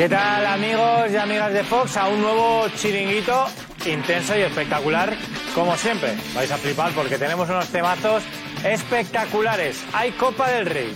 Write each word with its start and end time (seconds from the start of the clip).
¿Qué 0.00 0.08
tal 0.08 0.46
amigos 0.46 1.12
y 1.12 1.16
amigas 1.18 1.52
de 1.52 1.62
Fox? 1.62 1.98
A 1.98 2.08
un 2.08 2.22
nuevo 2.22 2.66
chiringuito 2.74 3.44
intenso 3.84 4.34
y 4.34 4.40
espectacular, 4.40 5.14
como 5.54 5.76
siempre. 5.76 6.16
Vais 6.34 6.50
a 6.50 6.56
flipar 6.56 6.92
porque 6.92 7.18
tenemos 7.18 7.50
unos 7.50 7.68
temazos 7.68 8.22
espectaculares. 8.64 9.84
Hay 9.92 10.12
Copa 10.12 10.48
del 10.52 10.64
Rey. 10.64 10.94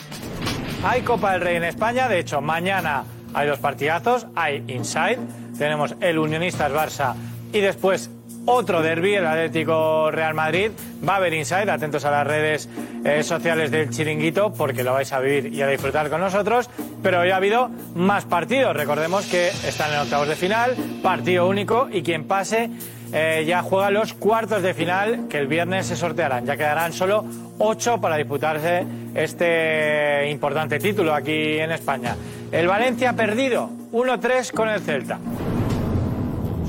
Hay 0.83 1.03
Copa 1.03 1.33
del 1.33 1.43
Rey 1.43 1.57
en 1.57 1.65
España. 1.65 2.09
De 2.09 2.19
hecho, 2.19 2.41
mañana 2.41 3.05
hay 3.35 3.47
dos 3.47 3.59
partidazos. 3.59 4.27
Hay 4.35 4.65
Inside. 4.69 5.19
Tenemos 5.59 5.95
el 6.01 6.19
Unionistas 6.19 6.73
Barça 6.73 7.15
y 7.53 7.61
después 7.61 8.09
otro 8.47 8.83
derby, 8.83 9.15
el 9.15 9.27
Atlético 9.27 10.11
Real 10.11 10.35
Madrid. 10.35 10.71
Va 11.07 11.15
a 11.15 11.17
haber 11.17 11.35
Inside, 11.35 11.71
atentos 11.71 12.05
a 12.05 12.11
las 12.11 12.27
redes 12.27 12.69
eh, 13.05 13.23
sociales 13.23 13.71
del 13.71 13.91
Chiringuito 13.91 14.53
porque 14.53 14.83
lo 14.83 14.93
vais 14.93 15.13
a 15.13 15.21
vivir 15.21 15.53
y 15.53 15.63
a 15.63 15.67
disfrutar 15.67 16.11
con 16.11 16.21
nosotros. 16.21 16.69
Pero 17.03 17.21
hoy 17.21 17.31
ha 17.31 17.37
habido 17.37 17.71
más 17.95 18.25
partidos. 18.25 18.77
Recordemos 18.77 19.27
que 19.27 19.49
están 19.49 19.93
en 19.93 20.01
octavos 20.01 20.29
de 20.29 20.37
final, 20.37 20.75
partido 21.03 21.49
único 21.49 21.89
y 21.91 22.03
quien 22.03 22.25
pase 22.25 22.71
eh, 23.13 23.45
ya 23.47 23.63
juega 23.63 23.91
los 23.91 24.13
cuartos 24.15 24.63
de 24.63 24.75
final 24.75 25.29
que 25.29 25.39
el 25.39 25.47
viernes 25.47 25.87
se 25.87 25.97
sortearán. 25.97 26.47
Ya 26.47 26.57
quedarán 26.57 26.93
solo 26.93 27.25
ocho 27.59 28.01
para 28.01 28.17
disputarse 28.17 28.85
este 29.15 30.29
importante 30.31 30.79
título 30.79 31.15
aquí 31.15 31.59
en 31.59 31.71
España. 31.71 32.17
El 32.51 32.67
Valencia 32.67 33.11
ha 33.11 33.13
perdido 33.15 33.71
1-3 33.93 34.51
con 34.53 34.69
el 34.69 34.81
Celta. 34.81 35.19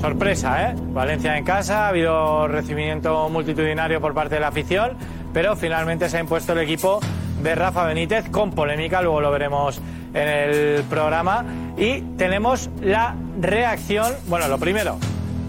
Sorpresa, 0.06 0.70
¿eh? 0.70 0.74
Valencia 0.92 1.36
en 1.36 1.44
casa, 1.44 1.86
ha 1.86 1.88
habido 1.88 2.46
recibimiento 2.46 3.28
multitudinario 3.28 4.00
por 4.00 4.14
parte 4.14 4.36
de 4.36 4.40
la 4.40 4.48
afición, 4.48 4.96
pero 5.34 5.56
finalmente 5.56 6.08
se 6.08 6.18
ha 6.18 6.20
impuesto 6.20 6.52
el 6.52 6.60
equipo 6.60 7.00
de 7.42 7.56
Rafa 7.56 7.84
Benítez 7.86 8.30
con 8.30 8.52
polémica, 8.52 9.02
luego 9.02 9.20
lo 9.20 9.32
veremos 9.32 9.80
en 10.14 10.28
el 10.28 10.84
programa. 10.84 11.44
Y 11.76 12.02
tenemos 12.16 12.70
la 12.80 13.16
reacción, 13.40 14.14
bueno, 14.28 14.46
lo 14.46 14.58
primero, 14.58 14.96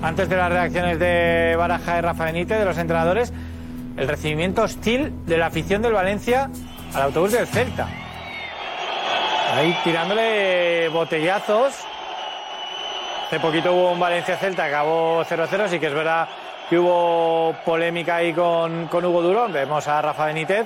antes 0.01 0.27
de 0.27 0.37
las 0.37 0.51
reacciones 0.51 0.97
de 0.97 1.53
Baraja 1.55 1.99
y 1.99 2.01
Rafa 2.01 2.25
Benítez, 2.25 2.57
de 2.57 2.65
los 2.65 2.79
entrenadores, 2.79 3.31
el 3.95 4.07
recibimiento 4.07 4.63
hostil 4.63 5.13
de 5.27 5.37
la 5.37 5.45
afición 5.45 5.83
del 5.83 5.93
Valencia 5.93 6.49
al 6.95 7.03
autobús 7.03 7.31
del 7.31 7.45
Celta. 7.45 7.87
Ahí 9.53 9.77
tirándole 9.83 10.89
botellazos. 10.89 11.75
Hace 13.27 13.41
poquito 13.41 13.73
hubo 13.73 13.91
un 13.91 13.99
Valencia-Celta, 13.99 14.63
acabó 14.63 15.21
0-0, 15.25 15.67
sí 15.67 15.79
que 15.81 15.87
es 15.87 15.93
verdad 15.93 16.29
que 16.69 16.79
hubo 16.79 17.53
polémica 17.65 18.15
ahí 18.15 18.31
con, 18.31 18.87
con 18.87 19.03
Hugo 19.03 19.21
Durón. 19.21 19.51
Vemos 19.51 19.85
a 19.89 20.01
Rafa 20.01 20.27
Benítez, 20.27 20.65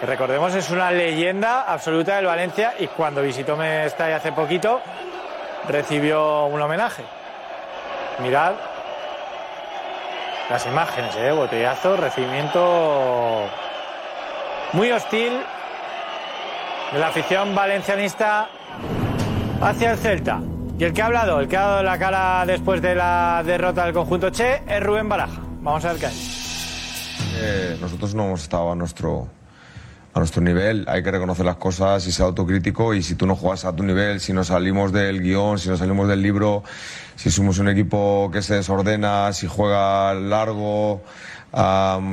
que 0.00 0.06
recordemos 0.06 0.52
es 0.56 0.68
una 0.70 0.90
leyenda 0.90 1.62
absoluta 1.62 2.16
del 2.16 2.26
Valencia 2.26 2.74
y 2.76 2.88
cuando 2.88 3.22
visitó 3.22 3.56
Mestalla 3.56 4.16
hace 4.16 4.32
poquito 4.32 4.80
recibió 5.68 6.46
un 6.46 6.60
homenaje. 6.60 7.04
Mirad 8.18 8.54
las 10.50 10.66
imágenes, 10.66 11.14
¿eh? 11.14 11.30
botellazo, 11.30 11.96
recibimiento 11.96 13.44
muy 14.72 14.90
hostil 14.90 15.34
de 16.92 16.98
la 16.98 17.06
afición 17.06 17.54
valencianista 17.54 18.48
hacia 19.62 19.92
el 19.92 19.98
Celta. 19.98 20.40
Y 20.82 20.84
el 20.84 20.92
que 20.92 21.00
ha 21.00 21.06
hablado, 21.06 21.38
el 21.38 21.46
que 21.46 21.56
ha 21.56 21.60
dado 21.60 21.82
la 21.84 21.96
cara 21.96 22.44
después 22.44 22.82
de 22.82 22.96
la 22.96 23.44
derrota 23.46 23.84
del 23.84 23.94
conjunto 23.94 24.30
Che, 24.30 24.64
es 24.66 24.82
Rubén 24.82 25.08
Baraja. 25.08 25.40
Vamos 25.60 25.84
a 25.84 25.92
ver 25.92 26.00
qué 26.00 26.06
hay. 26.06 26.14
Eh, 27.36 27.78
nosotros 27.80 28.16
no 28.16 28.24
hemos 28.24 28.42
estado 28.42 28.72
a 28.72 28.74
nuestro, 28.74 29.28
a 30.12 30.18
nuestro 30.18 30.42
nivel, 30.42 30.84
hay 30.88 31.04
que 31.04 31.12
reconocer 31.12 31.46
las 31.46 31.54
cosas 31.54 32.04
y 32.08 32.10
ser 32.10 32.26
autocrítico 32.26 32.94
y 32.94 33.04
si 33.04 33.14
tú 33.14 33.28
no 33.28 33.36
juegas 33.36 33.64
a 33.64 33.76
tu 33.76 33.84
nivel, 33.84 34.18
si 34.18 34.32
no 34.32 34.42
salimos 34.42 34.90
del 34.90 35.22
guion, 35.22 35.60
si 35.60 35.68
no 35.68 35.76
salimos 35.76 36.08
del 36.08 36.20
libro, 36.20 36.64
si 37.14 37.30
somos 37.30 37.60
un 37.60 37.68
equipo 37.68 38.28
que 38.32 38.42
se 38.42 38.56
desordena, 38.56 39.32
si 39.32 39.46
juega 39.46 40.12
largo, 40.14 41.04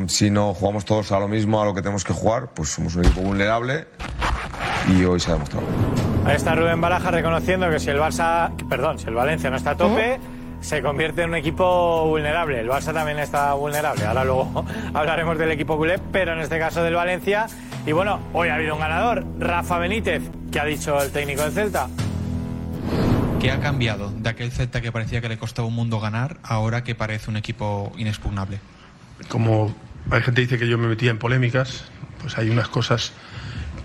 si 0.06 0.30
no 0.30 0.54
jugamos 0.54 0.86
todos 0.86 1.12
a 1.12 1.20
lo 1.20 1.28
mismo, 1.28 1.60
a 1.60 1.66
lo 1.66 1.74
que 1.74 1.82
tenemos 1.82 2.04
que 2.04 2.14
jugar, 2.14 2.50
pues 2.54 2.70
somos 2.70 2.96
un 2.96 3.04
equipo 3.04 3.22
vulnerable 3.22 3.88
y 4.88 5.04
hoy 5.04 5.20
se 5.20 5.32
ha 5.32 5.34
demostrado. 5.34 5.66
Ahí 6.26 6.36
está 6.36 6.56
Rubén 6.56 6.82
Baraja 6.82 7.12
reconociendo 7.12 7.70
que 7.70 7.80
si 7.80 7.90
el 7.90 7.98
Barça, 7.98 8.52
perdón, 8.68 9.00
si 9.00 9.08
el 9.08 9.14
Valencia 9.14 9.50
no 9.50 9.58
está 9.58 9.72
a 9.72 9.78
tope, 9.78 10.20
se 10.62 10.82
convierte 10.82 11.24
en 11.24 11.30
un 11.30 11.36
equipo 11.36 12.06
vulnerable. 12.06 12.60
El 12.60 12.70
Barça 12.70 12.94
también 12.94 13.20
está 13.20 13.54
vulnerable. 13.54 14.06
Ahora 14.06 14.24
luego 14.24 14.66
hablaremos 14.94 15.38
del 15.38 15.52
equipo 15.52 15.78
culé, 15.78 16.00
pero 16.12 16.34
en 16.34 16.40
este 16.40 16.60
caso 16.60 16.84
del 16.84 16.96
Valencia. 16.96 17.48
Y 17.86 17.92
bueno, 17.92 18.20
hoy 18.34 18.50
ha 18.50 18.56
habido 18.56 18.76
un 18.76 18.82
ganador, 18.82 19.26
Rafa 19.40 19.80
Benítez, 19.80 20.24
que 20.52 20.60
ha 20.60 20.66
dicho 20.66 21.02
el 21.02 21.12
técnico 21.12 21.44
del 21.44 21.52
Celta. 21.54 21.88
¿Qué 23.40 23.52
ha 23.52 23.60
cambiado 23.62 24.12
de 24.12 24.30
aquel 24.30 24.52
Celta 24.52 24.82
que 24.82 24.92
parecía 24.92 25.22
que 25.22 25.30
le 25.30 25.38
costaba 25.38 25.68
un 25.68 25.76
mundo 25.76 26.02
ganar 26.02 26.38
ahora 26.44 26.84
que 26.84 26.94
parece 26.94 27.30
un 27.30 27.38
equipo 27.38 27.92
inexpugnable? 27.98 28.60
como 29.28 29.76
hay 30.12 30.22
gente 30.22 30.42
que 30.42 30.48
dice 30.48 30.58
que 30.58 30.68
yo 30.68 30.78
me 30.78 30.88
metía 30.88 31.12
en 31.12 31.18
polémicas, 31.18 31.84
pues 32.22 32.38
hay 32.38 32.50
unas 32.50 32.70
cosas 32.70 33.12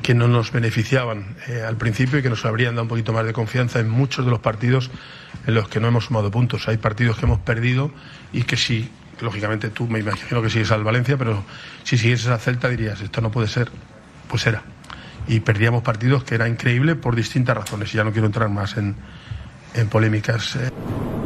que 0.04 0.14
no 0.14 0.28
nos 0.28 0.52
beneficiaban 0.52 1.34
eh, 1.48 1.62
al 1.66 1.76
principio 1.78 2.18
y 2.18 2.22
que 2.22 2.28
nos 2.28 2.44
habrían 2.44 2.74
dado 2.74 2.82
un 2.82 2.88
poquito 2.88 3.14
más 3.14 3.24
de 3.24 3.32
confianza 3.32 3.80
en 3.80 3.88
muchos 3.88 4.26
de 4.26 4.30
los 4.30 4.38
partidos 4.38 4.90
en 5.46 5.54
los 5.54 5.66
que 5.68 5.80
no 5.80 5.88
hemos 5.88 6.04
sumado 6.04 6.30
puntos. 6.30 6.68
Hay 6.68 6.76
partidos 6.76 7.16
que 7.16 7.24
hemos 7.24 7.38
perdido 7.40 7.90
y 8.30 8.42
que 8.42 8.58
sí, 8.58 8.90
lógicamente 9.22 9.70
tú 9.70 9.88
me 9.88 10.00
imagino 10.00 10.42
que 10.42 10.50
sigues 10.50 10.70
al 10.72 10.84
Valencia, 10.84 11.16
pero 11.16 11.42
si 11.84 11.96
siguieses 11.96 12.26
al 12.26 12.38
Celta 12.38 12.68
dirías, 12.68 13.00
esto 13.00 13.22
no 13.22 13.30
puede 13.30 13.48
ser. 13.48 13.70
Pues 14.28 14.46
era. 14.46 14.62
Y 15.26 15.40
perdíamos 15.40 15.82
partidos 15.82 16.22
que 16.22 16.34
era 16.34 16.48
increíble 16.48 16.96
por 16.96 17.16
distintas 17.16 17.56
razones. 17.56 17.94
Y 17.94 17.96
ya 17.96 18.04
no 18.04 18.12
quiero 18.12 18.26
entrar 18.26 18.50
más 18.50 18.76
en, 18.76 18.96
en 19.72 19.88
polémicas. 19.88 20.56
eh. 20.56 20.70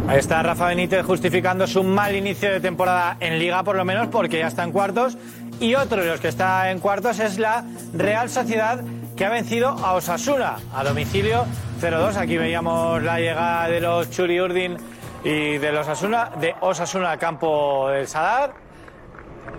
Ahí 0.09 0.21
está 0.21 0.43
Rafa 0.43 0.69
Benítez 0.69 1.05
justificando 1.05 1.67
su 1.67 1.85
mal 1.85 2.17
inicio 2.17 2.51
de 2.51 2.61
temporada 2.61 3.19
en 3.21 3.39
Liga, 3.39 3.63
por 3.63 3.77
lo 3.77 3.85
menos, 3.85 4.09
porque 4.09 4.39
ya 4.39 4.47
está 4.47 4.65
en 4.65 4.73
cuartos. 4.73 5.19
Y 5.61 5.75
otro 5.75 6.03
de 6.03 6.09
los 6.09 6.21
que 6.21 6.29
está 6.29 6.71
en 6.71 6.79
cuartos 6.79 7.19
es 7.19 7.37
la 7.39 7.65
Real 7.93 8.31
Sociedad, 8.31 8.81
que 9.17 9.25
ha 9.25 9.29
vencido 9.29 9.71
a 9.71 9.95
Osasuna 9.95 10.59
a 10.73 10.85
domicilio 10.85 11.47
0-2. 11.81 12.17
Aquí 12.17 12.39
veíamos 12.39 13.03
la 13.03 13.19
llegada 13.19 13.69
de 13.69 13.81
los 13.81 14.09
Churi 14.09 14.41
Urdin 14.41 14.77
y 15.25 15.59
de 15.59 15.73
los 15.73 15.89
Osasuna, 15.89 16.31
de 16.41 16.55
Osasuna 16.61 17.11
al 17.11 17.19
campo 17.19 17.89
del 17.89 18.07
Sadar. 18.07 18.55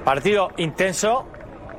Partido 0.05 0.51
intenso, 0.55 1.27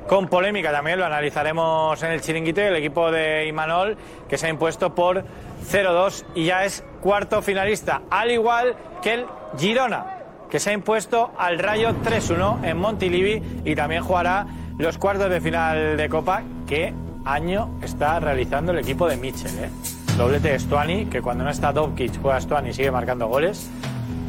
con 0.07 0.27
polémica 0.27 0.71
también, 0.71 0.99
lo 0.99 1.05
analizaremos 1.05 2.01
en 2.03 2.11
el 2.11 2.21
chiringuito 2.21 2.61
el 2.61 2.75
equipo 2.75 3.09
de 3.09 3.47
Imanol 3.47 3.97
que 4.29 4.37
se 4.37 4.45
ha 4.45 4.49
impuesto 4.49 4.93
por 4.93 5.23
0-2 5.67 6.25
y 6.35 6.45
ya 6.45 6.63
es 6.63 6.83
cuarto 7.01 7.41
finalista, 7.41 8.03
al 8.11 8.29
igual 8.29 8.75
que 9.01 9.13
el 9.13 9.25
Girona, 9.57 10.20
que 10.51 10.59
se 10.59 10.69
ha 10.69 10.73
impuesto 10.73 11.31
al 11.37 11.57
Rayo 11.59 11.95
3-1 12.03 12.65
en 12.65 12.77
Montilivi 12.77 13.41
y 13.63 13.73
también 13.73 14.03
jugará 14.03 14.45
los 14.77 14.97
cuartos 14.97 15.29
de 15.29 15.39
final 15.39 15.95
de 15.95 16.09
Copa. 16.09 16.43
¿Qué 16.67 16.93
año 17.23 17.69
está 17.81 18.19
realizando 18.19 18.73
el 18.73 18.79
equipo 18.79 19.07
de 19.07 19.15
Mitchell? 19.15 19.57
eh? 19.57 19.69
Doblete 20.17 20.49
de 20.49 20.59
Stuani, 20.59 21.05
que 21.05 21.21
cuando 21.21 21.45
no 21.45 21.49
está 21.49 21.71
Dovkic 21.71 22.21
juega 22.21 22.41
Stuani 22.41 22.69
y 22.69 22.73
sigue 22.73 22.91
marcando 22.91 23.27
goles. 23.27 23.69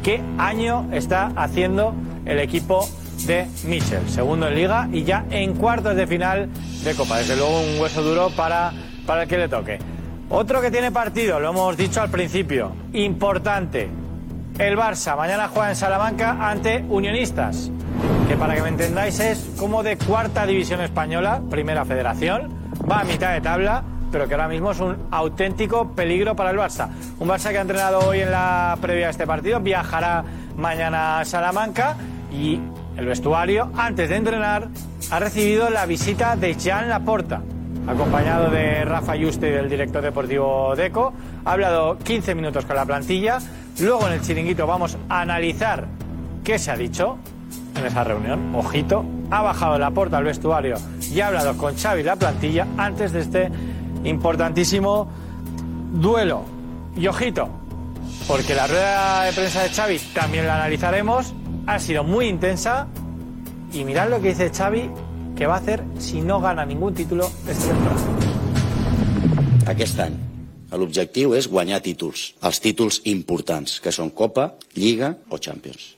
¿Qué 0.01 0.21
año 0.37 0.87
está 0.93 1.33
haciendo 1.35 1.93
el 2.25 2.39
equipo 2.39 2.87
de 3.27 3.45
Mitchell? 3.65 4.07
Segundo 4.07 4.47
en 4.47 4.55
Liga 4.55 4.87
y 4.93 5.03
ya 5.03 5.25
en 5.29 5.55
cuartos 5.55 5.93
de 5.97 6.07
final 6.07 6.47
de 6.85 6.95
Copa. 6.95 7.17
Desde 7.17 7.35
luego 7.35 7.59
un 7.59 7.81
hueso 7.81 8.01
duro 8.01 8.29
para, 8.29 8.71
para 9.05 9.23
el 9.23 9.27
que 9.27 9.37
le 9.37 9.49
toque. 9.49 9.77
Otro 10.29 10.61
que 10.61 10.71
tiene 10.71 10.89
partido, 10.89 11.41
lo 11.41 11.49
hemos 11.49 11.75
dicho 11.75 12.01
al 12.01 12.09
principio, 12.09 12.71
importante. 12.93 13.89
El 14.59 14.77
Barça 14.77 15.17
mañana 15.17 15.47
juega 15.47 15.69
en 15.69 15.75
Salamanca 15.75 16.37
ante 16.39 16.85
Unionistas, 16.87 17.71
que 18.27 18.37
para 18.37 18.53
que 18.53 18.61
me 18.61 18.69
entendáis 18.69 19.19
es 19.19 19.51
como 19.57 19.81
de 19.81 19.97
cuarta 19.97 20.45
división 20.45 20.79
española, 20.81 21.41
primera 21.49 21.85
federación, 21.85 22.53
va 22.89 22.99
a 22.99 23.03
mitad 23.03 23.33
de 23.33 23.41
tabla, 23.41 23.83
pero 24.11 24.27
que 24.27 24.35
ahora 24.35 24.47
mismo 24.47 24.69
es 24.69 24.79
un 24.79 25.07
auténtico 25.09 25.89
peligro 25.95 26.35
para 26.35 26.51
el 26.51 26.57
Barça. 26.57 26.89
Un 27.19 27.27
Barça 27.27 27.49
que 27.49 27.57
ha 27.57 27.61
entrenado 27.61 28.07
hoy 28.07 28.19
en 28.19 28.29
la 28.29 28.77
previa 28.79 29.05
de 29.05 29.11
este 29.11 29.25
partido, 29.25 29.59
viajará 29.59 30.23
mañana 30.55 31.19
a 31.19 31.25
Salamanca 31.25 31.95
y 32.31 32.59
el 32.95 33.07
vestuario, 33.07 33.71
antes 33.75 34.07
de 34.09 34.17
entrenar, 34.17 34.67
ha 35.09 35.19
recibido 35.19 35.71
la 35.71 35.87
visita 35.87 36.35
de 36.35 36.53
Jean 36.53 36.89
Laporta, 36.89 37.41
acompañado 37.87 38.51
de 38.51 38.85
Rafa 38.85 39.15
Yuste 39.15 39.49
y 39.49 39.51
del 39.51 39.67
director 39.67 40.03
deportivo 40.03 40.75
Deco. 40.75 41.11
Ha 41.43 41.53
hablado 41.53 41.97
15 41.97 42.35
minutos 42.35 42.65
con 42.65 42.75
la 42.75 42.85
plantilla. 42.85 43.39
Luego 43.79 44.07
en 44.07 44.13
el 44.13 44.21
chiringuito 44.21 44.67
vamos 44.67 44.97
a 45.09 45.21
analizar 45.21 45.87
qué 46.43 46.59
se 46.59 46.71
ha 46.71 46.77
dicho 46.77 47.17
en 47.75 47.85
esa 47.85 48.03
reunión. 48.03 48.53
Ojito, 48.55 49.05
ha 49.31 49.41
bajado 49.41 49.79
la 49.79 49.91
puerta 49.91 50.17
al 50.17 50.23
vestuario 50.23 50.75
y 51.11 51.19
ha 51.21 51.27
hablado 51.27 51.57
con 51.57 51.75
Xavi 51.75 52.03
la 52.03 52.15
plantilla 52.15 52.67
antes 52.77 53.11
de 53.11 53.21
este 53.21 53.51
importantísimo 54.03 55.07
duelo. 55.93 56.43
Y 56.95 57.07
ojito, 57.07 57.49
porque 58.27 58.53
la 58.53 58.67
rueda 58.67 59.23
de 59.23 59.33
prensa 59.33 59.63
de 59.63 59.69
Xavi 59.69 59.99
también 60.13 60.45
la 60.45 60.55
analizaremos. 60.55 61.33
Ha 61.65 61.79
sido 61.79 62.03
muy 62.03 62.27
intensa 62.27 62.87
y 63.71 63.83
mirad 63.85 64.09
lo 64.09 64.21
que 64.21 64.29
dice 64.29 64.51
Xavi 64.51 64.89
que 65.35 65.47
va 65.47 65.55
a 65.55 65.57
hacer 65.57 65.83
si 65.97 66.21
no 66.21 66.39
gana 66.39 66.65
ningún 66.65 66.93
título 66.93 67.29
esta 67.47 67.67
temporada. 67.67 68.01
Aquí 69.65 69.83
están. 69.83 70.32
L'objectiu 70.73 71.35
és 71.37 71.47
guanyar 71.49 71.81
títols, 71.85 72.33
els 72.41 72.59
títols 72.63 73.01
importants, 73.09 73.77
que 73.83 73.91
són 73.93 74.09
Copa, 74.09 74.53
Lliga 74.73 75.13
o 75.29 75.37
Champions. 75.37 75.93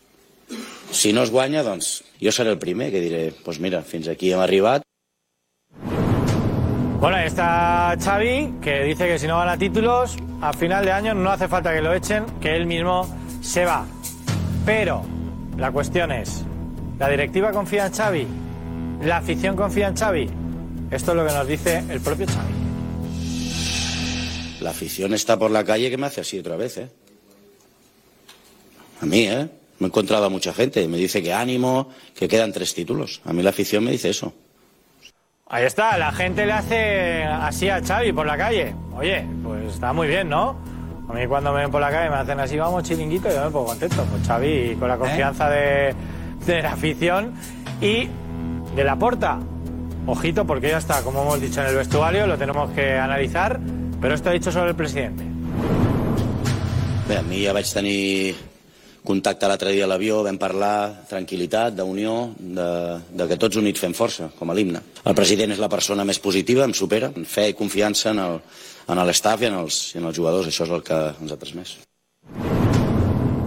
Si 0.91 1.13
no 1.13 1.23
es 1.23 1.31
guanya, 1.31 1.63
doncs 1.63 2.01
jo 2.21 2.31
seré 2.31 2.51
el 2.51 2.59
primer 2.59 2.91
que 2.91 3.01
diré, 3.03 3.21
pues 3.45 3.59
mira, 3.59 3.81
fins 3.83 4.09
aquí 4.11 4.31
hem 4.31 4.43
arribat. 4.43 4.83
Bueno, 6.99 7.17
ahí 7.17 7.27
está 7.27 7.95
Xavi, 8.01 8.55
que 8.61 8.83
dice 8.83 9.07
que 9.07 9.19
si 9.19 9.27
no 9.27 9.37
gana 9.37 9.57
títulos, 9.57 10.17
a 10.41 10.53
final 10.53 10.85
de 10.85 10.91
año 10.91 11.13
no 11.13 11.29
hace 11.29 11.47
falta 11.47 11.73
que 11.73 11.81
lo 11.81 11.93
echen, 11.93 12.25
que 12.41 12.55
él 12.55 12.65
mismo 12.65 13.07
se 13.41 13.65
va. 13.65 13.85
Pero 14.65 15.03
la 15.57 15.71
cuestión 15.71 16.11
es, 16.11 16.43
¿la 16.97 17.09
directiva 17.09 17.51
confía 17.51 17.85
en 17.85 17.93
Xavi? 17.93 18.27
¿La 19.03 19.17
afición 19.17 19.55
confía 19.55 19.87
en 19.87 19.95
Xavi? 19.95 20.29
Esto 20.91 21.11
es 21.11 21.17
lo 21.17 21.27
que 21.27 21.33
nos 21.33 21.47
dice 21.47 21.83
el 21.89 22.01
propio 22.01 22.25
Xavi. 22.25 22.64
La 24.65 24.71
afición 24.71 25.13
está 25.13 25.37
por 25.37 25.51
la 25.51 25.63
calle 25.63 25.91
que 25.91 25.97
me 25.97 26.07
hace 26.07 26.21
así 26.21 26.39
otra 26.39 26.55
vez, 26.55 26.77
¿eh? 26.79 26.89
A 28.99 29.05
mí, 29.05 29.27
¿eh? 29.27 29.47
Me 29.77 29.85
he 29.85 29.89
encontrado 29.89 30.25
a 30.25 30.29
mucha 30.29 30.55
gente, 30.55 30.87
me 30.87 30.97
dice 30.97 31.21
que 31.21 31.31
ánimo, 31.31 31.91
que 32.15 32.27
quedan 32.27 32.51
tres 32.51 32.73
títulos. 32.73 33.21
A 33.25 33.31
mí 33.31 33.43
la 33.43 33.51
afición 33.51 33.83
me 33.83 33.91
dice 33.91 34.09
eso. 34.09 34.33
Ahí 35.45 35.65
está, 35.65 35.99
la 35.99 36.11
gente 36.11 36.47
le 36.47 36.53
hace 36.53 37.25
así 37.25 37.69
a 37.69 37.79
Xavi 37.79 38.11
por 38.11 38.25
la 38.25 38.39
calle. 38.39 38.73
Oye, 38.95 39.27
pues 39.43 39.75
está 39.75 39.93
muy 39.93 40.07
bien, 40.07 40.29
¿no? 40.29 40.57
A 41.07 41.13
mí 41.13 41.27
cuando 41.27 41.53
me 41.53 41.61
ven 41.61 41.69
por 41.69 41.81
la 41.81 41.91
calle 41.91 42.09
me 42.09 42.15
hacen 42.15 42.39
así, 42.39 42.57
vamos 42.57 42.81
chiringuito, 42.81 43.29
y 43.29 43.33
yo 43.33 43.45
me 43.45 43.51
pongo 43.51 43.67
contento. 43.67 44.03
Pues 44.09 44.27
Xavi 44.27 44.77
con 44.79 44.87
la 44.87 44.97
confianza 44.97 45.47
de, 45.47 45.93
de 46.47 46.61
la 46.63 46.73
afición 46.73 47.35
y 47.81 48.07
de 48.75 48.83
la 48.83 48.95
porta. 48.95 49.37
Ojito, 50.07 50.47
porque 50.47 50.69
ya 50.69 50.79
está, 50.79 51.03
como 51.03 51.21
hemos 51.21 51.39
dicho 51.39 51.61
en 51.61 51.67
el 51.67 51.75
vestuario, 51.75 52.25
lo 52.25 52.35
tenemos 52.35 52.71
que 52.71 52.93
analizar, 52.97 53.59
pero 54.05 54.13
esto 54.13 54.29
ha 54.29 54.33
dicho 54.33 54.51
sobre 54.51 54.69
el 54.69 54.75
presidente. 54.75 55.23
Bé, 57.07 57.17
a 57.17 57.23
mi 57.25 57.39
ja 57.41 57.55
vaig 57.57 57.65
tenir 57.73 58.35
contacte 59.01 59.49
l'altre 59.49 59.71
dia 59.73 59.87
a 59.87 59.89
l'avió, 59.89 60.19
vam 60.21 60.37
parlar 60.37 61.07
tranquil·litat, 61.09 61.73
d'unió, 61.73 62.13
de, 62.37 62.67
de 63.09 63.27
que 63.31 63.39
tots 63.41 63.57
units 63.57 63.81
fem 63.81 63.97
força, 63.97 64.27
com 64.37 64.53
a 64.53 64.57
l'himne. 64.57 64.83
El 65.09 65.17
president 65.17 65.55
és 65.57 65.63
la 65.63 65.71
persona 65.73 66.05
més 66.05 66.21
positiva, 66.21 66.69
em 66.69 66.77
supera, 66.77 67.09
en 67.17 67.25
fe 67.25 67.47
i 67.49 67.57
confiança 67.57 68.13
en 68.13 68.21
el, 68.21 68.37
en 68.85 69.01
l'estaf 69.09 69.41
i, 69.41 69.49
en 69.49 69.57
els, 69.63 69.81
i 69.95 70.03
en 70.03 70.05
els 70.05 70.21
jugadors, 70.21 70.53
això 70.53 70.69
és 70.69 70.75
el 70.77 70.85
que 70.85 71.01
ens 71.09 71.33
ha 71.33 71.41
transmès. 71.41 71.73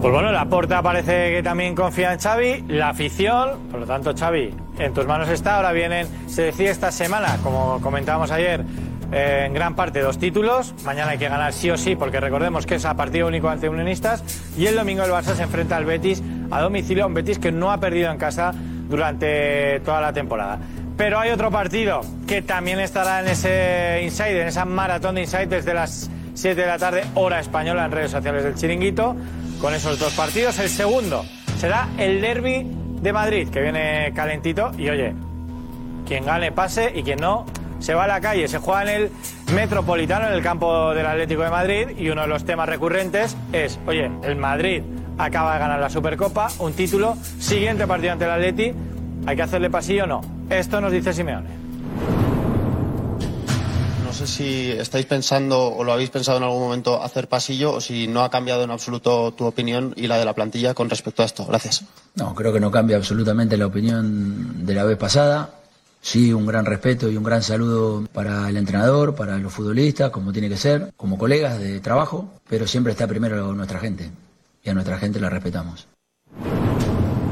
Pues 0.01 0.13
bueno, 0.13 0.29
la 0.31 0.43
porta 0.49 0.83
parece 0.83 1.31
que 1.35 1.41
también 1.41 1.73
confía 1.73 2.11
en 2.11 2.19
Xavi, 2.19 2.65
la 2.67 2.89
afición, 2.89 3.69
por 3.71 3.79
lo 3.79 3.85
tanto 3.85 4.13
Xavi, 4.13 4.53
en 4.77 4.93
tus 4.93 5.05
manos 5.05 5.27
está, 5.29 5.55
ahora 5.55 5.71
vienen, 5.71 6.07
se 6.27 6.43
decide 6.43 6.69
esta 6.69 6.89
semana, 6.89 7.37
como 7.43 7.81
comentábamos 7.81 8.31
ayer, 8.31 8.63
eh, 9.11 9.43
en 9.45 9.53
gran 9.53 9.75
parte 9.75 10.01
dos 10.01 10.19
títulos, 10.19 10.73
mañana 10.83 11.11
hay 11.11 11.17
que 11.17 11.29
ganar 11.29 11.53
sí 11.53 11.69
o 11.69 11.77
sí, 11.77 11.95
porque 11.95 12.19
recordemos 12.19 12.65
que 12.65 12.75
es 12.75 12.85
a 12.85 12.95
partido 12.95 13.27
único 13.27 13.49
ante 13.49 13.69
unionistas, 13.69 14.23
y 14.57 14.67
el 14.67 14.75
domingo 14.75 15.03
el 15.03 15.11
Barça 15.11 15.35
se 15.35 15.43
enfrenta 15.43 15.77
al 15.77 15.85
Betis 15.85 16.21
a 16.51 16.61
domicilio, 16.61 17.07
un 17.07 17.13
Betis 17.13 17.39
que 17.39 17.51
no 17.51 17.71
ha 17.71 17.79
perdido 17.79 18.11
en 18.11 18.17
casa 18.17 18.53
durante 18.89 19.79
toda 19.81 20.01
la 20.01 20.13
temporada. 20.13 20.59
Pero 20.97 21.17
hay 21.17 21.31
otro 21.31 21.49
partido 21.49 22.01
que 22.27 22.41
también 22.41 22.79
estará 22.79 23.21
en 23.21 23.29
ese 23.29 24.01
inside, 24.03 24.41
en 24.41 24.47
esa 24.49 24.65
maratón 24.65 25.15
de 25.15 25.21
inside 25.21 25.47
desde 25.47 25.73
las 25.73 26.09
7 26.33 26.59
de 26.59 26.67
la 26.67 26.77
tarde, 26.77 27.03
hora 27.15 27.39
española 27.39 27.85
en 27.85 27.91
redes 27.91 28.11
sociales 28.11 28.43
del 28.43 28.55
Chiringuito, 28.55 29.15
con 29.61 29.73
esos 29.73 29.97
dos 29.97 30.13
partidos. 30.13 30.59
El 30.59 30.69
segundo 30.69 31.23
será 31.57 31.87
el 31.97 32.21
derby 32.21 32.67
de 33.01 33.13
Madrid, 33.13 33.49
que 33.49 33.61
viene 33.61 34.11
calentito. 34.13 34.71
Y 34.77 34.89
oye, 34.89 35.13
quien 36.05 36.25
gane 36.25 36.51
pase 36.51 36.91
y 36.93 37.03
quien 37.03 37.19
no, 37.19 37.45
se 37.79 37.93
va 37.93 38.03
a 38.03 38.07
la 38.07 38.21
calle. 38.21 38.47
Se 38.47 38.59
juega 38.59 38.83
en 38.83 38.89
el 38.89 39.11
Metropolitano, 39.53 40.27
en 40.27 40.33
el 40.33 40.43
campo 40.43 40.93
del 40.93 41.05
Atlético 41.05 41.43
de 41.43 41.49
Madrid. 41.49 41.87
Y 41.97 42.09
uno 42.09 42.21
de 42.21 42.27
los 42.27 42.45
temas 42.45 42.69
recurrentes 42.69 43.35
es, 43.51 43.79
oye, 43.87 44.11
el 44.23 44.35
Madrid 44.35 44.83
acaba 45.19 45.53
de 45.53 45.59
ganar 45.59 45.79
la 45.79 45.89
Supercopa, 45.89 46.49
un 46.59 46.73
título, 46.73 47.17
siguiente 47.39 47.85
partido 47.85 48.13
ante 48.13 48.25
el 48.25 48.31
Atleti, 48.31 48.73
¿hay 49.25 49.35
que 49.35 49.41
hacerle 49.41 49.69
pasillo 49.69 50.05
o 50.05 50.07
no? 50.07 50.21
Esto 50.49 50.79
nos 50.81 50.91
dice 50.91 51.13
Simeone. 51.13 51.59
No 54.05 54.13
sé 54.13 54.25
si 54.25 54.71
estáis 54.71 55.05
pensando 55.05 55.67
o 55.67 55.83
lo 55.83 55.93
habéis 55.93 56.09
pensado 56.09 56.37
en 56.37 56.43
algún 56.43 56.61
momento 56.61 57.03
hacer 57.03 57.27
pasillo 57.27 57.73
o 57.73 57.81
si 57.81 58.07
no 58.07 58.23
ha 58.23 58.29
cambiado 58.29 58.63
en 58.63 58.71
absoluto 58.71 59.33
tu 59.33 59.45
opinión 59.45 59.93
y 59.95 60.07
la 60.07 60.17
de 60.17 60.25
la 60.25 60.33
plantilla 60.33 60.73
con 60.73 60.89
respecto 60.89 61.21
a 61.21 61.25
esto. 61.25 61.45
Gracias. 61.45 61.83
No, 62.15 62.33
creo 62.33 62.51
que 62.51 62.59
no 62.59 62.71
cambia 62.71 62.97
absolutamente 62.97 63.55
la 63.55 63.67
opinión 63.67 64.65
de 64.65 64.73
la 64.73 64.83
vez 64.83 64.97
pasada. 64.97 65.58
Sí, 66.01 66.33
un 66.33 66.45
gran 66.45 66.65
respeto 66.65 67.09
y 67.09 67.17
un 67.17 67.23
gran 67.23 67.43
saludo 67.43 68.05
para 68.13 68.49
el 68.49 68.57
entrenador, 68.57 69.15
para 69.15 69.37
los 69.37 69.53
futbolistas, 69.53 70.11
como 70.11 70.31
tiene 70.31 70.49
que 70.49 70.57
ser, 70.57 70.93
como 70.95 71.17
colegas 71.17 71.59
de 71.59 71.79
trabajo, 71.81 72.29
pero 72.47 72.67
siempre 72.67 72.93
está 72.93 73.05
primero 73.05 73.53
nuestra 73.53 73.79
gente 73.79 74.09
y 74.63 74.69
a 74.69 74.73
nuestra 74.73 74.97
gente 74.97 75.19
la 75.19 75.29
respetamos. 75.29 75.87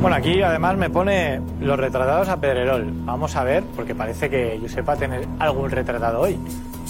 Bueno, 0.01 0.15
aquí 0.15 0.41
además 0.43 0.77
me 0.77 0.89
pone 0.91 1.41
los 1.59 1.77
retratados 1.77 2.29
a 2.29 2.39
Pedrerol. 2.39 2.85
Vamos 3.05 3.35
a 3.35 3.43
ver, 3.43 3.63
porque 3.75 3.95
parece 3.95 4.29
que 4.29 4.59
Josep 4.61 4.87
va 4.87 4.93
a 4.93 4.97
tener 4.97 5.27
algún 5.39 5.71
retratado 5.71 6.21
hoy. 6.21 6.37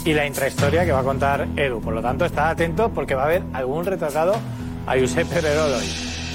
Y 0.03 0.13
la 0.13 0.25
intrahistoria 0.25 0.85
que 0.85 0.91
va 0.91 0.99
a 0.99 1.03
contar 1.03 1.47
Edu. 1.55 1.79
Por 1.81 1.93
lo 1.93 2.01
tanto, 2.01 2.25
está 2.25 2.49
atento 2.49 2.89
porque 2.89 3.15
va 3.15 3.23
a 3.23 3.25
haber 3.25 3.43
algún 3.53 3.85
retratado 3.85 4.35
a 4.85 4.99
Josep 4.99 5.27
Pedrerol 5.27 5.71
hoy. 5.71 5.89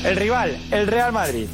El 0.05 0.17
rival, 0.17 0.57
el 0.71 0.87
Real 0.87 1.13
Madrid. 1.13 1.47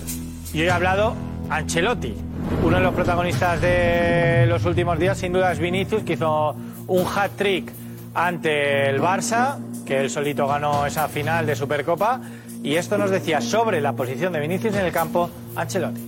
Y 0.53 0.63
hoy 0.63 0.69
ha 0.69 0.77
hablado 0.77 1.15
Ancelotti. 1.51 2.15
Uno 2.63 2.77
de 2.77 2.83
los 2.83 2.95
protagonistas 2.95 3.61
de 3.61 4.47
los 4.47 4.65
últimos 4.65 4.99
días, 4.99 5.19
sin 5.19 5.33
duda, 5.33 5.53
es 5.53 5.59
Vinicius, 5.59 6.03
que 6.03 6.15
hizo 6.15 6.55
un 6.87 7.05
hat-trick 7.07 7.73
ante 8.15 8.89
el 8.91 9.01
Barça, 9.01 9.59
que 9.87 10.01
él 10.01 10.11
solito 10.11 10.47
ganó 10.47 10.85
esa 10.87 11.09
final 11.09 11.47
de 11.47 11.55
Supercopa. 11.57 12.21
Y 12.63 12.75
esto 12.75 12.99
nos 12.99 13.11
decía 13.11 13.41
sobre 13.41 13.81
la 13.81 13.93
posición 13.93 14.33
de 14.33 14.41
Vinicius 14.41 14.75
en 14.75 14.87
el 14.87 14.93
campo 14.93 15.31
Ancelotti. 15.55 16.01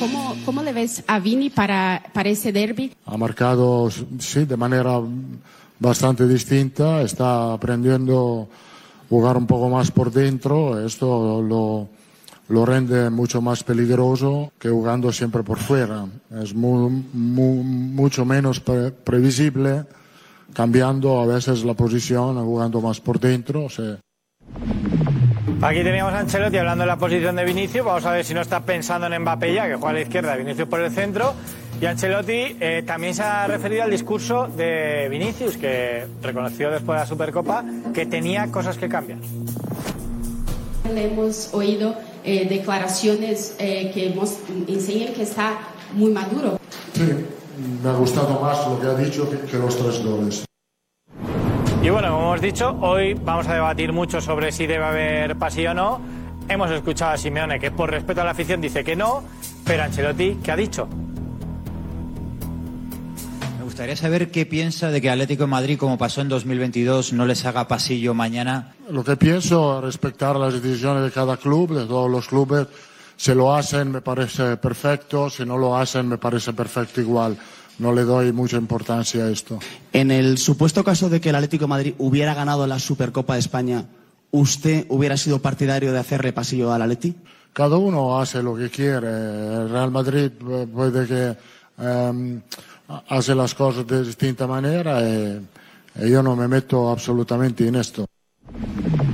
¿Cómo, 0.00 0.34
cómo 0.44 0.62
le 0.62 0.72
ves 0.72 1.04
a 1.06 1.18
Vini 1.18 1.50
para, 1.50 2.02
para 2.12 2.28
ese 2.28 2.52
derby? 2.52 2.92
Ha 3.06 3.16
marcado, 3.16 3.90
sí, 4.18 4.44
de 4.44 4.56
manera 4.56 5.00
bastante 5.78 6.26
distinta, 6.26 7.02
está 7.02 7.52
aprendiendo 7.52 8.48
a 8.50 9.08
jugar 9.08 9.36
un 9.36 9.46
poco 9.46 9.68
más 9.68 9.90
por 9.90 10.10
dentro, 10.10 10.84
esto 10.84 11.42
lo, 11.42 11.88
lo 12.48 12.66
rende 12.66 13.08
mucho 13.10 13.40
más 13.40 13.64
peligroso 13.64 14.52
que 14.58 14.68
jugando 14.68 15.12
siempre 15.12 15.42
por 15.42 15.58
fuera. 15.58 16.04
Es 16.42 16.54
mu- 16.54 16.90
mu- 17.12 17.62
mucho 17.64 18.24
menos 18.24 18.60
pre- 18.60 18.90
previsible, 18.90 19.84
cambiando 20.52 21.20
a 21.20 21.26
veces 21.26 21.64
la 21.64 21.74
posición, 21.74 22.42
jugando 22.44 22.80
más 22.80 23.00
por 23.00 23.18
dentro. 23.18 23.64
o 23.64 23.70
sea, 23.70 23.96
Aquí 25.62 25.82
teníamos 25.82 26.12
a 26.12 26.18
Ancelotti 26.18 26.58
hablando 26.58 26.82
de 26.82 26.88
la 26.88 26.96
posición 26.98 27.36
de 27.36 27.44
Vinicius. 27.44 27.84
Vamos 27.86 28.04
a 28.04 28.12
ver 28.12 28.24
si 28.24 28.34
no 28.34 28.42
está 28.42 28.60
pensando 28.60 29.06
en 29.06 29.22
Mbappé 29.22 29.54
ya, 29.54 29.66
que 29.66 29.74
juega 29.76 29.90
a 29.90 29.92
la 29.94 30.00
izquierda, 30.02 30.36
Vinicius 30.36 30.68
por 30.68 30.80
el 30.80 30.90
centro. 30.90 31.32
Y 31.80 31.86
Ancelotti 31.86 32.56
eh, 32.60 32.82
también 32.86 33.14
se 33.14 33.22
ha 33.22 33.46
referido 33.46 33.82
al 33.82 33.90
discurso 33.90 34.46
de 34.48 35.08
Vinicius, 35.10 35.56
que 35.56 36.06
reconoció 36.22 36.70
después 36.70 36.96
de 36.96 37.00
la 37.04 37.06
Supercopa 37.06 37.64
que 37.94 38.04
tenía 38.04 38.50
cosas 38.52 38.76
que 38.76 38.88
cambiar. 38.90 39.18
Le 40.92 41.06
hemos 41.12 41.52
oído 41.54 41.94
eh, 42.24 42.46
declaraciones 42.48 43.54
eh, 43.58 43.90
que 43.92 44.14
enseñan 44.72 45.12
que 45.12 45.22
está 45.22 45.58
muy 45.92 46.10
maduro. 46.10 46.58
sí, 46.94 47.02
me 47.82 47.90
ha 47.90 47.92
gustado 47.92 48.40
más 48.40 48.66
lo 48.66 48.80
que 48.80 48.86
ha 48.86 48.94
dicho 48.94 49.28
que, 49.30 49.38
que 49.38 49.58
los 49.58 49.76
tres 49.76 50.04
goles. 50.04 50.44
Y 51.82 51.90
bueno, 51.90 52.12
como 52.12 52.28
hemos 52.28 52.40
dicho, 52.40 52.76
hoy 52.80 53.12
vamos 53.12 53.46
a 53.46 53.54
debatir 53.54 53.92
mucho 53.92 54.20
sobre 54.20 54.52
si 54.52 54.66
debe 54.66 54.84
haber 54.84 55.36
pasillo 55.36 55.72
o 55.72 55.74
no. 55.74 56.00
Hemos 56.48 56.70
escuchado 56.70 57.12
a 57.12 57.18
Simeone 57.18 57.60
que 57.60 57.70
por 57.70 57.90
respeto 57.90 58.22
a 58.22 58.24
la 58.24 58.30
afición 58.30 58.60
dice 58.60 58.82
que 58.82 58.96
no, 58.96 59.22
pero 59.66 59.82
Ancelotti, 59.82 60.38
¿qué 60.42 60.50
ha 60.50 60.56
dicho? 60.56 60.88
Me 63.74 63.78
gustaría 63.78 63.96
saber 63.96 64.30
qué 64.30 64.46
piensa 64.46 64.92
de 64.92 65.00
que 65.00 65.10
Atlético 65.10 65.42
de 65.42 65.48
Madrid, 65.48 65.76
como 65.76 65.98
pasó 65.98 66.20
en 66.20 66.28
2022, 66.28 67.12
no 67.12 67.26
les 67.26 67.44
haga 67.44 67.66
pasillo 67.66 68.14
mañana. 68.14 68.72
Lo 68.88 69.02
que 69.02 69.16
pienso 69.16 69.78
es 69.78 69.84
respetar 69.84 70.36
las 70.36 70.54
decisiones 70.54 71.02
de 71.02 71.10
cada 71.10 71.36
club, 71.36 71.74
de 71.74 71.84
todos 71.84 72.08
los 72.08 72.28
clubes. 72.28 72.68
Si 73.16 73.34
lo 73.34 73.52
hacen 73.52 73.90
me 73.90 74.00
parece 74.00 74.58
perfecto, 74.58 75.28
si 75.28 75.44
no 75.44 75.58
lo 75.58 75.76
hacen 75.76 76.08
me 76.08 76.18
parece 76.18 76.52
perfecto 76.52 77.00
igual. 77.00 77.36
No 77.80 77.92
le 77.92 78.04
doy 78.04 78.30
mucha 78.30 78.58
importancia 78.58 79.24
a 79.24 79.30
esto. 79.30 79.58
En 79.92 80.12
el 80.12 80.38
supuesto 80.38 80.84
caso 80.84 81.08
de 81.08 81.20
que 81.20 81.30
el 81.30 81.34
Atlético 81.34 81.64
de 81.64 81.70
Madrid 81.70 81.94
hubiera 81.98 82.32
ganado 82.32 82.68
la 82.68 82.78
Supercopa 82.78 83.34
de 83.34 83.40
España, 83.40 83.86
¿usted 84.30 84.86
hubiera 84.88 85.16
sido 85.16 85.42
partidario 85.42 85.90
de 85.90 85.98
hacerle 85.98 86.32
pasillo 86.32 86.72
al 86.72 86.82
Atleti? 86.82 87.16
Cada 87.52 87.76
uno 87.76 88.20
hace 88.20 88.40
lo 88.40 88.54
que 88.54 88.70
quiere. 88.70 89.08
El 89.08 89.68
Real 89.68 89.90
Madrid 89.90 90.30
eh, 90.48 90.66
puede 90.72 91.08
que 91.08 91.36
em, 91.82 92.40
hace 93.08 93.34
las 93.34 93.54
cosas 93.54 93.86
de 93.86 94.04
distinta 94.04 94.46
manera 94.46 95.00
y, 95.02 95.46
y 95.96 96.10
yo 96.10 96.22
no 96.22 96.36
me 96.36 96.48
meto 96.48 96.90
absolutamente 96.90 97.66
en 97.66 97.76
esto. 97.76 98.06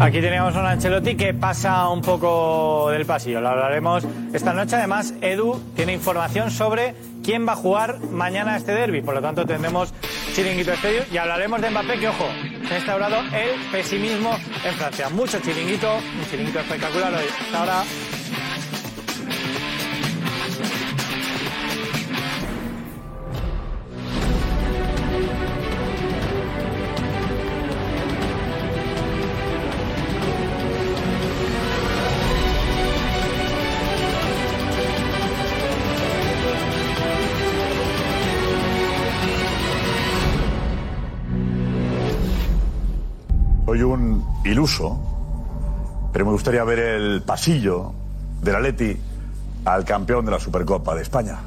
Aquí 0.01 0.21
tenemos 0.23 0.57
a 0.57 0.61
un 0.61 0.67
Ancelotti 0.67 1.15
que 1.15 1.35
pasa 1.35 1.87
un 1.89 2.01
poco 2.01 2.89
del 2.91 3.05
pasillo. 3.05 3.43
Lo 3.43 3.51
hablaremos 3.51 4.03
esta 4.33 4.55
noche. 4.55 4.77
Además, 4.77 5.13
Edu 5.21 5.61
tiene 5.77 5.93
información 5.93 6.51
sobre 6.51 6.95
quién 7.23 7.47
va 7.47 7.53
a 7.53 7.57
jugar 7.57 8.01
mañana 8.11 8.57
este 8.57 8.73
derby. 8.73 9.03
Por 9.03 9.15
lo 9.15 9.21
tanto, 9.21 9.45
tendremos 9.45 9.93
chiringuito 10.35 10.73
estadio 10.73 11.03
y 11.13 11.19
hablaremos 11.19 11.61
de 11.61 11.69
Mbappé, 11.69 11.99
que 11.99 12.09
ojo, 12.09 12.25
ha 12.71 12.77
instaurado 12.77 13.17
el 13.21 13.61
pesimismo 13.71 14.31
en 14.65 14.75
Francia. 14.75 15.11
Mucho 15.11 15.39
chiringuito, 15.41 15.95
un 15.95 16.31
chiringuito 16.31 16.61
espectacular 16.61 17.13
hoy. 17.13 17.27
Hasta 17.45 17.61
ahora. 17.61 17.83
Soy 43.71 43.83
un 43.85 44.25
iluso, 44.45 44.99
pero 46.13 46.25
me 46.25 46.33
gustaría 46.33 46.65
ver 46.65 46.81
el 46.81 47.23
pasillo 47.23 47.93
del 48.43 48.57
Atleti 48.57 48.97
al 49.65 49.85
campeón 49.85 50.25
de 50.25 50.33
la 50.33 50.41
Supercopa 50.41 50.93
de 50.97 51.03
España. 51.03 51.39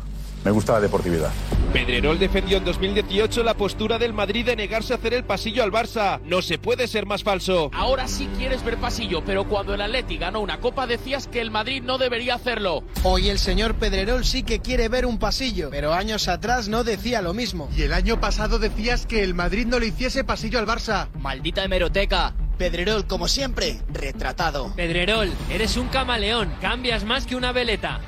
Me 0.43 0.51
gusta 0.51 0.73
la 0.73 0.81
deportividad. 0.81 1.31
Pedrerol 1.71 2.19
defendió 2.19 2.57
en 2.57 2.65
2018 2.65 3.43
la 3.43 3.55
postura 3.55 3.97
del 3.97 4.13
Madrid 4.13 4.45
de 4.45 4.55
negarse 4.55 4.93
a 4.93 4.97
hacer 4.97 5.13
el 5.13 5.23
pasillo 5.23 5.63
al 5.63 5.71
Barça. 5.71 6.19
No 6.23 6.41
se 6.41 6.57
puede 6.57 6.88
ser 6.88 7.05
más 7.05 7.23
falso. 7.23 7.71
Ahora 7.73 8.07
sí 8.07 8.29
quieres 8.38 8.63
ver 8.63 8.77
pasillo, 8.77 9.23
pero 9.25 9.47
cuando 9.47 9.73
el 9.73 9.81
Atleti 9.81 10.17
ganó 10.17 10.41
una 10.41 10.59
copa 10.59 10.85
decías 10.85 11.27
que 11.27 11.41
el 11.41 11.50
Madrid 11.50 11.81
no 11.81 11.97
debería 11.97 12.35
hacerlo. 12.35 12.83
Hoy 13.03 13.29
el 13.29 13.39
señor 13.39 13.75
Pedrerol 13.75 14.25
sí 14.25 14.43
que 14.43 14.59
quiere 14.59 14.89
ver 14.89 15.05
un 15.05 15.17
pasillo, 15.17 15.69
pero 15.71 15.93
años 15.93 16.27
atrás 16.27 16.67
no 16.67 16.83
decía 16.83 17.21
lo 17.21 17.33
mismo. 17.33 17.69
Y 17.75 17.83
el 17.83 17.93
año 17.93 18.19
pasado 18.19 18.59
decías 18.59 19.05
que 19.05 19.23
el 19.23 19.33
Madrid 19.33 19.65
no 19.65 19.79
le 19.79 19.88
hiciese 19.88 20.23
pasillo 20.23 20.59
al 20.59 20.67
Barça. 20.67 21.07
Maldita 21.19 21.63
hemeroteca. 21.63 22.35
Pedrerol, 22.57 23.07
como 23.07 23.27
siempre, 23.27 23.81
retratado. 23.91 24.73
Pedrerol, 24.75 25.31
eres 25.50 25.75
un 25.75 25.88
camaleón, 25.88 26.53
cambias 26.62 27.03
más 27.03 27.25
que 27.25 27.35
una 27.35 27.51
veleta. 27.51 28.00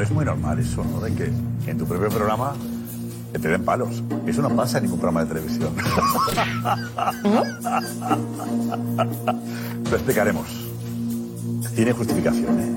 No 0.00 0.04
es 0.04 0.12
muy 0.12 0.24
normal 0.24 0.58
eso, 0.58 0.82
¿no? 0.82 0.98
De 0.98 1.14
que 1.14 1.30
en 1.66 1.76
tu 1.76 1.84
propio 1.84 2.08
programa 2.08 2.54
te 3.32 3.38
den 3.38 3.62
palos. 3.66 4.02
Eso 4.26 4.40
no 4.40 4.48
pasa 4.56 4.78
en 4.78 4.84
ningún 4.84 4.98
programa 4.98 5.24
de 5.24 5.34
televisión. 5.34 5.74
Lo 9.90 9.96
explicaremos. 9.96 10.46
Tiene 11.74 11.92
justificación, 11.92 12.60
¿eh? 12.60 12.72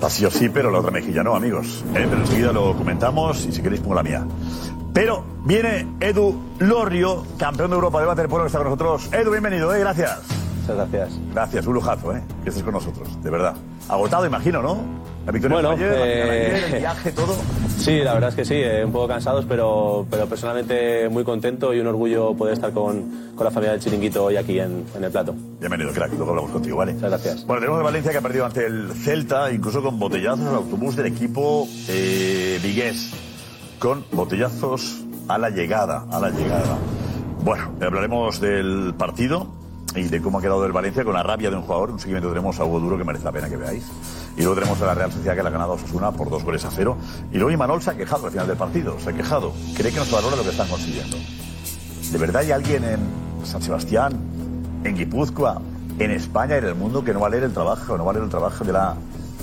Pasillo 0.00 0.30
sí, 0.30 0.48
pero 0.48 0.70
la 0.70 0.78
otra 0.78 0.90
mejilla 0.90 1.22
no, 1.22 1.36
amigos. 1.36 1.84
¿eh? 1.88 2.06
Pero 2.08 2.16
enseguida 2.16 2.50
lo 2.50 2.74
comentamos 2.78 3.44
y 3.44 3.52
si 3.52 3.60
queréis 3.60 3.82
pongo 3.82 3.96
la 3.96 4.02
mía. 4.02 4.26
Pero 4.94 5.22
viene 5.44 5.86
Edu 6.00 6.34
Lorrio, 6.60 7.26
campeón 7.36 7.68
de 7.68 7.74
Europa 7.74 8.00
de 8.00 8.06
Waterpolo, 8.06 8.44
que 8.44 8.46
está 8.46 8.56
con 8.56 8.68
nosotros. 8.68 9.12
Edu, 9.12 9.30
bienvenido, 9.32 9.74
¿eh? 9.74 9.80
Gracias. 9.80 10.43
Muchas 10.66 10.76
gracias. 10.76 11.20
Gracias, 11.32 11.66
un 11.66 11.74
lujazo, 11.74 12.16
¿eh? 12.16 12.22
Que 12.42 12.48
estés 12.48 12.64
con 12.64 12.72
nosotros, 12.72 13.22
de 13.22 13.30
verdad. 13.30 13.54
Agotado, 13.86 14.24
imagino, 14.24 14.62
¿no? 14.62 14.78
La 15.26 15.32
victoria 15.32 15.56
Bueno, 15.56 15.70
ayer, 15.72 15.92
eh, 15.92 16.52
ayer, 16.52 16.74
el 16.74 16.80
viaje, 16.80 17.12
todo. 17.12 17.36
Sí, 17.76 17.98
la 17.98 18.14
verdad 18.14 18.30
es 18.30 18.34
que 18.34 18.44
sí, 18.46 18.54
eh, 18.54 18.82
un 18.82 18.90
poco 18.90 19.08
cansados, 19.08 19.44
pero, 19.46 20.06
pero 20.10 20.26
personalmente 20.26 21.06
muy 21.10 21.22
contento 21.22 21.74
y 21.74 21.80
un 21.80 21.86
orgullo 21.86 22.34
poder 22.34 22.54
estar 22.54 22.72
con, 22.72 23.32
con 23.34 23.44
la 23.44 23.50
familia 23.50 23.72
del 23.72 23.80
Chiringuito 23.80 24.24
hoy 24.24 24.38
aquí 24.38 24.58
en, 24.58 24.84
en 24.96 25.04
el 25.04 25.10
plato. 25.10 25.34
Bienvenido, 25.60 25.92
crack. 25.92 26.12
Luego 26.12 26.30
hablamos 26.30 26.50
contigo, 26.50 26.78
¿vale? 26.78 26.94
Muchas 26.94 27.10
gracias. 27.10 27.46
Bueno, 27.46 27.60
tenemos 27.60 27.78
de 27.80 27.84
Valencia 27.84 28.12
que 28.12 28.18
ha 28.18 28.22
perdido 28.22 28.46
ante 28.46 28.64
el 28.64 28.90
Celta, 28.94 29.52
incluso 29.52 29.82
con 29.82 29.98
botellazos 29.98 30.46
al 30.46 30.54
autobús 30.54 30.96
del 30.96 31.06
equipo 31.06 31.68
eh, 31.88 32.58
vigués. 32.62 33.12
Con 33.78 34.02
botellazos 34.12 35.04
a 35.28 35.36
la 35.36 35.50
llegada, 35.50 36.06
a 36.10 36.20
la 36.20 36.30
llegada. 36.30 36.78
Bueno, 37.42 37.70
hablaremos 37.82 38.40
del 38.40 38.94
partido 38.96 39.63
y 39.94 40.02
de 40.04 40.20
cómo 40.20 40.38
ha 40.38 40.42
quedado 40.42 40.64
el 40.66 40.72
Valencia 40.72 41.04
con 41.04 41.14
la 41.14 41.22
rabia 41.22 41.50
de 41.50 41.56
un 41.56 41.62
jugador. 41.62 41.90
Un 41.90 41.98
seguimiento 41.98 42.28
tenemos 42.28 42.58
a 42.58 42.64
Hugo 42.64 42.80
Duro 42.80 42.98
que 42.98 43.04
merece 43.04 43.24
la 43.24 43.32
pena 43.32 43.48
que 43.48 43.56
veáis. 43.56 43.84
Y 44.36 44.40
luego 44.40 44.54
tenemos 44.56 44.80
a 44.82 44.86
la 44.86 44.94
Real 44.94 45.12
Sociedad 45.12 45.36
que 45.36 45.42
le 45.42 45.48
ha 45.48 45.52
ganado 45.52 45.72
a 45.72 45.74
Osasuna 45.76 46.10
por 46.12 46.30
dos 46.30 46.42
goles 46.42 46.64
a 46.64 46.70
cero. 46.70 46.96
Y 47.30 47.36
luego 47.36 47.50
Imanol 47.50 47.80
se 47.82 47.90
ha 47.90 47.94
quejado 47.94 48.26
al 48.26 48.32
final 48.32 48.46
del 48.46 48.56
partido, 48.56 48.98
se 48.98 49.10
ha 49.10 49.12
quejado. 49.12 49.52
Cree 49.76 49.92
que 49.92 49.98
no 49.98 50.04
se 50.04 50.14
valora 50.14 50.36
lo 50.36 50.42
que 50.42 50.50
están 50.50 50.68
consiguiendo. 50.68 51.16
¿De 52.10 52.18
verdad 52.18 52.42
hay 52.42 52.52
alguien 52.52 52.84
en 52.84 53.00
San 53.44 53.62
Sebastián, 53.62 54.12
en 54.82 54.96
Guipúzcoa, 54.96 55.60
en 55.98 56.10
España, 56.10 56.56
en 56.56 56.64
el 56.64 56.74
mundo 56.74 57.04
que 57.04 57.12
no 57.12 57.20
vale 57.20 57.38
el 57.38 57.52
trabajo, 57.52 57.96
no 57.96 58.04
vale 58.04 58.20
el 58.20 58.28
trabajo 58.28 58.64
de 58.64 58.72
la 58.72 58.96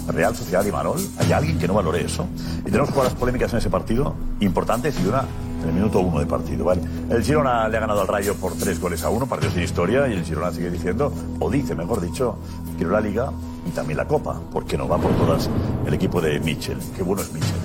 Real 0.08 0.36
Sociedad 0.36 0.64
de 0.64 0.70
Imanol? 0.70 1.00
¿Hay 1.20 1.32
alguien 1.32 1.58
que 1.58 1.68
no 1.68 1.74
valore 1.74 2.04
eso? 2.04 2.28
Y 2.62 2.66
tenemos 2.66 2.90
jugadas 2.90 3.14
polémicas 3.16 3.54
en 3.54 3.60
ese 3.60 3.70
partido, 3.70 4.16
importantes 4.42 5.00
y 5.00 5.08
una 5.08 5.24
en 5.62 5.70
el 5.70 5.74
minuto 5.74 6.00
uno 6.00 6.20
de 6.20 6.26
partido, 6.26 6.66
¿vale? 6.66 6.82
El 7.10 7.24
Girona 7.24 7.68
le 7.68 7.78
ha 7.78 7.80
ganado 7.80 8.02
al 8.02 8.08
Rayo 8.08 8.36
por 8.36 8.54
tres 8.54 8.80
goles 8.80 9.04
a 9.04 9.10
uno, 9.10 9.26
partido 9.26 9.52
sin 9.52 9.64
historia, 9.64 10.08
y 10.08 10.14
el 10.14 10.24
Girona 10.24 10.52
sigue 10.52 10.70
diciendo, 10.70 11.12
o 11.40 11.50
dice, 11.50 11.76
mejor 11.76 12.02
dicho, 12.02 12.38
quiero 12.78 12.92
la 12.92 13.02
Liga 13.02 13.32
y 13.66 13.72
también 13.72 13.98
la 13.98 14.08
Copa, 14.08 14.40
porque 14.52 14.78
no 14.78 14.88
va 14.88 14.98
por 14.98 15.12
todas 15.14 15.50
el 15.86 15.94
equipo 15.94 16.22
de 16.22 16.40
Mitchell. 16.40 16.78
Qué 16.96 17.04
bueno 17.04 17.22
es 17.22 17.32
Mitchell. 17.32 17.60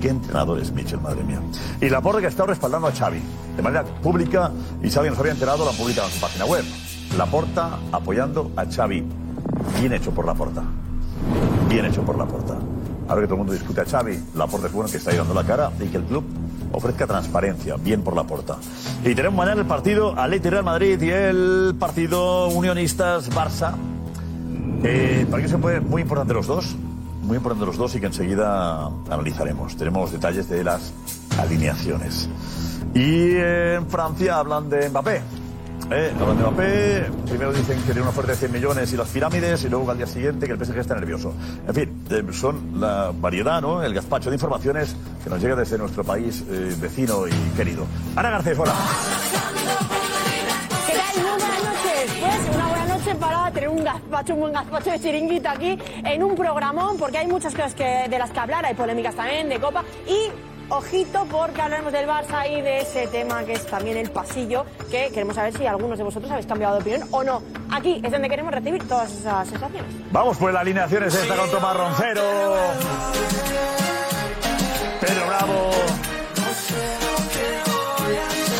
Qué 0.00 0.08
entrenador 0.08 0.58
es 0.58 0.72
Mitchell, 0.72 1.00
madre 1.00 1.22
mía. 1.22 1.40
Y 1.80 1.88
la 1.88 2.00
porra 2.00 2.20
que 2.20 2.26
ha 2.26 2.30
estado 2.30 2.48
respaldando 2.48 2.88
a 2.88 2.92
Xavi 2.92 3.20
de 3.56 3.62
manera 3.62 3.84
pública 3.84 4.50
y 4.82 4.90
Xavi 4.90 5.10
nos 5.10 5.18
había 5.18 5.32
enterado, 5.32 5.64
lo 5.64 5.70
han 5.70 5.76
en 5.76 5.94
su 5.94 6.20
página 6.20 6.46
web. 6.46 6.64
La 7.18 7.26
Porta 7.26 7.78
apoyando 7.92 8.50
a 8.56 8.64
Xavi. 8.64 9.04
Bien 9.78 9.92
hecho 9.92 10.12
por 10.12 10.24
la 10.24 10.34
Porta. 10.34 10.62
Bien 11.68 11.84
hecho 11.84 12.02
por 12.02 12.16
la 12.16 12.24
Porta. 12.24 12.56
Ahora 13.08 13.20
que 13.20 13.26
todo 13.26 13.34
el 13.34 13.38
mundo 13.38 13.52
discute 13.52 13.82
a 13.82 13.84
Xavi, 13.84 14.18
la 14.36 14.46
Porta 14.46 14.68
es 14.68 14.72
bueno 14.72 14.88
que 14.88 14.96
está 14.96 15.10
ahí 15.10 15.18
dando 15.18 15.34
la 15.34 15.44
cara 15.44 15.70
y 15.78 15.88
que 15.88 15.98
el 15.98 16.04
club 16.04 16.24
ofrezca 16.72 17.06
transparencia. 17.06 17.76
Bien 17.76 18.02
por 18.02 18.14
la 18.14 18.24
Porta. 18.24 18.56
Y 19.04 19.14
tenemos 19.14 19.36
mañana 19.36 19.60
el 19.60 19.66
partido 19.66 20.18
Atleti 20.18 20.50
Real 20.50 20.64
Madrid 20.64 21.00
y 21.00 21.10
el 21.10 21.74
partido 21.78 22.48
Unionistas 22.48 23.30
Barça. 23.30 23.74
Eh, 24.82 25.26
para 25.30 25.42
que 25.42 25.48
se 25.48 25.58
puede, 25.58 25.80
muy 25.80 26.02
importante 26.02 26.32
los 26.32 26.46
dos, 26.46 26.76
muy 27.22 27.36
importante 27.36 27.66
los 27.66 27.76
dos 27.76 27.94
y 27.94 28.00
que 28.00 28.06
enseguida 28.06 28.86
analizaremos. 29.10 29.76
Tenemos 29.76 30.12
detalles 30.12 30.48
de 30.48 30.64
las 30.64 30.92
alineaciones. 31.38 32.28
Y 32.94 33.36
en 33.36 33.86
Francia 33.88 34.38
hablan 34.38 34.68
de 34.68 34.88
Mbappé. 34.88 35.39
Eh, 35.92 36.12
hablan 36.20 36.36
de 36.36 36.44
Mbappé, 36.44 37.10
primero 37.28 37.52
dicen 37.52 37.76
que 37.78 37.86
tiene 37.86 38.02
una 38.02 38.10
oferta 38.10 38.30
de 38.30 38.38
100 38.38 38.52
millones 38.52 38.92
y 38.92 38.96
las 38.96 39.08
pirámides, 39.08 39.64
y 39.64 39.68
luego 39.68 39.90
al 39.90 39.96
día 39.96 40.06
siguiente 40.06 40.46
que 40.46 40.52
el 40.52 40.64
PSG 40.64 40.78
está 40.78 40.94
nervioso. 40.94 41.34
En 41.66 41.74
fin, 41.74 42.32
son 42.32 42.80
la 42.80 43.10
variedad, 43.12 43.60
¿no? 43.60 43.82
El 43.82 43.92
gazpacho 43.92 44.30
de 44.30 44.36
informaciones 44.36 44.94
que 45.24 45.28
nos 45.28 45.42
llega 45.42 45.56
desde 45.56 45.78
nuestro 45.78 46.04
país 46.04 46.44
eh, 46.48 46.76
vecino 46.80 47.26
y 47.26 47.32
querido. 47.56 47.86
Ana 48.14 48.30
Garcés, 48.30 48.56
hola. 48.56 48.72
¿Qué 50.86 50.92
tal? 50.92 51.22
Muy 51.24 51.40
buenas 51.40 51.64
noches. 51.64 52.16
Pues 52.20 52.54
una 52.54 52.68
buena 52.68 52.86
noche 52.86 53.14
para 53.16 53.50
tener 53.50 53.68
un 53.68 53.84
gazpacho, 53.84 54.34
un 54.34 54.40
buen 54.40 54.52
gazpacho 54.52 54.90
de 54.92 55.00
chiringuito 55.00 55.48
aquí 55.48 55.76
en 56.04 56.22
un 56.22 56.36
programón, 56.36 56.98
porque 56.98 57.18
hay 57.18 57.26
muchas 57.26 57.52
cosas 57.52 57.74
que, 57.74 58.06
de 58.08 58.16
las 58.16 58.30
que 58.30 58.38
hablar, 58.38 58.64
hay 58.64 58.74
polémicas 58.74 59.16
también 59.16 59.48
de 59.48 59.58
Copa 59.58 59.82
y... 60.06 60.29
Ojito 60.72 61.26
porque 61.28 61.60
hablaremos 61.60 61.92
del 61.92 62.06
Barça 62.08 62.48
y 62.48 62.62
de 62.62 62.82
ese 62.82 63.08
tema 63.08 63.44
que 63.44 63.54
es 63.54 63.66
también 63.66 63.96
el 63.96 64.08
pasillo, 64.10 64.64
que 64.88 65.08
queremos 65.08 65.34
saber 65.34 65.52
si 65.56 65.66
algunos 65.66 65.98
de 65.98 66.04
vosotros 66.04 66.30
habéis 66.30 66.46
cambiado 66.46 66.76
de 66.76 66.80
opinión 66.80 67.08
o 67.10 67.24
no. 67.24 67.42
Aquí 67.72 68.00
es 68.04 68.12
donde 68.12 68.28
queremos 68.28 68.54
recibir 68.54 68.86
todas 68.86 69.10
esas 69.10 69.48
sensaciones. 69.48 69.90
Vamos 70.12 70.38
pues 70.38 70.54
las 70.54 70.60
alineaciones 70.60 71.12
esta 71.12 71.36
con 71.36 71.50
Tomás 71.50 71.76
Roncero. 71.76 72.22
Pedro 75.00 75.26
Bravo. 75.26 75.70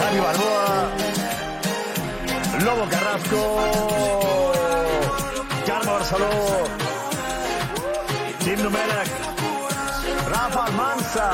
Javi 0.01 0.19
Balboa. 0.19 0.91
Lobo 2.65 2.91
Carrasco. 2.91 4.51
Carlos 5.65 5.87
Barceló. 5.87 6.29
Tim 8.41 8.63
Numerek. 8.65 9.30
Almanza. 10.71 11.31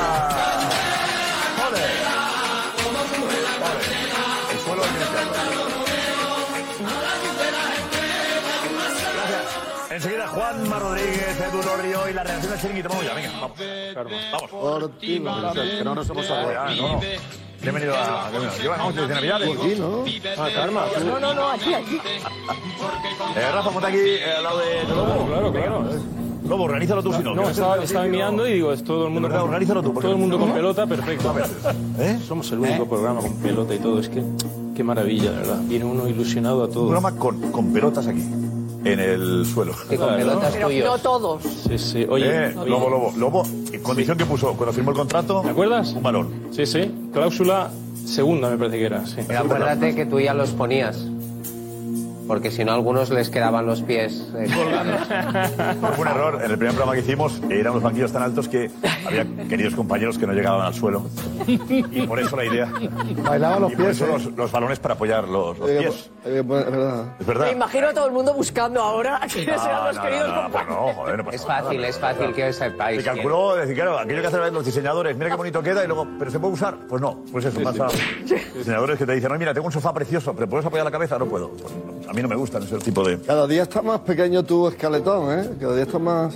Ole. 1.67 1.85
Ole. 3.67 3.85
El 4.51 4.59
suelo. 4.59 4.81
Gracias. 9.13 9.91
Enseguida 9.91 10.27
Juanma 10.27 10.79
Rodríguez, 10.79 11.39
Edu 11.39 11.61
Lorrio 11.61 12.09
y 12.09 12.13
la 12.13 12.23
reacción 12.23 12.51
del 12.51 12.61
chiringuito. 12.61 12.89
Vamos 12.89 13.05
ya, 13.05 13.13
venga, 13.13 13.31
vamos. 13.39 13.57
Vamos. 14.31 14.91
que 15.53 15.83
no 15.83 15.93
nos 15.95 16.09
hemos 16.09 16.31
Ah, 16.31 16.73
no. 16.75 16.99
Bienvenido 17.61 17.95
a... 17.95 18.29
Vamos, 18.77 18.95
de 18.95 19.07
Navidades. 19.07 19.49
Aquí, 19.49 19.75
¿no? 19.79 20.03
Ah, 20.37 20.49
Karma. 20.53 20.85
tú. 20.95 21.05
No, 21.05 21.19
no, 21.19 21.33
no, 21.33 21.49
aquí, 21.49 21.73
aquí. 21.73 21.99
Eh, 23.35 23.51
Rafa, 23.51 23.71
ponte 23.71 23.87
aquí 23.87 23.97
eh, 23.97 24.33
al 24.37 24.43
lado 24.43 24.59
de 24.59 24.83
Lobo. 24.83 25.27
Claro, 25.27 25.51
claro. 25.51 25.89
Lobo, 26.47 26.63
organízalo 26.63 27.03
tú 27.03 27.13
si 27.13 27.23
no. 27.23 27.35
No, 27.35 27.49
estaba, 27.49 28.03
mirando 28.05 28.47
y 28.47 28.53
digo, 28.53 28.71
es 28.71 28.83
todo 28.83 29.07
el 29.07 29.13
mundo, 29.13 29.27
verdad, 29.27 29.41
con, 29.41 29.49
organízalo 29.49 29.83
tú, 29.83 29.93
todo 29.93 30.11
el 30.11 30.17
mundo 30.17 30.39
con 30.39 30.53
pelota, 30.53 30.87
perfecto. 30.87 31.35
¿Eh? 31.99 32.19
Somos 32.25 32.49
el 32.51 32.59
único 32.59 32.87
programa 32.87 33.21
con 33.21 33.33
pelota 33.37 33.73
y 33.73 33.79
todo, 33.79 33.99
es 33.99 34.07
que 34.07 34.23
qué 34.75 34.83
maravilla, 34.83 35.31
de 35.31 35.37
verdad. 35.37 35.59
Viene 35.63 35.85
uno 35.85 36.07
ilusionado 36.07 36.63
a 36.63 36.69
todo. 36.69 36.83
Un 36.83 36.91
programa 36.91 37.19
con, 37.19 37.51
con 37.51 37.73
pelotas 37.73 38.07
aquí, 38.07 38.23
en 38.93 38.99
el 38.99 39.45
suelo. 39.45 39.73
Claro. 39.87 40.39
Pero 40.51 40.69
no 40.69 40.97
todos. 40.99 41.41
Sí, 41.43 41.77
sí. 41.77 42.05
Oye, 42.09 42.47
Eh, 42.47 42.53
Lobo, 42.65 42.89
Lobo, 42.89 43.13
Lobo, 43.17 43.43
¿qué 43.71 43.81
condición 43.81 44.17
que 44.17 44.25
puso 44.25 44.53
cuando 44.53 44.73
firmó 44.73 44.91
el 44.91 44.97
contrato? 44.97 45.41
¿Te 45.41 45.49
acuerdas? 45.49 45.93
Un 45.93 46.03
balón. 46.03 46.29
Sí, 46.51 46.65
sí. 46.65 46.91
Cláusula 47.13 47.69
segunda, 48.05 48.49
me 48.49 48.57
parece 48.57 48.77
que 48.77 48.85
era. 48.85 49.05
Sí. 49.05 49.17
Pero 49.27 49.39
acuérdate 49.39 49.95
que 49.95 50.05
tú 50.05 50.19
ya 50.19 50.33
los 50.33 50.51
ponías. 50.51 50.97
Porque 52.27 52.51
si 52.51 52.63
no, 52.65 52.73
a 52.73 52.75
algunos 52.75 53.09
les 53.09 53.29
quedaban 53.29 53.65
los 53.65 53.81
pies 53.81 54.27
eh, 54.37 54.47
colgados. 54.55 55.95
Fue 55.95 56.05
un 56.05 56.07
error. 56.11 56.35
En 56.43 56.51
el 56.51 56.57
primer 56.57 56.75
programa 56.75 56.93
que 56.93 56.99
hicimos 56.99 57.41
eran 57.49 57.73
los 57.73 57.81
banquillos 57.83 58.11
tan 58.11 58.23
altos 58.23 58.47
que 58.49 58.69
había 59.05 59.25
queridos 59.47 59.75
compañeros 59.75 60.17
que 60.17 60.27
no 60.27 60.33
llegaban 60.33 60.65
al 60.65 60.73
suelo. 60.73 61.05
Y 61.47 62.01
por 62.05 62.19
eso 62.19 62.35
la 62.35 62.45
idea. 62.45 62.71
Bailaban 63.23 63.61
los 63.61 63.71
y 63.71 63.75
por 63.75 63.85
pies, 63.85 63.97
eso 63.97 64.05
¿eh? 64.05 64.09
los, 64.13 64.25
los 64.33 64.51
balones 64.51 64.79
para 64.79 64.93
apoyar 64.95 65.27
los, 65.27 65.57
los 65.57 65.69
Eh, 65.69 65.77
pies. 65.79 66.09
eh, 66.25 66.41
bueno, 66.45 66.65
es 66.65 66.71
verdad. 66.71 67.05
Es 67.19 67.27
Me 67.27 67.33
verdad. 67.33 67.51
imagino 67.51 67.87
a 67.87 67.93
todo 67.93 68.05
el 68.07 68.11
mundo 68.11 68.33
buscando 68.33 68.81
ahora 68.81 69.19
quiénes 69.31 69.55
No, 69.57 69.65
eran 69.65 69.85
los 69.85 69.95
no, 69.95 70.01
queridos 70.01 70.27
no, 70.27 70.35
no, 70.35 70.41
compañeros. 70.43 70.75
pues 70.77 70.87
no, 70.87 70.93
joder, 71.01 71.17
no 71.17 71.23
pasa 71.25 71.35
Es 71.35 71.45
fácil, 71.45 71.77
nada. 71.77 71.87
es 71.89 71.99
fácil 71.99 72.33
que 72.33 72.53
sepáis. 72.53 72.97
Se 72.99 73.05
calculó, 73.09 73.55
decir, 73.55 73.75
claro, 73.75 73.97
aquello 73.99 74.21
que 74.21 74.27
hacen 74.27 74.53
los 74.53 74.65
diseñadores, 74.65 75.15
mira 75.15 75.29
qué 75.29 75.35
bonito 75.35 75.63
queda 75.63 75.83
y 75.83 75.87
luego, 75.87 76.07
¿pero 76.19 76.29
se 76.31 76.39
puede 76.39 76.53
usar? 76.53 76.75
Pues 76.89 77.01
no, 77.01 77.23
pues 77.31 77.45
eso 77.45 77.57
Sí, 77.57 77.63
pasa. 77.63 77.87
sí. 77.89 78.35
Diseñadores 78.55 78.97
que 78.97 79.05
te 79.05 79.13
dicen, 79.13 79.31
no, 79.31 79.37
mira, 79.39 79.53
tengo 79.53 79.67
un 79.67 79.71
sofá 79.73 79.93
precioso, 79.93 80.33
¿pero 80.33 80.47
puedes 80.49 80.65
apoyar 80.65 80.85
la 80.85 80.91
cabeza? 80.91 81.17
No 81.17 81.25
puedo. 81.25 81.49
Pues, 81.51 82.07
a 82.09 82.13
mí 82.17 82.23
no 82.23 82.29
me 82.29 82.35
gustan 82.35 82.63
ese 82.63 82.79
tipo 82.79 83.07
de... 83.07 83.19
Cada 83.21 83.45
día 83.45 83.61
está 83.61 83.83
más 83.83 83.99
pequeño 83.99 84.43
tu 84.43 84.67
esqueletón, 84.67 85.39
¿eh? 85.39 85.49
Cada 85.59 85.75
día 85.75 85.83
está 85.83 85.99
más, 85.99 86.33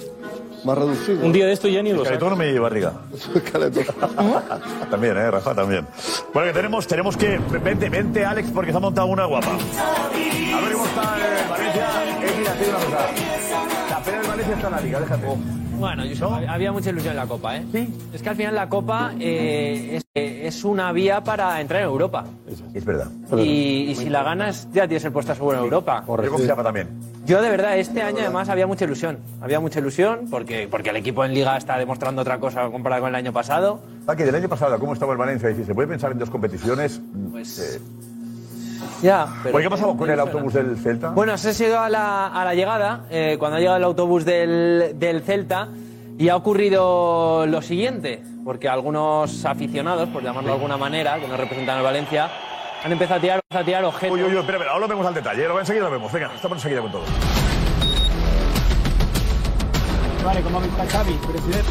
más 0.63 0.77
reducido. 0.77 1.25
Un 1.25 1.31
día 1.31 1.47
de 1.47 1.53
esto 1.53 1.67
ya 1.67 1.81
ni 1.81 1.91
lo 1.91 2.03
Esqueletón 2.03 2.29
no 2.29 2.35
me 2.35 2.59
barriga. 2.59 2.93
esqueletón. 3.35 3.85
También, 4.91 5.17
¿eh? 5.17 5.31
Rafa 5.31 5.55
también. 5.55 5.87
Bueno, 6.33 6.49
que 6.49 6.53
tenemos, 6.53 6.85
tenemos 6.85 7.17
que... 7.17 7.39
Vente, 7.63 7.89
vente, 7.89 8.23
Alex, 8.23 8.51
porque 8.53 8.69
se 8.69 8.77
ha 8.77 8.79
montado 8.79 9.07
una 9.07 9.25
guapa. 9.25 9.47
A 9.47 10.61
ver 10.61 10.73
cómo 10.73 10.85
está 10.85 11.17
el 11.17 11.49
Valencia. 11.49 11.89
Eh, 12.21 12.33
mira, 12.37 12.53
te 12.53 12.65
digo 12.65 12.77
una 12.77 12.85
cosa. 12.85 13.89
La 13.89 14.03
pena 14.03 14.17
del 14.19 14.27
Valencia 14.27 14.55
está 14.55 14.67
en 14.67 14.73
la 14.73 14.81
liga, 14.81 14.99
déjate. 14.99 15.27
Bueno, 15.81 16.05
yo 16.05 16.15
sé, 16.15 16.47
había 16.47 16.71
mucha 16.71 16.91
ilusión 16.91 17.13
en 17.13 17.17
la 17.17 17.25
Copa, 17.25 17.57
¿eh? 17.57 17.65
Sí. 17.71 17.93
Es 18.13 18.21
que 18.21 18.29
al 18.29 18.35
final 18.35 18.53
la 18.53 18.69
Copa 18.69 19.13
eh, 19.19 19.95
es, 19.97 20.03
eh, 20.13 20.43
es 20.45 20.63
una 20.63 20.91
vía 20.91 21.23
para 21.23 21.59
entrar 21.59 21.81
en 21.81 21.87
Europa. 21.87 22.23
Es 22.71 22.85
verdad. 22.85 23.07
Y, 23.35 23.89
y 23.89 23.95
si 23.95 24.07
la 24.07 24.21
ganas, 24.21 24.67
ya 24.71 24.87
tienes 24.87 25.03
el 25.05 25.11
puesto 25.11 25.33
seguro 25.33 25.57
en 25.57 25.63
Europa. 25.63 26.03
Yo 26.07 26.29
confiaba 26.29 26.61
también. 26.61 26.87
Yo 27.25 27.41
de 27.41 27.49
verdad, 27.49 27.79
este 27.79 28.03
año 28.03 28.19
además 28.19 28.47
había 28.49 28.67
mucha 28.67 28.85
ilusión. 28.85 29.17
Había 29.41 29.59
mucha 29.59 29.79
ilusión 29.79 30.27
porque, 30.29 30.67
porque 30.69 30.91
el 30.91 30.97
equipo 30.97 31.25
en 31.25 31.33
Liga 31.33 31.57
está 31.57 31.79
demostrando 31.79 32.21
otra 32.21 32.37
cosa 32.39 32.69
comparado 32.69 33.01
con 33.01 33.09
el 33.09 33.15
año 33.15 33.33
pasado. 33.33 33.81
Que 34.15 34.23
del 34.23 34.35
año 34.35 34.49
pasado, 34.49 34.77
¿cómo 34.79 34.93
estaba 34.93 35.13
el 35.13 35.17
Valencia? 35.17 35.49
Dice, 35.49 35.65
¿se 35.65 35.73
puede 35.73 35.87
pensar 35.87 36.11
en 36.11 36.19
dos 36.19 36.29
competiciones? 36.29 37.01
Pues... 37.31 37.81
Ya, 39.01 39.27
pero- 39.43 39.57
¿qué 39.57 39.65
ha 39.65 39.69
pasado 39.69 39.97
con 39.97 40.09
el 40.09 40.19
autobús 40.19 40.53
del 40.53 40.77
Celta? 40.77 41.09
Bueno, 41.09 41.37
se 41.37 41.49
ha 41.49 41.53
sido 41.53 41.79
a 41.79 41.89
la, 41.89 42.27
a 42.27 42.45
la 42.45 42.53
llegada, 42.53 43.05
eh, 43.09 43.35
cuando 43.39 43.57
ha 43.57 43.59
llegado 43.59 43.77
el 43.77 43.83
autobús 43.83 44.25
del, 44.25 44.93
del 44.95 45.21
Celta, 45.21 45.69
y 46.17 46.29
ha 46.29 46.35
ocurrido 46.35 47.45
lo 47.47 47.61
siguiente, 47.61 48.21
porque 48.45 48.69
algunos 48.69 49.43
aficionados, 49.45 50.09
por 50.09 50.21
llamarlo 50.23 50.49
de 50.49 50.55
alguna 50.55 50.77
manera, 50.77 51.19
que 51.19 51.27
no 51.27 51.35
representan 51.37 51.77
al 51.77 51.83
Valencia, 51.83 52.29
han 52.83 52.91
empezado 52.91 53.17
a 53.17 53.21
tirar, 53.21 53.41
a 53.49 53.63
tirar 53.63 53.83
objetos. 53.85 54.15
Uy, 54.15 54.23
uy, 54.23 54.31
uy, 54.33 54.37
espera, 54.39 54.57
espera, 54.57 54.71
ahora 54.71 54.81
lo 54.81 54.87
vemos 54.87 55.05
al 55.07 55.13
detalle, 55.13 55.45
¿eh? 55.45 55.47
lo 55.47 55.59
enseguida 55.59 55.85
lo 55.85 55.91
vemos. 55.91 56.11
Venga, 56.11 56.31
estamos 56.35 56.57
enseguida 56.59 56.81
con 56.81 56.91
todo. 56.91 57.03
Vale, 60.23 60.41
¿cómo 60.41 60.61
está 60.61 60.85
Xavi, 60.85 61.13
presidente? 61.31 61.63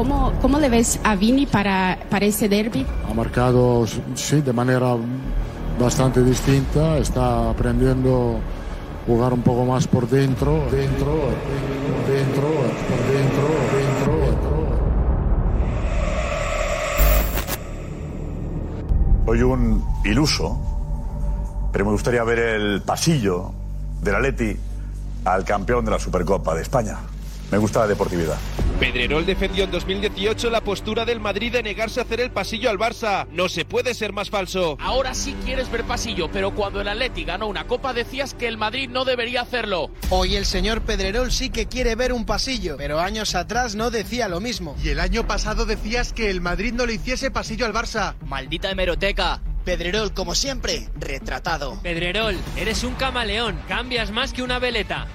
¿Cómo, 0.00 0.32
¿Cómo 0.40 0.58
le 0.58 0.70
ves 0.70 0.98
a 1.04 1.14
Vini 1.14 1.44
para, 1.44 1.98
para 2.08 2.24
ese 2.24 2.48
derby? 2.48 2.86
Ha 3.06 3.12
marcado, 3.12 3.84
sí, 4.14 4.40
de 4.40 4.50
manera 4.54 4.96
bastante 5.78 6.24
distinta. 6.24 6.96
Está 6.96 7.50
aprendiendo 7.50 8.38
a 8.38 9.06
jugar 9.06 9.34
un 9.34 9.42
poco 9.42 9.66
más 9.66 9.86
por 9.86 10.08
dentro, 10.08 10.52
dentro, 10.70 11.28
dentro, 12.08 12.48
por 12.48 13.00
dentro, 13.12 13.44
dentro, 13.76 14.16
dentro. 14.24 14.56
Soy 19.26 19.42
un 19.42 19.84
iluso, 20.06 20.58
pero 21.72 21.84
me 21.84 21.90
gustaría 21.90 22.24
ver 22.24 22.38
el 22.38 22.80
pasillo 22.80 23.52
del 24.00 24.14
Atleti 24.14 24.56
al 25.26 25.44
campeón 25.44 25.84
de 25.84 25.90
la 25.90 25.98
Supercopa 25.98 26.54
de 26.54 26.62
España. 26.62 26.96
Me 27.50 27.58
gusta 27.58 27.80
la 27.80 27.88
deportividad. 27.88 28.38
Pedrerol 28.78 29.26
defendió 29.26 29.64
en 29.64 29.70
2018 29.70 30.48
la 30.48 30.62
postura 30.62 31.04
del 31.04 31.20
Madrid 31.20 31.52
de 31.52 31.62
negarse 31.62 32.00
a 32.00 32.04
hacer 32.04 32.20
el 32.20 32.30
pasillo 32.30 32.70
al 32.70 32.78
Barça. 32.78 33.26
No 33.30 33.48
se 33.48 33.64
puede 33.64 33.92
ser 33.92 34.12
más 34.12 34.30
falso. 34.30 34.78
Ahora 34.80 35.14
sí 35.14 35.36
quieres 35.44 35.70
ver 35.70 35.84
pasillo, 35.84 36.30
pero 36.30 36.54
cuando 36.54 36.80
el 36.80 36.88
Atleti 36.88 37.24
ganó 37.24 37.46
una 37.46 37.66
copa 37.66 37.92
decías 37.92 38.32
que 38.32 38.46
el 38.46 38.56
Madrid 38.56 38.88
no 38.88 39.04
debería 39.04 39.42
hacerlo. 39.42 39.90
Hoy 40.08 40.36
el 40.36 40.46
señor 40.46 40.80
Pedrerol 40.82 41.30
sí 41.30 41.50
que 41.50 41.66
quiere 41.66 41.94
ver 41.94 42.12
un 42.12 42.24
pasillo, 42.24 42.76
pero 42.78 43.00
años 43.00 43.34
atrás 43.34 43.74
no 43.74 43.90
decía 43.90 44.28
lo 44.28 44.40
mismo. 44.40 44.76
Y 44.82 44.88
el 44.88 45.00
año 45.00 45.26
pasado 45.26 45.66
decías 45.66 46.12
que 46.12 46.30
el 46.30 46.40
Madrid 46.40 46.72
no 46.72 46.86
le 46.86 46.94
hiciese 46.94 47.30
pasillo 47.30 47.66
al 47.66 47.74
Barça. 47.74 48.14
Maldita 48.24 48.70
hemeroteca. 48.70 49.42
Pedrerol, 49.64 50.14
como 50.14 50.34
siempre, 50.34 50.88
retratado. 50.98 51.78
Pedrerol, 51.82 52.36
eres 52.56 52.82
un 52.82 52.94
camaleón. 52.94 53.60
Cambias 53.68 54.10
más 54.10 54.32
que 54.32 54.42
una 54.42 54.58
veleta. 54.58 55.06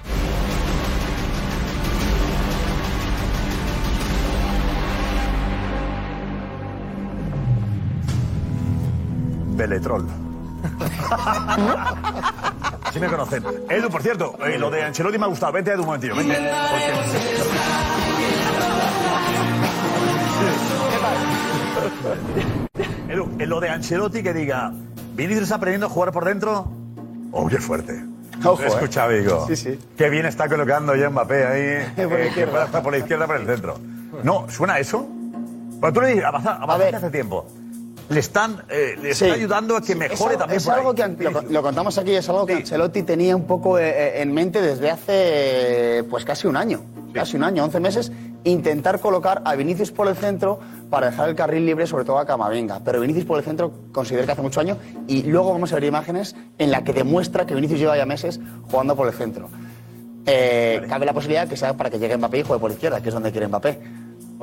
Beletrol. 9.56 10.06
Así 12.84 13.00
me 13.00 13.06
conocen. 13.08 13.44
Edu, 13.68 13.88
por 13.90 14.02
cierto, 14.02 14.36
eh, 14.44 14.58
lo 14.58 14.70
de 14.70 14.82
Ancelotti 14.84 15.18
me 15.18 15.24
ha 15.24 15.28
gustado. 15.28 15.52
Vente, 15.52 15.72
Edu, 15.72 15.80
un 15.80 15.86
momentillo. 15.86 16.14
Vente. 16.16 16.36
Porque- 21.74 23.12
Edu, 23.12 23.28
en 23.38 23.48
lo 23.48 23.60
de 23.60 23.68
Ancelotti 23.70 24.22
que 24.22 24.32
diga, 24.32 24.72
¿Vinicius 25.14 25.52
aprendiendo 25.52 25.86
a 25.86 25.90
jugar 25.90 26.12
por 26.12 26.24
dentro? 26.24 26.68
Oye, 27.32 27.58
fuerte. 27.58 28.04
Ojo, 28.44 28.60
Lo 28.60 28.64
he 28.64 28.68
escuchado, 28.68 29.10
digo. 29.12 29.46
Sí, 29.48 29.56
sí. 29.56 29.78
Qué 29.96 30.10
bien 30.10 30.26
está 30.26 30.48
colocando 30.48 30.94
ya 30.94 31.08
Mbappé 31.08 31.46
ahí. 31.46 31.92
Por 32.08 32.20
eh, 32.20 32.30
que 32.34 32.46
por 32.46 32.92
la 32.92 32.98
izquierda, 32.98 33.26
por 33.26 33.36
el 33.36 33.46
centro. 33.46 33.78
No, 34.22 34.46
¿suena 34.50 34.78
eso? 34.78 35.06
Bueno, 35.08 35.92
tú 35.92 36.00
le 36.02 36.08
dices, 36.08 36.24
avanza, 36.24 36.54
avanza 36.56 36.96
hace 36.98 37.10
tiempo. 37.10 37.46
Le 38.08 38.20
están, 38.20 38.62
eh, 38.68 38.96
le 39.02 39.10
están 39.10 39.28
Sí. 39.30 39.34
ayudando 39.34 39.76
a 39.76 39.80
que 39.82 39.94
mejore 39.96 40.34
Eso 40.34 40.38
también 40.38 40.58
es 40.58 40.64
por 40.64 40.74
ahí. 40.74 40.80
algo 40.80 40.94
que 40.94 41.24
lo, 41.24 41.42
lo 41.42 41.62
contamos 41.62 41.98
aquí, 41.98 42.14
es 42.14 42.28
algo 42.28 42.46
que 42.46 42.54
Ancelotti 42.54 43.02
tenía 43.02 43.34
un 43.34 43.44
poco 43.46 43.78
eh, 43.78 43.88
eh, 43.88 44.22
en 44.22 44.32
mente 44.32 44.62
desde 44.62 44.90
hace 44.90 46.04
pues 46.08 46.24
casi 46.24 46.46
un 46.46 46.56
año, 46.56 46.82
casi 47.12 47.36
un 47.36 47.42
año, 47.42 47.64
11 47.64 47.80
meses, 47.80 48.12
intentar 48.44 49.00
colocar 49.00 49.42
a 49.44 49.56
Vinicius 49.56 49.90
por 49.90 50.06
el 50.06 50.14
centro 50.14 50.60
para 50.88 51.10
dejar 51.10 51.28
el 51.28 51.34
carril 51.34 51.66
libre, 51.66 51.86
sobre 51.88 52.04
todo 52.04 52.18
a 52.18 52.26
Camavinga. 52.26 52.80
Pero 52.84 53.00
Vinicius 53.00 53.24
por 53.24 53.38
el 53.38 53.44
centro 53.44 53.72
considero 53.90 54.24
que 54.24 54.32
hace 54.32 54.42
mucho 54.42 54.60
año 54.60 54.76
y 55.08 55.24
luego 55.24 55.52
vamos 55.52 55.72
a 55.72 55.74
ver 55.74 55.84
imágenes 55.84 56.36
en 56.58 56.70
la 56.70 56.84
que 56.84 56.92
demuestra 56.92 57.44
que 57.44 57.56
Vinicius 57.56 57.80
lleva 57.80 57.96
ya 57.96 58.06
meses 58.06 58.38
jugando 58.70 58.94
por 58.94 59.08
el 59.08 59.14
centro. 59.14 59.48
Eh, 60.28 60.82
Cabe 60.88 61.06
la 61.06 61.12
posibilidad 61.12 61.46
que 61.48 61.56
sea 61.56 61.74
para 61.74 61.88
que 61.90 61.98
llegue 61.98 62.16
Mbappé 62.16 62.38
y 62.38 62.42
juegue 62.42 62.60
por 62.60 62.70
la 62.70 62.74
izquierda, 62.74 63.00
que 63.00 63.08
es 63.08 63.14
donde 63.14 63.30
quiere 63.30 63.46
Mbappé. 63.48 63.78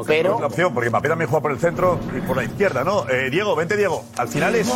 Pero 0.08 0.36
Es 0.36 0.41
la 0.41 0.47
opción, 0.47 0.73
porque 0.73 0.89
Mbappé 0.89 1.10
también 1.10 1.29
juega 1.29 1.41
por 1.41 1.51
el 1.51 1.60
centro 1.60 1.99
y 2.17 2.21
por 2.21 2.36
la 2.36 2.43
izquierda, 2.43 2.84
¿no? 2.84 3.08
Eh, 3.10 3.29
Diego, 3.29 3.56
vente, 3.56 3.77
Diego. 3.77 4.03
Al 4.17 4.27
final 4.27 4.56
es, 4.56 4.67
es 4.67 4.73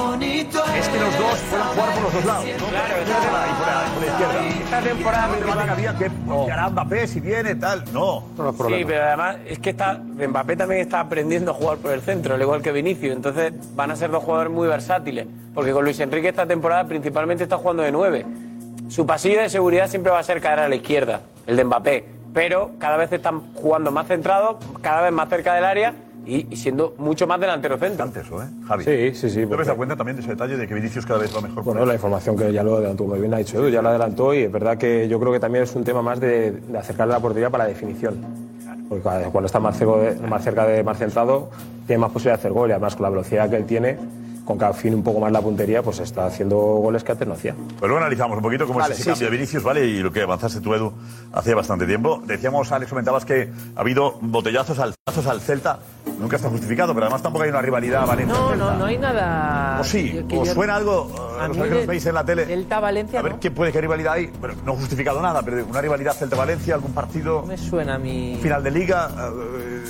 que 0.90 1.00
los 1.00 1.18
dos 1.18 1.40
puedan 1.50 1.68
jugar 1.70 1.94
por 1.94 2.04
los 2.04 2.14
dos 2.14 2.26
lados. 2.26 2.46
¿no? 2.46 2.68
Claro, 2.68 2.96
por 3.04 3.34
la, 3.34 3.48
y 3.48 3.94
por 3.94 4.02
la 4.02 4.08
izquierda. 4.08 4.48
Esta 4.64 4.82
temporada 4.82 5.66
que 5.66 5.72
había 5.72 5.98
que 5.98 6.12
confiará 6.28 6.70
Mbappé 6.70 7.08
si 7.08 7.20
viene, 7.20 7.56
tal. 7.56 7.84
No. 7.92 8.24
Sí, 8.68 8.84
pero 8.86 9.04
además 9.04 9.38
es 9.48 9.60
que 9.60 9.72
está, 9.72 10.00
Mbappé 10.00 10.56
también 10.56 10.82
está 10.82 11.00
aprendiendo 11.00 11.52
a 11.52 11.54
jugar 11.56 11.78
por 11.80 11.92
el 11.92 12.02
centro, 12.02 12.36
al 12.36 12.42
igual 12.42 12.62
que 12.62 12.72
Vinicius. 12.72 13.16
Entonces 13.16 13.54
van 13.76 13.92
a 13.92 13.96
ser 13.96 14.12
dos 14.12 14.24
jugadores 14.24 14.54
muy 14.54 14.68
versátiles. 14.68 15.26
Porque 15.54 15.72
con 15.72 15.84
Luis 15.84 16.00
Enrique 16.00 16.30
esta 16.30 16.46
temporada 16.46 16.86
principalmente 16.88 17.44
está 17.44 17.58
jugando 17.58 17.82
de 17.82 17.92
nueve. 17.92 18.26
Su 18.90 19.06
pasillo 19.06 19.42
de 19.42 19.50
seguridad 19.50 19.90
siempre 19.90 20.12
va 20.12 20.20
a 20.20 20.24
ser 20.24 20.40
caer 20.40 20.60
a 20.60 20.70
la 20.70 20.76
izquierda, 20.76 21.22
el 21.48 21.58
de 21.58 21.64
Mbappé. 21.64 22.17
Pero 22.38 22.70
cada 22.78 22.98
vez 22.98 23.12
están 23.12 23.42
jugando 23.56 23.90
más 23.92 24.06
centrados, 24.06 24.58
cada 24.84 25.02
vez 25.02 25.12
más 25.12 25.28
cerca 25.28 25.56
del 25.56 25.66
área 25.66 25.96
y, 26.24 26.46
y 26.54 26.56
siendo 26.56 26.94
mucho 27.00 27.26
más 27.26 27.40
delantero 27.40 27.80
centro. 27.80 28.06
eso, 28.06 28.44
¿eh? 28.44 28.46
Javi. 28.68 28.84
Sí, 28.84 29.16
sí, 29.16 29.30
sí. 29.32 29.40
¿Te 29.40 29.48
porque- 29.48 29.66
das 29.66 29.76
cuenta 29.76 29.96
también 29.96 30.18
de 30.18 30.22
ese 30.22 30.30
detalle 30.34 30.56
de 30.56 30.68
que 30.68 30.76
Vinicius 30.76 31.04
cada 31.04 31.18
vez 31.20 31.36
va 31.36 31.42
mejor? 31.42 31.64
Bueno, 31.64 31.84
la 31.84 31.96
información 31.96 32.38
que 32.38 32.54
ya 32.54 32.62
lo 32.62 32.76
adelantó, 32.76 33.06
muy 33.06 33.20
bien 33.20 33.34
ha 33.34 33.38
dicho 33.38 33.58
Edu, 33.58 33.70
ya 33.70 33.82
lo 33.82 33.90
adelantó 33.90 34.36
y 34.36 34.44
es 34.44 34.52
verdad 34.52 34.78
que 34.78 35.08
yo 35.08 35.20
creo 35.20 35.32
que 35.32 35.40
también 35.40 35.64
es 35.64 35.74
un 35.76 35.84
tema 35.84 36.04
más 36.04 36.20
de, 36.20 36.52
de 36.52 36.78
acercarle 36.78 37.16
a 37.16 37.18
la 37.18 37.22
portería 37.24 37.50
para 37.50 37.64
la 37.64 37.70
definición. 37.72 38.24
Porque 38.88 39.02
cuando 39.32 39.48
está 39.48 39.60
más, 39.60 39.76
cerca 39.76 39.96
de- 39.98 40.28
más 40.28 40.44
cerca 40.44 40.68
de 40.68 40.84
más 40.84 41.00
centrado, 41.00 41.50
tiene 41.88 42.00
más 42.02 42.12
posibilidad 42.12 42.36
de 42.36 42.40
hacer 42.42 42.52
gol 42.52 42.70
y 42.70 42.74
además 42.74 42.96
con 42.96 43.02
la 43.02 43.10
velocidad 43.10 43.50
que 43.50 43.56
él 43.56 43.66
tiene, 43.66 43.98
con 44.48 44.58
que 44.58 44.64
afine 44.64 44.96
un 44.96 45.04
poco 45.04 45.20
más 45.20 45.30
la 45.32 45.42
puntería, 45.42 45.84
pues 45.84 46.00
está 46.00 46.26
haciendo 46.26 46.56
goles 46.58 47.04
que 47.04 47.12
antes 47.12 47.28
no 47.28 47.34
hacía. 47.34 47.54
Pues 47.54 47.82
luego 47.82 47.98
analizamos 47.98 48.38
un 48.38 48.44
poquito 48.44 48.66
cómo 48.66 48.80
Vale, 48.80 48.94
es 48.94 49.02
ese 49.02 49.04
sí, 49.04 49.10
cambio 49.10 49.28
sí. 49.28 49.32
de 49.32 49.38
Vinicius, 49.38 49.64
¿vale? 49.64 49.86
Y 49.86 50.00
lo 50.00 50.12
que 50.12 50.22
avanzaste 50.22 50.62
tú, 50.62 50.74
Edu, 50.74 50.94
hace 51.34 51.54
bastante 51.54 51.86
tiempo. 51.86 52.22
Decíamos, 52.26 52.72
Alex, 52.72 52.90
comentabas 52.90 53.26
que 53.26 53.52
ha 53.76 53.80
habido 53.82 54.18
botellazos 54.22 54.80
al, 54.80 54.94
botellazos 55.06 55.30
al 55.32 55.42
Celta. 55.42 55.80
Nunca 56.18 56.38
está 56.38 56.50
justificado, 56.50 56.94
pero 56.94 57.06
además 57.08 57.22
tampoco 57.22 57.44
hay 57.44 57.50
una 57.50 57.62
rivalidad 57.62 58.08
Valencia. 58.08 58.36
No, 58.36 58.56
no, 58.56 58.74
no 58.78 58.86
hay 58.86 58.98
nada. 58.98 59.80
¿O 59.82 59.84
sí? 59.84 60.14
yo- 60.16 60.28
que 60.28 60.38
¿Os 60.38 60.48
yo- 60.48 60.54
suena 60.54 60.76
algo? 60.76 61.12
eh, 61.14 61.42
A 61.44 61.48
Los 61.50 61.58
mí 61.58 61.64
que 61.64 61.70
de- 61.70 61.76
nos 61.76 61.86
veis 61.88 62.06
en 62.06 62.14
la 62.16 62.24
tele. 62.24 62.46
Delta 62.46 62.80
Valencia. 62.80 63.20
A 63.20 63.24
ver, 63.24 63.36
¿qué 63.36 63.52
puede, 63.52 63.72
qué 63.74 63.82
rivalidad 63.82 64.14
hay? 64.14 64.32
Pero 64.42 64.54
no 64.66 64.74
justificado 64.76 65.22
nada, 65.22 65.42
pero 65.44 65.64
una 65.66 65.82
rivalidad 65.82 66.14
Celta-Valencia, 66.14 66.74
algún 66.76 66.94
partido. 66.94 67.44
me 67.46 67.58
suena 67.58 67.96
a 67.96 68.00
mí. 68.00 68.40
Final 68.42 68.64
de 68.64 68.72
liga. 68.72 69.10
eh, 69.18 69.84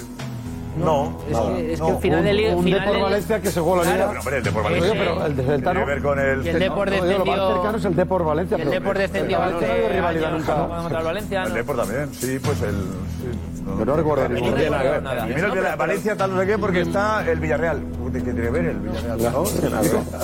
no, 0.86 1.18
es 1.28 1.34
nada, 1.34 1.56
que- 1.56 1.74
es 1.74 1.80
no. 1.80 1.86
que 1.88 1.92
el 1.94 1.98
final 2.00 2.24
de 2.24 2.34
liga- 2.34 2.56
Un, 2.56 2.63
final 2.63 2.80
Depor 2.82 2.96
de- 2.96 3.02
Valencia 3.04 3.42
que 3.42 3.50
se 3.52 3.60
juega 3.62 3.78
la 3.78 3.84
Claro. 3.84 3.98
liga. 3.98 4.08
Pero, 4.08 4.20
hombre, 4.20 4.38
el 4.38 4.44
Depor 4.44 4.63
Valencia. 4.63 4.94
pero 4.98 5.26
el 5.26 5.36
de 5.36 5.86
ver 5.86 6.02
con 6.02 6.20
el. 6.20 6.46
Y 6.46 6.50
el 6.50 6.60
Depor 6.60 6.90
No, 6.90 6.96
no, 6.98 7.04
descendió- 7.04 7.18
Lo 7.18 7.26
más 7.46 7.54
cercano 7.54 7.78
es 7.78 7.86
el 7.86 7.96
Depor 7.96 8.24
Valencia. 8.26 8.58
El 8.58 8.70
Depor 8.70 8.98
descendió 8.98 9.40
Valencia 9.40 9.68
no 9.68 9.90
rivalidad 9.90 10.32
nunca. 10.32 10.98
el 11.00 11.04
Valencia, 11.06 11.44
El 11.44 11.50
¿no? 11.50 11.56
Depor 11.56 11.76
también, 11.78 12.13
sí, 12.13 12.40
pues 12.40 12.62
el. 12.62 12.76
sí, 12.76 13.57
Yo 13.80 13.86
no 13.86 13.96
recuerdo 13.96 14.30
ningún. 14.30 14.56
nada 14.72 15.28
que 15.54 15.62
la- 15.62 15.76
Valencia 15.76 16.16
tal 16.16 16.34
no 16.34 16.42
sé 16.42 16.48
qué 16.48 16.58
porque 16.58 16.82
está 16.82 17.30
el 17.30 17.40
Villarreal. 17.40 17.82
¿Qué 18.14 18.22
tiene 18.22 18.42
que 18.42 18.50
ver 18.50 18.66
el 18.66 18.78
Villarreal? 18.80 19.18
No, 19.34 19.44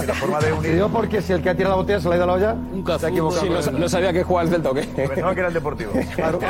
la 0.05 0.13
forma 0.13 0.39
de 0.39 0.53
unir. 0.53 0.83
Porque 0.91 1.21
si 1.21 1.33
el 1.33 1.41
que 1.41 1.49
ha 1.49 1.55
tirado 1.55 1.75
la 1.75 1.81
botella 1.81 1.99
se 1.99 2.07
la 2.09 2.13
ha 2.15 2.17
ido 2.17 2.23
a 2.23 2.27
la 2.27 2.33
olla, 2.33 2.55
se 2.97 3.05
ha 3.05 3.09
equivocado. 3.09 3.45
No, 3.45 3.61
sa- 3.61 3.71
no 3.71 3.89
sabía 3.89 4.13
que 4.13 4.23
jugaba 4.23 4.43
el 4.47 4.49
Celta 4.53 4.71
o 4.71 4.73
qué. 4.73 4.81
Pensaba 4.83 5.33
que 5.33 5.39
era 5.39 5.47
el 5.49 5.53
Deportivo. 5.53 5.91
Claro. 6.15 6.39
Que 6.39 6.45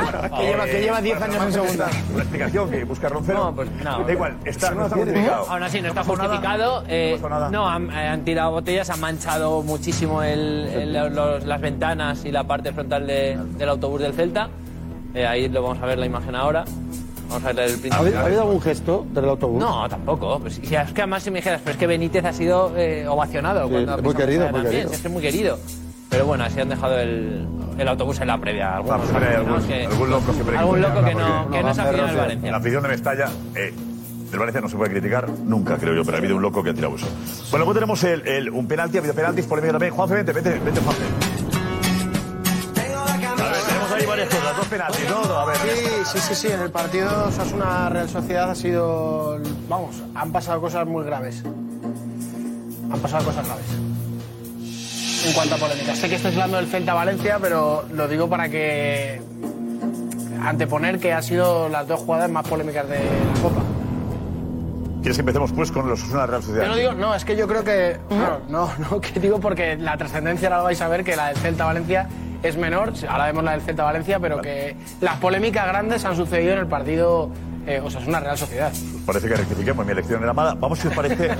lleva- 0.46 0.64
que 0.64 0.80
lleva 0.80 1.00
10 1.00 1.20
años 1.22 1.42
en 1.44 1.52
segunda. 1.52 1.88
Una 2.12 2.22
explicación 2.22 2.70
que 2.70 2.84
busca 2.84 3.08
Roncero. 3.08 3.38
No, 3.44 3.54
pues 3.54 3.68
no. 3.82 4.04
Da 4.04 4.12
igual, 4.12 4.36
está, 4.44 4.70
no 4.70 4.84
está 4.84 4.96
¿Eh? 4.96 5.00
justificado. 5.04 5.50
Aún 5.50 5.62
así 5.62 5.80
no 5.82 5.88
está 5.88 6.04
justificado. 6.04 6.84
eh, 6.88 7.20
no, 7.50 7.68
han, 7.68 7.90
eh, 7.90 8.08
han 8.08 8.24
tirado 8.24 8.52
botellas, 8.52 8.88
han 8.90 9.00
manchado 9.00 9.62
muchísimo 9.62 10.22
las 10.22 11.60
ventanas 11.60 12.24
y 12.24 12.32
la 12.32 12.44
parte 12.44 12.72
frontal 12.72 13.06
de- 13.06 13.38
del 13.58 13.68
autobús 13.68 14.00
del 14.00 14.14
Celta. 14.14 14.48
Eh, 15.14 15.26
ahí 15.26 15.48
lo 15.48 15.62
vamos 15.62 15.82
a 15.82 15.86
ver 15.86 15.98
la 15.98 16.06
imagen 16.06 16.34
ahora. 16.34 16.64
Vamos 17.28 17.44
a 17.44 17.52
ver 17.52 17.58
el 17.60 17.62
¿Ha 17.64 17.66
principio. 17.78 17.98
habido, 17.98 18.18
ha 18.18 18.24
habido 18.24 18.40
algún 18.42 18.60
gesto 18.60 19.06
del 19.12 19.24
autobús? 19.28 19.60
No, 19.60 19.88
tampoco. 19.88 20.38
Pues, 20.40 20.54
si 20.62 20.74
es 20.74 20.92
que 20.92 21.02
además 21.02 21.22
si 21.22 21.30
me 21.30 21.38
dijeras, 21.38 21.60
pero 21.62 21.72
es 21.72 21.78
que 21.78 21.86
Benítez 21.86 22.24
ha 22.24 22.32
sido 22.32 22.72
eh, 22.76 23.06
ovacionado. 23.08 23.64
Sí, 23.66 23.70
cuando 23.72 23.92
ha 23.94 23.96
muy 23.98 24.14
querido, 24.14 24.48
muy 24.50 24.62
querido. 24.62 24.90
es 24.90 25.00
que 25.00 25.06
es 25.08 25.12
muy 25.12 25.22
querido. 25.22 25.58
Pero 26.10 26.26
bueno, 26.26 26.44
así 26.44 26.60
han 26.60 26.68
dejado 26.68 26.98
el, 26.98 27.46
el 27.78 27.88
autobús 27.88 28.20
en 28.20 28.28
la 28.28 28.38
previa. 28.38 28.76
Algunos 28.76 29.00
hay 29.10 29.34
algún, 29.34 29.54
aficionados 29.54 29.64
que- 29.64 29.86
algún 29.86 30.10
loco 30.10 30.32
siempre 30.32 30.56
algún 30.58 30.80
loco 30.80 30.94
que 31.04 31.14
no, 31.14 31.50
que 31.50 31.62
no 31.62 31.68
aficionado 31.68 32.06
al 32.08 32.16
Valencia. 32.16 32.50
La 32.50 32.56
afición 32.58 32.82
de 32.82 32.88
Mestalla, 32.88 33.28
eh, 33.56 33.74
del 34.30 34.38
Valencia 34.38 34.60
no 34.60 34.68
se 34.68 34.76
puede 34.76 34.90
criticar 34.92 35.28
nunca, 35.28 35.76
creo 35.76 35.94
yo, 35.94 36.04
pero 36.04 36.16
ha 36.16 36.20
habido 36.20 36.36
un 36.36 36.42
loco 36.42 36.62
que 36.62 36.70
ha 36.70 36.74
tirado 36.74 36.94
eso. 36.94 37.06
Bueno, 37.50 37.64
luego 37.64 37.74
tenemos 37.74 38.04
el, 38.04 38.26
el- 38.28 38.50
un 38.50 38.68
penalti, 38.68 38.96
ha 38.98 39.00
habido 39.00 39.14
penaltis, 39.14 39.46
polémica 39.46 39.72
también. 39.72 39.92
Juanfe, 39.94 40.14
vente, 40.16 40.32
vete, 40.32 40.50
vete, 40.64 40.80
Juanfe. 40.80 41.02
Dos 44.64 44.70
penaltis, 44.70 45.10
¿no? 45.10 45.16
A 45.36 45.44
ver. 45.46 45.56
Sí, 45.56 45.86
sí, 46.12 46.18
sí, 46.20 46.34
sí. 46.34 46.46
En 46.48 46.60
el 46.60 46.70
partido 46.70 47.26
Osasuna 47.28 47.88
Real 47.88 48.08
Sociedad 48.08 48.50
ha 48.50 48.54
sido. 48.54 49.38
Vamos, 49.68 49.96
han 50.14 50.32
pasado 50.32 50.60
cosas 50.60 50.86
muy 50.86 51.04
graves. 51.04 51.42
Han 52.90 53.00
pasado 53.00 53.24
cosas 53.24 53.46
graves. 53.46 53.66
En 55.26 55.32
cuanto 55.32 55.54
a 55.54 55.58
polémica. 55.58 55.94
Sé 55.94 56.08
que 56.08 56.16
estáis 56.16 56.34
hablando 56.34 56.58
del 56.58 56.66
Celta 56.66 56.94
Valencia, 56.94 57.38
pero 57.40 57.84
lo 57.92 58.08
digo 58.08 58.28
para 58.28 58.48
que. 58.48 59.22
Anteponer 60.42 60.98
que 60.98 61.12
ha 61.12 61.22
sido 61.22 61.68
las 61.70 61.88
dos 61.88 62.00
jugadas 62.00 62.30
más 62.30 62.46
polémicas 62.46 62.88
de 62.88 62.98
la 62.98 63.40
Copa. 63.40 63.62
¿Quieres 65.04 65.18
que 65.18 65.20
empecemos 65.20 65.52
pues 65.52 65.70
con 65.70 65.86
los 65.86 66.00
Osasuna 66.00 66.24
Real 66.24 66.42
Sociedad? 66.42 66.64
Yo 66.64 66.70
no 66.70 66.76
digo, 66.76 66.92
no, 66.94 67.14
es 67.14 67.26
que 67.26 67.36
yo 67.36 67.46
creo 67.46 67.62
que. 67.62 67.98
claro, 68.08 68.40
no, 68.48 68.70
no, 68.78 69.00
que 69.02 69.20
digo 69.20 69.38
porque 69.38 69.76
la 69.76 69.98
trascendencia 69.98 70.48
ahora 70.48 70.62
vais 70.62 70.80
a 70.80 70.88
ver 70.88 71.04
que 71.04 71.14
la 71.14 71.28
del 71.28 71.36
Celta 71.36 71.66
Valencia 71.66 72.08
es 72.42 72.56
menor. 72.56 72.94
Ahora 73.06 73.26
vemos 73.26 73.44
la 73.44 73.50
del 73.50 73.60
Celta 73.60 73.84
Valencia, 73.84 74.18
pero 74.18 74.40
que 74.40 74.74
las 75.02 75.16
polémicas 75.16 75.66
grandes 75.66 76.06
han 76.06 76.16
sucedido 76.16 76.54
en 76.54 76.60
el 76.60 76.68
partido 76.68 77.30
eh, 77.66 77.80
Osasuna 77.82 78.20
Real 78.20 78.36
Sociedad. 78.38 78.72
Parece 79.06 79.28
que 79.28 79.34
rectifiquemos, 79.36 79.84
mi 79.84 79.92
elección 79.92 80.22
era 80.22 80.32
mala. 80.32 80.54
Vamos, 80.54 80.78
si 80.78 80.88
os 80.88 80.94
parece, 80.94 81.30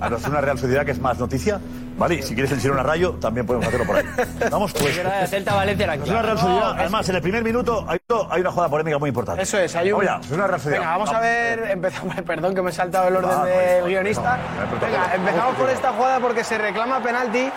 a 0.00 0.28
una 0.28 0.40
Real 0.40 0.58
Sociedad 0.58 0.84
que 0.84 0.92
es 0.92 0.98
más 1.00 1.18
noticia. 1.18 1.60
Vale, 1.96 2.14
y 2.16 2.22
si 2.22 2.34
quieres 2.34 2.52
el 2.52 2.60
Girona 2.60 2.82
Rayo, 2.84 3.14
también 3.14 3.44
podemos 3.46 3.66
hacerlo 3.66 3.86
por 3.86 3.96
ahí. 3.96 4.04
Vamos, 4.50 4.72
pues. 4.72 5.00
Celta 5.28 5.54
Valencia 5.54 5.84
era 5.84 5.96
claro. 5.96 6.22
Real 6.22 6.38
Sociedad, 6.38 6.60
No, 6.60 6.70
es- 6.74 6.80
además, 6.80 7.08
en 7.08 7.16
el 7.16 7.22
primer 7.22 7.42
minuto 7.42 7.84
hay, 7.88 7.98
hay 8.30 8.40
una 8.40 8.50
jugada 8.52 8.70
polémica 8.70 8.98
muy 8.98 9.08
importante. 9.08 9.42
Eso 9.42 9.58
es, 9.58 9.74
hay 9.74 9.90
un. 9.92 9.98
Vamos 9.98 10.06
ya, 10.06 10.18
Osasuna 10.20 10.46
Real 10.46 10.60
Sociedad. 10.60 10.78
Venga, 10.80 10.90
vamos 10.92 11.12
a 11.12 11.20
ver. 11.20 11.70
Empezamos, 11.70 12.14
perdón 12.22 12.54
que 12.54 12.62
me 12.62 12.70
he 12.70 12.72
saltado 12.72 13.08
el 13.08 13.16
orden 13.16 13.30
Ah, 13.32 13.38
no, 13.40 13.44
del 13.46 13.80
no, 13.80 13.86
guionista. 13.86 14.38
Venga, 14.80 15.14
empezamos 15.14 15.54
por 15.56 15.70
esta 15.70 15.92
jugada 15.92 16.20
porque 16.20 16.44
se 16.44 16.56
reclama 16.58 17.00
penalti 17.02 17.50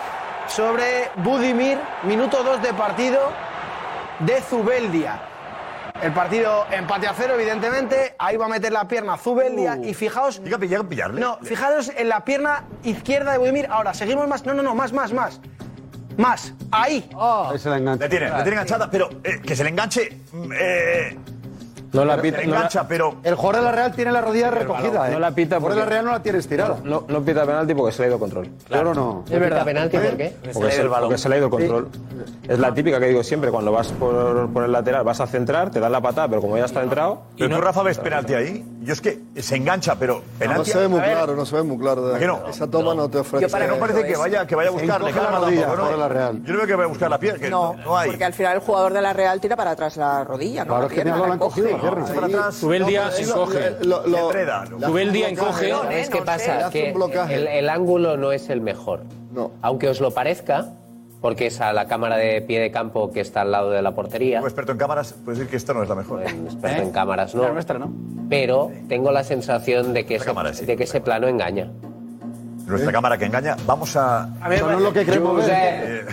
sobre 0.48 1.08
Budimir, 1.16 1.78
minuto 2.02 2.42
2 2.42 2.62
de 2.62 2.74
partido 2.74 3.20
de 4.20 4.40
Zubeldia. 4.42 5.20
El 6.00 6.12
partido 6.12 6.64
empate 6.72 7.06
a 7.06 7.14
cero, 7.14 7.34
evidentemente. 7.34 8.14
Ahí 8.18 8.36
va 8.36 8.46
a 8.46 8.48
meter 8.48 8.72
la 8.72 8.88
pierna 8.88 9.16
Zubeldia. 9.16 9.76
y 9.82 9.94
fijaos. 9.94 10.38
Uh. 10.38 10.44
Llega 10.44 10.56
a 10.56 10.60
pillar- 10.60 10.80
a 10.80 10.88
pillarle. 10.88 11.20
No, 11.20 11.38
fijaros 11.42 11.90
en 11.96 12.08
la 12.08 12.24
pierna 12.24 12.64
izquierda 12.82 13.32
de 13.32 13.38
Budimir. 13.38 13.66
Ahora, 13.70 13.92
seguimos 13.94 14.26
más. 14.26 14.44
No, 14.46 14.54
no, 14.54 14.62
no, 14.62 14.74
más, 14.74 14.92
más, 14.92 15.12
más. 15.12 15.40
Más. 16.16 16.52
Ahí. 16.70 17.08
Ahí 17.18 17.58
se 17.58 17.68
la 17.70 17.78
engancha. 17.78 18.04
Le 18.04 18.10
tiene, 18.10 18.26
le 18.26 18.32
tiene 18.36 18.50
enganchada, 18.52 18.90
pero 18.90 19.08
eh, 19.24 19.40
que 19.40 19.54
se 19.56 19.64
le 19.64 19.70
enganche. 19.70 20.18
mm, 20.32 20.52
Eh, 20.58 21.18
No 21.92 22.04
la 22.04 22.20
pita. 22.20 22.38
no 22.38 22.42
engancha, 22.44 22.88
pero. 22.88 23.16
El 23.22 23.34
jugador 23.34 23.56
de 23.56 23.62
la 23.66 23.72
Real 23.72 23.92
tiene 23.92 24.12
la 24.12 24.20
rodilla 24.20 24.50
recogida, 24.50 25.08
¿eh? 25.08 25.12
No 25.12 25.20
la 25.20 25.30
pita 25.32 25.56
El 25.56 25.60
jugador 25.60 25.78
de 25.78 25.84
la 25.84 25.90
Real 25.90 26.04
no 26.04 26.12
la 26.12 26.22
tiene 26.22 26.38
estirada. 26.38 26.78
No, 26.82 27.04
no 27.06 27.22
pita 27.22 27.44
penalti 27.44 27.74
porque 27.74 27.92
se 27.92 28.02
le 28.02 28.06
ha 28.06 28.08
ido 28.08 28.18
control. 28.18 28.48
Claro, 28.66 28.94
no. 28.94 29.24
¿Es 29.28 29.38
verdad? 29.38 29.64
penalti 29.64 29.98
por 29.98 30.16
qué? 30.16 30.36
Porque 30.52 30.72
se, 30.72 30.84
porque 30.84 31.18
se 31.18 31.28
le 31.28 31.34
ha 31.34 31.38
ido 31.38 31.50
control. 31.50 31.88
Es 32.48 32.58
la 32.58 32.72
típica 32.72 32.98
que 32.98 33.06
digo 33.06 33.22
siempre, 33.22 33.50
cuando 33.50 33.72
vas 33.72 33.92
por, 33.92 34.50
por 34.52 34.64
el 34.64 34.72
lateral, 34.72 35.04
vas 35.04 35.20
a 35.20 35.26
centrar, 35.26 35.70
te 35.70 35.80
das 35.80 35.90
la 35.90 36.00
patada, 36.00 36.28
pero 36.28 36.40
como 36.40 36.56
ya 36.56 36.64
está 36.64 36.82
entrado... 36.82 37.22
Pero 37.36 37.56
tú, 37.56 37.60
Rafa, 37.60 37.82
ves 37.82 37.98
penalti 37.98 38.34
ahí. 38.34 38.64
Yo 38.84 38.92
es 38.92 39.00
que 39.00 39.20
se 39.36 39.56
engancha, 39.56 39.94
pero 39.96 40.16
Ah, 40.16 40.22
No 40.32 40.38
penalti. 40.38 40.70
se 40.72 40.78
ve 40.78 40.88
muy 40.88 41.00
claro, 41.00 41.36
no 41.36 41.46
se 41.46 41.54
ve 41.56 41.62
muy 41.62 41.78
claro. 41.78 42.14
¿A 42.14 42.18
que 42.18 42.26
no? 42.26 42.46
Esa 42.48 42.66
toma 42.68 42.94
no 42.94 43.08
te 43.08 43.18
ofrece. 43.18 43.46
Que 43.46 43.66
no 43.68 43.76
parece 43.78 44.04
que 44.04 44.16
vaya, 44.16 44.46
que 44.46 44.54
vaya 44.56 44.70
a 44.70 44.72
buscarle. 44.72 45.10
encoge 45.10 45.24
la 45.30 45.38
rodilla, 45.38 45.66
por 45.68 45.98
la 45.98 46.08
Real. 46.08 46.42
Yo 46.44 46.52
no 46.52 46.58
veo 46.58 46.66
que 46.66 46.74
vaya 46.74 46.84
a 46.84 46.88
buscar 46.88 47.10
la 47.10 47.18
pierna. 47.18 47.38
que 47.40 47.50
No, 47.50 47.74
no 47.74 47.96
hay. 47.96 48.10
porque 48.10 48.24
al 48.24 48.32
final 48.32 48.54
el 48.54 48.60
jugador 48.60 48.92
de 48.92 49.00
la 49.02 49.12
Real 49.12 49.40
tira 49.40 49.54
para 49.56 49.70
atrás 49.72 49.96
la 49.96 50.24
rodilla, 50.24 50.64
¿no? 50.64 50.68
Claro, 50.68 50.82
La 50.82 50.86
es 50.88 50.92
que 50.92 51.04
le 51.04 51.10
la 51.10 51.32
han 51.32 51.38
cogido. 51.38 51.68
Para 51.78 52.26
atrás. 52.26 52.62
No, 52.62 52.74
encoge. 52.74 53.76
lo- 53.82 54.28
Enreda, 54.28 54.64
¿no? 54.68 54.78
le 54.78 54.86
hace 54.86 54.86
Zubeldia 54.92 55.28
un 55.28 55.34
blocaje. 55.34 55.68
encoge. 55.68 55.82
¿Sabes 55.92 56.10
qué 56.10 56.22
pasa? 56.22 56.70
Que 56.70 56.90
el, 57.34 57.46
el 57.46 57.68
ángulo 57.68 58.16
no 58.16 58.32
es 58.32 58.48
el 58.50 58.60
mejor. 58.60 59.02
No. 59.32 59.52
Aunque 59.62 59.88
os 59.88 60.00
lo 60.00 60.10
parezca, 60.10 60.68
porque 61.22 61.46
es 61.46 61.60
a 61.60 61.72
la 61.72 61.86
cámara 61.86 62.16
de 62.16 62.42
pie 62.42 62.60
de 62.60 62.70
campo 62.72 63.12
que 63.12 63.20
está 63.20 63.42
al 63.42 63.52
lado 63.52 63.70
de 63.70 63.80
la 63.80 63.92
portería. 63.92 64.38
Como 64.38 64.48
experto 64.48 64.72
en 64.72 64.78
cámaras, 64.78 65.14
puedes 65.24 65.38
decir 65.38 65.50
que 65.50 65.56
esta 65.56 65.72
no 65.72 65.82
es 65.84 65.88
la 65.88 65.94
mejor. 65.94 66.20
Bueno, 66.20 66.44
experto 66.44 66.82
en 66.82 66.90
cámaras 66.90 67.34
no. 67.34 67.44
La 67.44 67.52
nuestra, 67.52 67.78
¿no? 67.78 67.92
Pero 68.28 68.72
tengo 68.88 69.12
la 69.12 69.22
sensación 69.22 69.94
de 69.94 70.04
que, 70.04 70.16
Esta 70.16 70.24
ese, 70.24 70.30
cámara 70.34 70.52
sí. 70.52 70.66
de 70.66 70.76
que 70.76 70.82
ese 70.82 71.00
plano 71.00 71.28
engaña. 71.28 71.70
Nuestra 72.66 72.92
cámara 72.92 73.16
que 73.18 73.26
engaña. 73.26 73.56
Vamos 73.66 73.96
a. 73.96 74.24
A 74.40 74.54
Eso 74.54 74.66
no 74.70 74.78
es 74.78 74.82
lo 74.82 74.92
que 74.92 75.04
queremos 75.04 75.36
ver. 75.36 75.46
eh, 75.48 76.06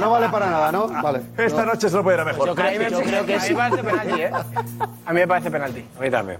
no 0.00 0.10
vale 0.10 0.28
para 0.28 0.50
nada, 0.50 0.72
¿no? 0.72 0.88
Vale. 0.88 1.20
esta 1.38 1.64
noche 1.64 1.88
se 1.88 1.96
lo 1.96 2.02
puede 2.02 2.16
ir 2.16 2.20
a 2.20 2.24
mejor. 2.24 2.46
Yo 2.48 2.54
creo, 2.54 2.88
yo 2.88 3.00
creo 3.00 3.26
que 3.26 3.40
sí. 3.40 3.54
A 3.54 3.68
mí 3.68 3.70
me 3.70 3.76
parece 3.76 3.82
penalti, 3.82 4.22
¿eh? 4.22 4.30
A 5.04 5.12
mí 5.12 5.20
me 5.20 5.28
parece 5.28 5.50
penalti. 5.50 5.84
A 5.98 6.02
mí 6.02 6.10
también. 6.10 6.38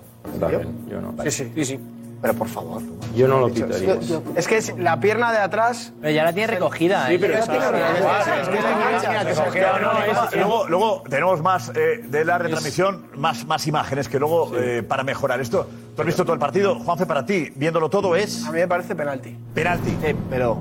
Yo 0.88 1.00
no. 1.00 1.14
Sí, 1.24 1.30
sí. 1.30 1.52
Sí, 1.54 1.64
sí. 1.64 1.80
Pero 2.26 2.38
por 2.38 2.48
favor. 2.48 2.82
Yo 3.14 3.28
no 3.28 3.38
lo 3.38 3.48
pitaría. 3.52 3.96
Es 4.34 4.48
que 4.48 4.56
es 4.56 4.76
la 4.76 4.98
pierna 4.98 5.30
de 5.30 5.38
atrás. 5.38 5.92
Pero 6.00 6.12
ya 6.12 6.24
la 6.24 6.32
tiene 6.32 6.54
recogida. 6.54 7.12
¿eh? 7.12 7.18
pero. 7.20 7.34
Es 7.38 7.48
que 7.48 7.56
es- 9.60 10.36
luego, 10.36 10.66
luego 10.68 11.02
tenemos 11.08 11.40
más 11.40 11.70
eh, 11.76 12.00
de 12.04 12.24
la 12.24 12.38
retransmisión, 12.38 13.06
más, 13.14 13.46
más 13.46 13.66
imágenes 13.66 14.08
que 14.08 14.18
luego 14.18 14.50
eh, 14.56 14.82
para 14.82 15.04
mejorar 15.04 15.40
esto. 15.40 15.68
Tú 15.94 16.02
has 16.02 16.06
visto 16.06 16.24
todo 16.24 16.34
el 16.34 16.40
partido, 16.40 16.74
Juanfe, 16.80 17.06
para 17.06 17.24
ti, 17.24 17.50
viéndolo 17.54 17.88
todo 17.88 18.16
es 18.16 18.44
A 18.44 18.50
mí 18.52 18.58
me 18.58 18.68
parece 18.68 18.94
penalti. 18.96 19.36
penalti. 19.54 19.96
Pero. 20.28 20.58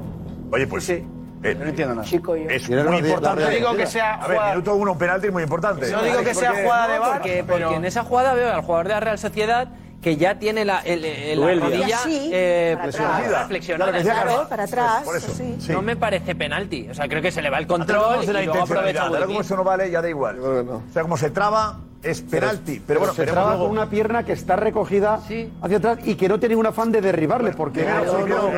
Oye, 0.52 0.68
pues 0.68 0.84
Sí. 0.86 1.04
eh, 1.44 1.56
No 1.56 1.66
entiendo 1.66 1.96
nada. 1.96 2.08
Chico, 2.08 2.36
yo. 2.36 2.48
es 2.50 2.70
muy 2.70 2.84
no, 2.84 3.00
importante. 3.00 3.44
No 3.44 3.50
digo 3.50 3.76
que 3.76 3.88
sea 3.88 4.14
A 4.16 4.28
ver, 4.28 4.40
minuto 4.52 4.76
uno, 4.76 4.92
un 4.92 4.98
penalti 5.00 5.32
muy 5.32 5.42
importante. 5.44 5.92
No 5.92 6.04
digo 6.04 6.20
que 6.24 6.36
sea 6.36 6.52
jugada 6.64 6.88
de 6.88 7.00
bar, 7.00 7.14
Porque, 7.14 7.44
pero 7.48 7.60
porque 7.70 7.76
en 7.78 7.86
esa 7.86 8.04
jugada 8.04 8.34
veo 8.36 8.54
al 8.54 8.62
jugador 8.62 8.88
de 8.88 8.94
la 8.94 9.00
Real 9.00 9.18
Sociedad 9.18 9.68
que 10.06 10.18
ya 10.18 10.38
tiene 10.38 10.64
la, 10.64 10.82
el- 10.82 11.04
el- 11.04 11.42
la 11.42 11.56
rodilla 11.56 11.98
Sí, 11.98 12.30
eh, 12.32 12.76
para 12.78 12.90
atrás. 12.90 13.48
flexionada. 13.48 14.02
Claro, 14.04 14.48
para 14.48 14.64
atrás, 14.66 15.02
Por 15.04 15.18
eso, 15.18 15.34
sí. 15.34 15.56
sí. 15.58 15.72
No 15.72 15.82
me 15.82 15.96
parece 15.96 16.36
penalti. 16.36 16.88
O 16.92 16.94
sea, 16.94 17.08
creo 17.08 17.24
que 17.24 17.32
se 17.32 17.42
le 17.42 17.50
va 17.50 17.58
el 17.58 17.66
control 17.66 18.24
y 18.24 18.28
luego 18.28 18.62
aprovecha. 18.62 19.08
Ahora 19.08 19.26
como 19.26 19.42
eso 19.42 19.56
no 19.56 19.64
vale, 19.64 19.90
ya 19.90 20.04
da 20.04 20.10
igual. 20.10 20.36
Que 20.36 20.64
no. 20.64 20.76
O 20.76 20.94
sea, 20.94 21.02
como 21.02 21.18
se 21.18 21.32
traba, 21.32 21.80
es 22.06 22.22
penalti. 22.22 22.82
Pero 22.86 23.00
bueno, 23.00 23.14
se 23.14 23.26
traba 23.26 23.58
con 23.58 23.70
una 23.70 23.90
pierna 23.90 24.24
que 24.24 24.34
está 24.34 24.56
recogida 24.56 25.16
hacia 25.62 25.78
atrás 25.78 26.00
y 26.06 26.16
que 26.16 26.28
no 26.30 26.40
tiene 26.40 26.56
un 26.56 26.66
afán 26.66 26.92
de 26.92 27.02
derribarle 27.02 27.52
porque 27.52 27.84
Primero, 27.84 28.06
No, 28.06 28.12
no, 28.12 28.50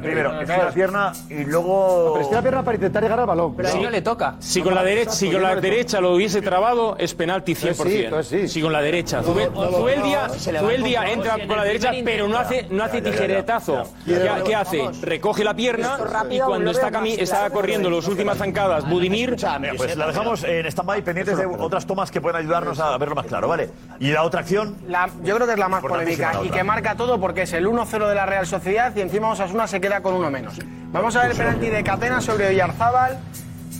primero, 0.00 0.32
no, 0.32 0.40
no. 0.40 0.46
primero, 0.46 0.72
pierna 0.74 1.12
y 1.28 1.44
luego. 1.44 2.14
Pero 2.18 2.30
la 2.32 2.42
pierna 2.42 2.62
para 2.64 2.74
intentar 2.76 3.02
llegar 3.02 3.20
al 3.20 3.26
balón. 3.26 3.56
Sí. 3.64 3.78
le 3.90 4.02
toca. 4.02 4.36
Si 4.40 4.62
con 4.62 4.74
la 4.74 4.82
derecha, 4.82 5.10
si 5.12 5.30
con 5.30 5.42
la 5.42 5.56
derecha 5.56 6.00
lo 6.00 6.14
hubiese 6.14 6.42
trabado, 6.42 6.96
es 6.98 7.14
penalti 7.14 7.54
100%. 7.54 7.70
Entonces 7.70 7.92
sí, 7.92 8.04
entonces 8.04 8.52
Si 8.52 8.62
con 8.62 8.72
la 8.72 8.82
derecha. 8.82 9.20
No, 9.22 9.28
Zubel- 9.28 9.52
no, 9.52 9.64
no, 9.70 9.78
Zubeldia, 9.78 10.28
no, 10.28 10.34
se 10.34 10.52
levanta 10.52 10.76
Zubeldia 10.76 11.00
un 11.00 11.06
poco, 11.06 11.14
entra 11.28 11.46
con 11.46 11.56
la 11.56 11.64
derecha, 11.64 11.92
pero 12.04 12.28
no 12.28 12.38
hace, 12.38 12.66
no 12.70 12.84
hace 12.84 13.00
tijeretazo. 13.02 13.82
¿Qué, 14.04 14.54
hace? 14.54 14.90
Recoge 15.02 15.44
la 15.44 15.54
pierna 15.54 15.98
y 16.30 16.38
cuando 16.40 16.70
está, 16.70 16.90
cami- 16.90 17.18
está 17.18 17.48
corriendo 17.50 17.90
las 17.90 18.06
últimas 18.08 18.38
zancadas, 18.38 18.88
Budimir. 18.88 19.36
Pues 19.76 19.96
la 19.96 20.06
dejamos 20.06 20.44
en 20.44 20.66
stand-by 20.66 21.02
pendientes 21.02 21.36
de 21.38 21.46
otras 21.46 21.86
tomas 21.86 22.10
que 22.10 22.20
pueden 22.20 22.36
ayudarnos 22.38 22.79
a 22.80 22.96
verlo 22.98 23.14
más 23.14 23.26
claro, 23.26 23.48
¿vale? 23.48 23.70
Y 23.98 24.10
la 24.12 24.22
otra 24.22 24.40
acción. 24.40 24.76
La- 24.88 25.08
yo 25.22 25.34
creo 25.36 25.46
que 25.46 25.52
es 25.54 25.58
la 25.58 25.68
más 25.68 25.80
polémica 25.82 26.32
la 26.34 26.44
y 26.44 26.50
que 26.50 26.64
marca 26.64 26.94
todo 26.96 27.20
porque 27.20 27.42
es 27.42 27.52
el 27.52 27.66
1-0 27.66 28.08
de 28.08 28.14
la 28.14 28.26
Real 28.26 28.46
Sociedad 28.46 28.92
y 28.96 29.00
encima 29.00 29.28
Osasuna 29.30 29.66
se 29.66 29.80
queda 29.80 30.00
con 30.02 30.14
uno 30.14 30.30
menos. 30.30 30.58
Vamos 30.92 31.14
a 31.16 31.22
ver 31.22 31.30
el 31.32 31.36
penalti 31.36 31.68
de 31.68 31.84
Catena 31.84 32.20
sobre 32.20 32.48
Oyarzábal. 32.48 33.18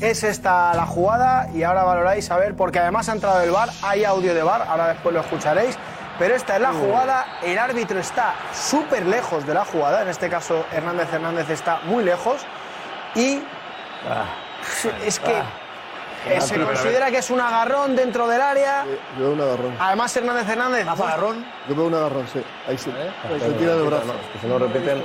Es 0.01 0.23
esta 0.25 0.73
la 0.75 0.87
jugada 0.87 1.49
y 1.55 1.63
ahora 1.63 1.83
valoráis 1.85 2.31
a 2.31 2.37
ver, 2.39 2.55
porque 2.57 2.79
además 2.79 3.09
ha 3.11 3.13
entrado 3.13 3.43
el 3.43 3.51
bar, 3.51 3.69
hay 3.83 4.05
audio 4.05 4.33
de 4.35 4.43
bar, 4.43 4.65
ahora 4.69 4.89
después 4.89 5.15
lo 5.15 5.21
escucharéis. 5.21 5.77
Pero 6.19 6.35
esta 6.35 6.57
es 6.57 6.61
la 6.63 6.73
jugada, 6.73 7.25
el 7.43 7.59
árbitro 7.59 7.99
está 7.99 8.35
súper 8.53 9.07
lejos 9.07 9.47
de 9.47 9.55
la 9.55 9.65
jugada, 9.65 10.03
en 10.03 10.09
este 10.09 10.29
caso 10.29 10.65
Hernández 10.73 11.13
Hernández 11.13 11.49
está 11.51 11.81
muy 11.87 12.05
lejos 12.05 12.43
y 13.15 13.41
es 15.05 15.19
que 15.19 15.43
eh, 16.29 16.41
se 16.41 16.61
considera 16.61 17.11
que 17.11 17.19
es 17.19 17.31
un 17.31 17.41
agarrón 17.41 17.97
dentro 17.97 18.29
del 18.29 18.41
área. 18.41 18.85
Yo 19.19 19.25
veo 19.25 19.33
un 19.33 19.41
agarrón. 19.41 19.75
Además 19.79 20.17
Hernández 20.17 20.49
Hernández. 20.49 20.87
agarrón? 20.89 21.45
Yo 21.69 21.75
veo 21.75 21.87
un 21.87 21.95
agarrón, 21.95 22.27
sí. 22.33 22.43
Ahí 22.69 22.77
sí. 22.79 22.93
Se 23.41 23.51
tira 23.53 23.75
del 23.77 23.87
brazo. 23.87 24.13
Si 24.41 24.47
no 24.47 24.59
repiten. 24.59 25.03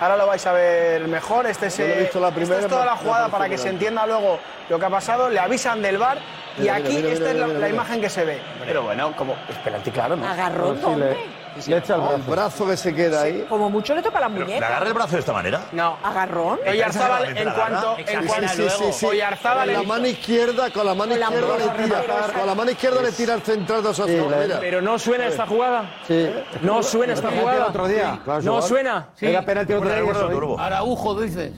Ahora 0.00 0.16
lo 0.16 0.26
vais 0.26 0.46
a 0.46 0.52
ver 0.52 1.06
mejor. 1.08 1.46
Este 1.46 1.66
es, 1.66 1.76
Yo 1.78 1.84
lo 1.86 1.90
he 1.90 1.96
eh, 1.96 2.00
visto 2.02 2.20
la 2.20 2.28
esta 2.28 2.58
es 2.60 2.66
toda 2.68 2.84
la 2.86 2.96
jugada 2.96 3.28
para 3.28 3.48
que 3.48 3.58
se 3.58 3.68
entienda 3.68 4.06
luego 4.06 4.38
lo 4.68 4.78
que 4.78 4.84
ha 4.86 4.90
pasado. 4.90 5.28
Le 5.28 5.38
avisan 5.38 5.82
del 5.82 5.98
bar 5.98 6.18
y 6.58 6.62
Mira, 6.62 6.76
aquí 6.76 6.94
mira, 6.96 7.08
esta 7.10 7.18
mira, 7.26 7.30
es 7.32 7.36
la, 7.36 7.46
mira, 7.46 7.58
la 7.58 7.66
mira. 7.66 7.68
imagen 7.68 8.00
que 8.00 8.08
se 8.08 8.24
ve. 8.24 8.40
Pero 8.64 8.82
bueno, 8.82 9.12
como 9.16 9.34
es 9.48 9.56
penalti 9.58 9.90
claro, 9.90 10.16
¿no? 10.16 10.26
Agarrón, 10.26 10.76
Pero 10.80 10.94
sí, 10.94 10.98
le- 11.00 11.06
¿dónde? 11.06 11.45
Le 11.66 11.76
echa 11.78 11.94
el 11.94 12.00
brazo. 12.00 12.16
El 12.16 12.22
brazo 12.22 12.66
que 12.66 12.76
se 12.76 12.94
queda 12.94 13.22
ahí. 13.22 13.46
Como 13.48 13.70
mucho 13.70 13.94
le 13.94 14.02
toca 14.02 14.20
la 14.20 14.28
¿Le 14.28 14.40
muñeca. 14.40 14.66
agarra 14.66 14.86
el 14.88 14.94
brazo 14.94 15.12
de 15.14 15.20
esta 15.20 15.32
manera? 15.32 15.60
No. 15.72 15.96
Agarrón. 16.02 16.58
Oyarzábal, 16.68 17.36
en 17.36 17.50
cuanto, 17.50 17.96
en 17.98 18.26
cuanto 18.26 18.48
Sí, 18.48 18.68
sí, 18.70 18.92
sí. 18.92 19.06
Oyarzábal 19.06 19.66
Con 19.68 19.74
la 19.74 19.82
mano 19.88 20.06
izquierda, 20.06 20.70
con 20.70 20.86
la 20.86 20.94
mano 20.94 21.10
Con 21.12 21.20
la 21.20 21.26
izquierda 21.26 21.46
mano 21.48 21.58
le 21.58 21.84
tira. 21.84 21.98
izquierda. 22.00 22.32
Con 22.38 22.46
la 22.46 22.54
mano 22.54 22.70
izquierda 22.70 23.02
le 23.02 23.12
tira 23.12 23.34
al 23.34 23.42
central 23.42 23.82
de 23.82 23.88
Osasuna. 23.88 24.36
Pero 24.60 24.82
no 24.82 24.98
suena 24.98 25.26
esta 25.26 25.46
jugada. 25.46 25.90
Sí. 26.06 26.30
No 26.62 26.82
suena 26.82 27.12
esta 27.14 27.30
jugada. 27.30 27.56
el 27.56 27.62
otro 27.62 27.88
día. 27.88 28.20
No 28.42 28.60
suena. 28.62 29.08
Era 29.20 29.42
penalti 29.42 29.72
el 29.72 29.78
otro 29.78 29.90
día. 29.90 29.98
¿eh? 30.00 30.56
Araujo, 30.58 31.20
dices. 31.20 31.52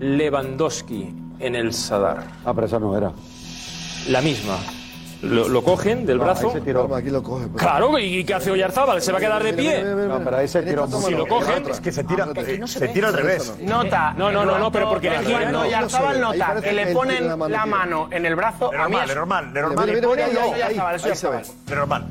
Lewandowski 0.00 1.14
en 1.40 1.54
el 1.54 1.72
Sadar. 1.72 2.24
Ah, 2.44 2.52
pero 2.54 2.66
esa 2.66 2.78
no 2.78 2.96
era. 2.96 3.12
La 4.08 4.20
misma. 4.20 4.56
Lo, 5.24 5.48
lo 5.48 5.62
cogen 5.62 6.06
del 6.06 6.18
No, 6.18 6.24
brazo. 6.24 6.52
se 6.52 6.60
tiró. 6.60 6.94
Aquí 6.94 7.10
lo 7.10 7.22
coge. 7.22 7.46
pero- 7.46 7.58
Claro, 7.58 7.98
¿y 7.98 8.24
qué 8.24 8.34
hace 8.34 8.50
Oyarzábal? 8.50 9.00
¿Se 9.02 9.10
va 9.12 9.18
a 9.18 9.20
quedar 9.20 9.42
de 9.42 9.52
pie? 9.54 9.82
No, 9.82 10.20
pero 10.22 10.36
ahí 10.36 10.48
se 10.48 10.62
tiró 10.62 10.86
Si 10.86 11.10
lo 11.12 11.18
no. 11.18 11.26
cogen, 11.26 11.68
Es 11.70 11.80
que 11.80 11.92
se 11.92 12.04
tira, 12.04 12.24
aquí 12.24 12.58
no 12.58 12.66
se 12.66 12.78
se 12.78 12.88
tira 12.88 13.08
al 13.08 13.14
revés. 13.14 13.54
Nota. 13.60 14.14
No, 14.16 14.30
no, 14.30 14.44
no, 14.44 14.58
no, 14.58 14.70
pero 14.72 14.88
porque 14.88 15.10
le 15.10 15.18
gira, 15.20 15.38
Cuando 15.40 15.58
no, 15.60 15.64
Oyarzábal 15.66 16.20
no 16.20 16.32
nota 16.32 16.54
que 16.56 16.60
que 16.62 16.72
le 16.72 16.86
ponen 16.92 17.26
la 17.28 17.36
mano 17.36 17.52
la 17.52 17.60
aquí. 17.62 17.70
mano 17.70 18.08
en 18.10 18.26
el 18.26 18.36
brazo, 18.36 18.70
De 18.70 18.78
normal, 18.78 19.08
de 19.08 19.14
normal, 19.14 19.52
de 19.52 19.60
normal. 19.62 19.86
Mira, 19.86 19.98
mira, 20.00 20.08
mira, 20.08 20.08
Pone 20.08 20.22
ahí, 20.22 20.30
Oyarzábal, 20.54 20.94
ahí, 20.94 20.96
es 20.96 21.04
ahí 21.04 21.16
se 21.16 21.26
ve. 21.28 21.32
Oyarzábal. 21.36 21.64
De 21.66 21.74
normal. 21.76 22.06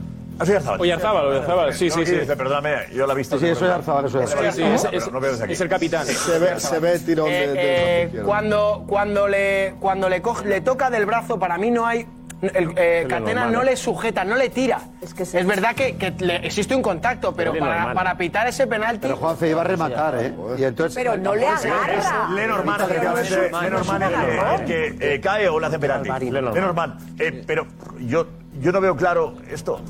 Oyarzábal, 0.80 1.26
Oyarzábal, 1.28 1.73
sí, 1.76 1.89
No, 1.89 1.93
sí, 1.95 2.06
sí. 2.08 2.15
perdóname, 2.26 2.76
yo 2.93 3.06
la 3.06 3.13
he 3.13 3.15
visto. 3.17 3.38
Sí, 3.38 3.45
sí, 3.45 3.52
eso 3.52 3.65
es 3.65 3.71
Arzabal, 3.71 4.06
eso 4.06 4.19
es 4.21 4.30
Sí, 4.32 4.36
Arzabal. 4.38 4.54
sí, 4.54 4.63
es, 4.63 4.84
No, 4.84 4.89
es- 4.97 5.12
no 5.12 5.19
veo 5.19 5.32
desde 5.32 5.43
aquí. 5.43 5.54
es 5.54 5.62
el 5.62 5.69
capitán. 5.69 6.06
Se 6.08 6.39
ve, 6.39 6.60
se 6.60 6.80
ve 6.80 6.93
el 6.93 7.06
tirón 7.06 7.30
de, 7.30 7.43
Eh, 7.43 7.47
de 7.54 8.04
eh, 8.19 8.21
cuando 8.26 8.84
cuando 8.88 9.28
le 9.28 9.76
cuando 9.80 10.10
le 10.10 10.21
coge, 10.23 10.45
le 10.47 10.62
toca 10.62 10.89
del 10.89 11.06
brazo 11.06 11.38
para 11.38 11.58
mí 11.60 11.69
no 11.69 11.86
hay 11.86 12.08
el, 12.53 12.73
eh, 12.75 13.06
Catena 13.08 13.45
no 13.47 13.63
le 13.63 13.75
sujeta, 13.75 14.23
no 14.23 14.36
le 14.36 14.49
tira. 14.49 14.79
Es 15.01 15.13
que 15.13 15.23
es, 15.23 15.45
verdad 15.45 15.75
que, 15.75 15.95
que 15.95 16.12
le- 16.19 16.45
existe 16.45 16.75
un 16.75 16.82
contacto, 16.82 17.34
pero 17.34 17.53
es 17.53 17.60
para, 17.60 18.17
pitar 18.17 18.47
ese 18.47 18.67
penalti. 18.67 18.99
Pero 19.03 19.17
Juanfe 19.17 19.49
iba 19.49 19.62
a 19.62 19.63
rematar, 19.65 20.15
¿eh? 20.19 20.34
Y 20.58 20.63
entonces. 20.63 20.95
Pero 20.95 21.17
no 21.17 21.36
le 21.36 21.47
agarra. 21.47 22.29
Lenormand, 22.36 22.82
efectivamente. 22.82 23.51
Lenormand 23.62 24.03
es 24.03 24.10
el- 24.10 24.62
el 24.62 24.65
que 24.99 25.13
eh, 25.15 25.21
cae 25.21 25.47
o 25.49 25.60
le 25.60 25.67
hace 25.67 25.79
penalti. 25.79 26.29
Lenormand. 26.32 27.21
Eh, 27.21 27.43
pero 27.45 27.65
yo, 27.99 28.27
yo 28.60 28.71
no 28.71 28.82
veo 28.82 28.95
claro 28.95 29.36
esto. 29.49 29.82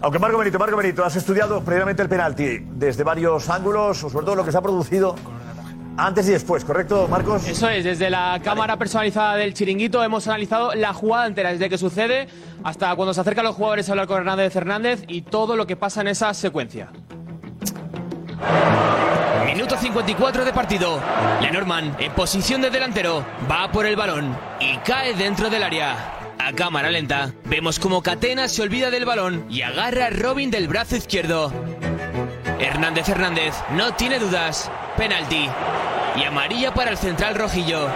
Aunque 0.00 0.18
Marco 0.18 0.38
Benito, 0.38 0.58
Marco 0.58 0.76
Benito, 0.76 1.04
has 1.04 1.16
estudiado 1.16 1.62
previamente 1.62 2.02
el 2.02 2.08
penalti 2.08 2.58
desde 2.70 3.02
varios 3.04 3.48
ángulos, 3.50 4.04
o 4.04 4.10
sobre 4.10 4.24
todo 4.24 4.36
lo 4.36 4.44
que 4.44 4.52
se 4.52 4.58
ha 4.58 4.62
producido 4.62 5.14
antes 5.98 6.28
y 6.28 6.32
después, 6.32 6.64
¿correcto, 6.64 7.08
Marcos? 7.08 7.46
Eso 7.46 7.68
es, 7.68 7.84
desde 7.84 8.08
la 8.08 8.40
cámara 8.42 8.76
personalizada 8.76 9.36
del 9.36 9.52
chiringuito 9.52 10.02
hemos 10.02 10.26
analizado 10.28 10.74
la 10.74 10.94
jugada 10.94 11.26
entera, 11.26 11.52
desde 11.52 11.68
que 11.68 11.76
sucede 11.76 12.28
hasta 12.62 12.94
cuando 12.94 13.12
se 13.12 13.20
acercan 13.20 13.44
los 13.44 13.56
jugadores 13.56 13.88
a 13.88 13.92
hablar 13.92 14.06
con 14.06 14.18
Hernández 14.18 14.54
Hernández 14.54 15.04
y 15.08 15.22
todo 15.22 15.56
lo 15.56 15.66
que 15.66 15.76
pasa 15.76 16.00
en 16.00 16.08
esa 16.08 16.32
secuencia. 16.34 16.90
Minuto 19.44 19.76
54 19.76 20.44
de 20.44 20.52
partido. 20.52 21.00
Lenormand, 21.42 22.00
en 22.00 22.12
posición 22.12 22.62
de 22.62 22.70
delantero, 22.70 23.24
va 23.50 23.70
por 23.72 23.84
el 23.84 23.96
balón 23.96 24.36
y 24.60 24.76
cae 24.78 25.14
dentro 25.14 25.50
del 25.50 25.64
área. 25.64 26.14
A 26.38 26.52
cámara 26.52 26.90
lenta, 26.90 27.32
vemos 27.46 27.80
como 27.80 28.02
Catena 28.02 28.46
se 28.46 28.62
olvida 28.62 28.90
del 28.90 29.04
balón 29.04 29.44
y 29.50 29.62
agarra 29.62 30.06
a 30.06 30.10
Robin 30.10 30.50
del 30.50 30.68
brazo 30.68 30.94
izquierdo. 30.96 31.52
Hernández 32.60 33.08
Hernández 33.08 33.54
no 33.74 33.92
tiene 33.94 34.18
dudas. 34.18 34.70
Penalti. 34.96 35.48
Y 36.16 36.24
amarilla 36.24 36.72
para 36.74 36.90
el 36.90 36.98
central 36.98 37.34
rojillo. 37.34 37.88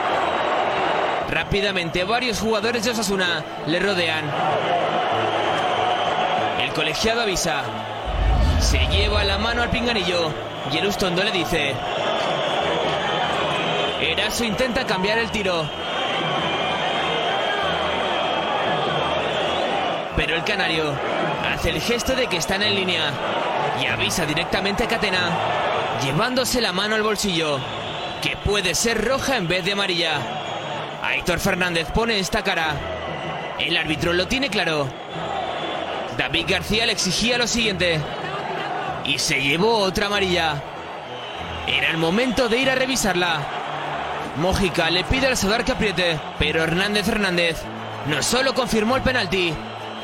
Rápidamente 1.30 2.04
varios 2.04 2.40
jugadores 2.40 2.84
de 2.84 2.90
Osasuna 2.90 3.44
le 3.66 3.80
rodean. 3.80 4.24
El 6.60 6.72
colegiado 6.72 7.22
avisa. 7.22 7.62
Se 8.60 8.78
lleva 8.88 9.24
la 9.24 9.38
mano 9.38 9.62
al 9.62 9.70
pinganillo 9.70 10.30
y 10.72 10.78
el 10.78 10.86
Ustondo 10.86 11.22
le 11.24 11.32
dice... 11.32 11.74
Eraso 14.00 14.44
intenta 14.44 14.84
cambiar 14.84 15.18
el 15.18 15.30
tiro. 15.30 15.64
Pero 20.16 20.36
el 20.36 20.44
canario 20.44 20.92
hace 21.52 21.70
el 21.70 21.80
gesto 21.80 22.14
de 22.14 22.26
que 22.26 22.36
están 22.36 22.62
en 22.62 22.74
línea 22.74 23.10
y 23.80 23.86
avisa 23.86 24.26
directamente 24.26 24.84
a 24.84 24.88
Catena, 24.88 25.30
llevándose 26.02 26.60
la 26.60 26.72
mano 26.72 26.94
al 26.94 27.02
bolsillo, 27.02 27.58
que 28.22 28.36
puede 28.36 28.74
ser 28.74 29.04
roja 29.04 29.36
en 29.36 29.48
vez 29.48 29.64
de 29.64 29.72
amarilla. 29.72 30.20
Aitor 31.02 31.40
Fernández 31.40 31.88
pone 31.92 32.20
esta 32.20 32.42
cara. 32.42 32.74
El 33.58 33.76
árbitro 33.76 34.12
lo 34.12 34.28
tiene 34.28 34.48
claro. 34.48 34.88
David 36.16 36.46
García 36.48 36.86
le 36.86 36.92
exigía 36.92 37.36
lo 37.36 37.48
siguiente. 37.48 38.00
Y 39.04 39.18
se 39.18 39.42
llevó 39.42 39.78
otra 39.78 40.06
amarilla. 40.06 40.62
Era 41.66 41.90
el 41.90 41.98
momento 41.98 42.48
de 42.48 42.58
ir 42.58 42.70
a 42.70 42.76
revisarla. 42.76 43.40
Mójica 44.36 44.88
le 44.88 45.04
pide 45.04 45.26
al 45.26 45.36
Sadar 45.36 45.64
que 45.64 45.72
apriete, 45.72 46.18
pero 46.38 46.62
Hernández 46.62 47.08
Hernández 47.08 47.62
no 48.06 48.22
solo 48.22 48.54
confirmó 48.54 48.96
el 48.96 49.02
penalti, 49.02 49.52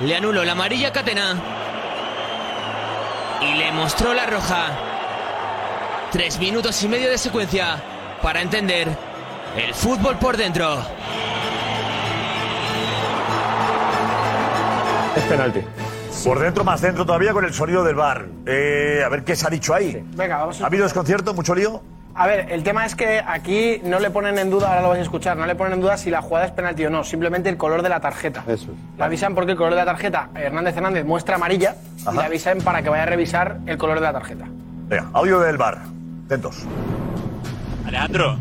le 0.01 0.17
anuló 0.17 0.45
la 0.45 0.53
amarilla 0.53 0.93
Catena 0.93 1.35
y 3.41 3.59
le 3.59 3.73
mostró 3.73 4.13
la 4.13 4.27
roja. 4.27 4.67
Tres 6.13 6.39
minutos 6.39 6.83
y 6.83 6.89
medio 6.89 7.09
de 7.09 7.17
secuencia 7.17 7.83
para 8.23 8.43
entender 8.43 8.89
el 9.57 9.75
fútbol 9.75 10.17
por 10.17 10.37
dentro. 10.37 10.79
Es 15.17 15.25
penalti. 15.25 15.61
Por 16.25 16.39
dentro, 16.41 16.65
más 16.65 16.81
dentro 16.81 17.07
todavía 17.07 17.33
con 17.33 17.45
el 17.45 17.55
sonido 17.55 17.85
del 17.85 17.95
bar. 17.95 18.27
Eh, 18.47 19.03
a 19.05 19.09
ver 19.09 19.25
qué 19.25 19.37
se 19.37 19.47
ha 19.47 19.51
dicho 19.51 19.75
ahí. 19.75 20.05
Venga, 20.15 20.39
vamos 20.39 20.61
a... 20.61 20.65
¿Ha 20.65 20.67
habido 20.67 20.85
desconcierto? 20.85 21.33
¿Mucho 21.33 21.55
lío? 21.55 21.83
A 22.15 22.27
ver, 22.27 22.51
el 22.51 22.65
tema 22.65 22.85
es 22.85 22.97
que 22.97 23.23
aquí 23.25 23.81
no 23.85 24.01
le 24.01 24.11
ponen 24.11 24.39
en 24.39 24.51
duda, 24.51 24.71
ahora 24.71 24.83
lo 24.83 24.89
vais 24.89 24.99
a 24.99 25.03
escuchar, 25.03 25.37
no 25.37 25.47
le 25.47 25.55
ponen 25.55 25.75
en 25.75 25.81
duda 25.81 25.97
si 25.97 26.11
la 26.11 26.21
jugada 26.21 26.47
es 26.47 26.53
penalti 26.53 26.85
o 26.85 26.91
no, 26.91 27.05
simplemente 27.05 27.49
el 27.49 27.57
color 27.57 27.81
de 27.83 27.89
la 27.89 28.01
tarjeta. 28.01 28.43
Eso. 28.49 28.73
Le 28.97 29.05
avisan 29.05 29.37
porque 29.37 29.53
el 29.53 29.57
color 29.57 29.75
de 29.75 29.79
la 29.79 29.85
tarjeta, 29.85 30.29
Hernández 30.35 30.77
Hernández 30.77 31.05
muestra 31.05 31.37
amarilla 31.37 31.77
y 32.11 32.17
le 32.17 32.25
avisan 32.25 32.59
para 32.59 32.83
que 32.83 32.89
vaya 32.89 33.05
a 33.05 33.07
revisar 33.07 33.59
el 33.67 33.79
color 33.79 34.01
de 34.01 34.07
la 34.07 34.13
tarjeta. 34.13 34.47
Venga, 34.89 35.11
audio 35.13 35.39
del 35.39 35.59
bar. 35.59 35.79
Atentos. 36.27 36.67
Alejandro, 37.89 38.39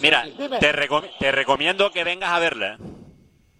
mira, 0.00 0.24
te, 0.58 0.72
recom- 0.72 1.08
te 1.20 1.30
recomiendo 1.30 1.92
que 1.92 2.02
vengas 2.02 2.30
a 2.30 2.38
verla. 2.40 2.78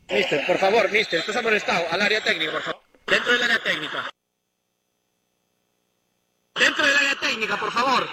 Mister, 0.08 0.44
por 0.44 0.58
favor, 0.58 0.90
mister, 0.90 1.20
esto 1.20 1.32
se 1.32 1.38
ha 1.38 1.42
molestado 1.42 1.84
al 1.92 2.02
área 2.02 2.20
técnica, 2.20 2.50
por 2.52 2.62
favor. 2.62 2.82
Dentro 3.06 3.32
del 3.32 3.42
área 3.44 3.58
técnica. 3.62 4.10
Dentro 6.56 6.84
del 6.84 6.96
área 6.96 7.14
técnica, 7.20 7.56
por 7.56 7.70
favor. 7.70 8.08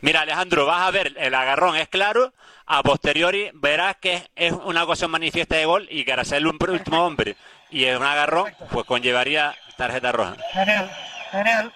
Mira, 0.00 0.22
Alejandro, 0.22 0.64
vas 0.64 0.86
a 0.86 0.90
ver, 0.90 1.14
el 1.18 1.34
agarrón 1.34 1.76
es 1.76 1.88
claro, 1.88 2.32
a 2.64 2.82
posteriori 2.82 3.50
verás 3.52 3.96
que 4.00 4.30
es 4.34 4.52
una 4.52 4.84
ocasión 4.84 5.10
manifiesta 5.10 5.56
de 5.56 5.66
gol 5.66 5.86
y 5.90 6.04
que 6.06 6.12
hará 6.14 6.24
ser 6.24 6.38
el 6.38 6.46
último 6.46 7.04
hombre 7.04 7.36
y 7.70 7.84
es 7.84 7.98
un 7.98 8.04
agarrón, 8.06 8.50
pues 8.70 8.86
conllevaría 8.86 9.54
tarjeta 9.76 10.12
roja. 10.12 10.36
Genial, 10.54 10.90
genial. 11.30 11.72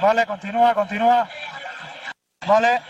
Vale, 0.00 0.26
continúa, 0.26 0.74
continúa. 0.74 1.28
Vale. 2.46 2.80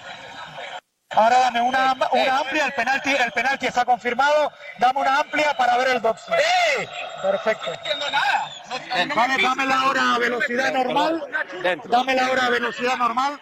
Ahora 1.11 1.39
dame 1.39 1.63
una, 1.63 1.97
una 2.13 2.39
amplia, 2.39 2.67
el 2.67 2.73
penalti, 2.75 3.11
el 3.11 3.33
penalti 3.33 3.67
está 3.67 3.85
confirmado. 3.85 4.53
Dame 4.79 5.01
una 5.01 5.21
amplia 5.21 5.57
para 5.57 5.77
ver 5.79 5.89
el 5.89 6.01
boxeo. 6.01 6.37
Perfecto. 7.23 7.67
No 7.67 7.75
entiendo 7.75 8.11
nada. 8.11 9.15
Vale, 9.15 9.43
dame 9.43 9.67
la 9.67 9.87
hora 9.87 10.15
a 10.15 10.19
velocidad 10.19 10.73
normal. 10.73 11.25
Dame 11.85 12.15
la 12.15 12.31
hora 12.31 12.47
a 12.47 12.51
velocidad 12.51 12.97
normal. 12.99 13.41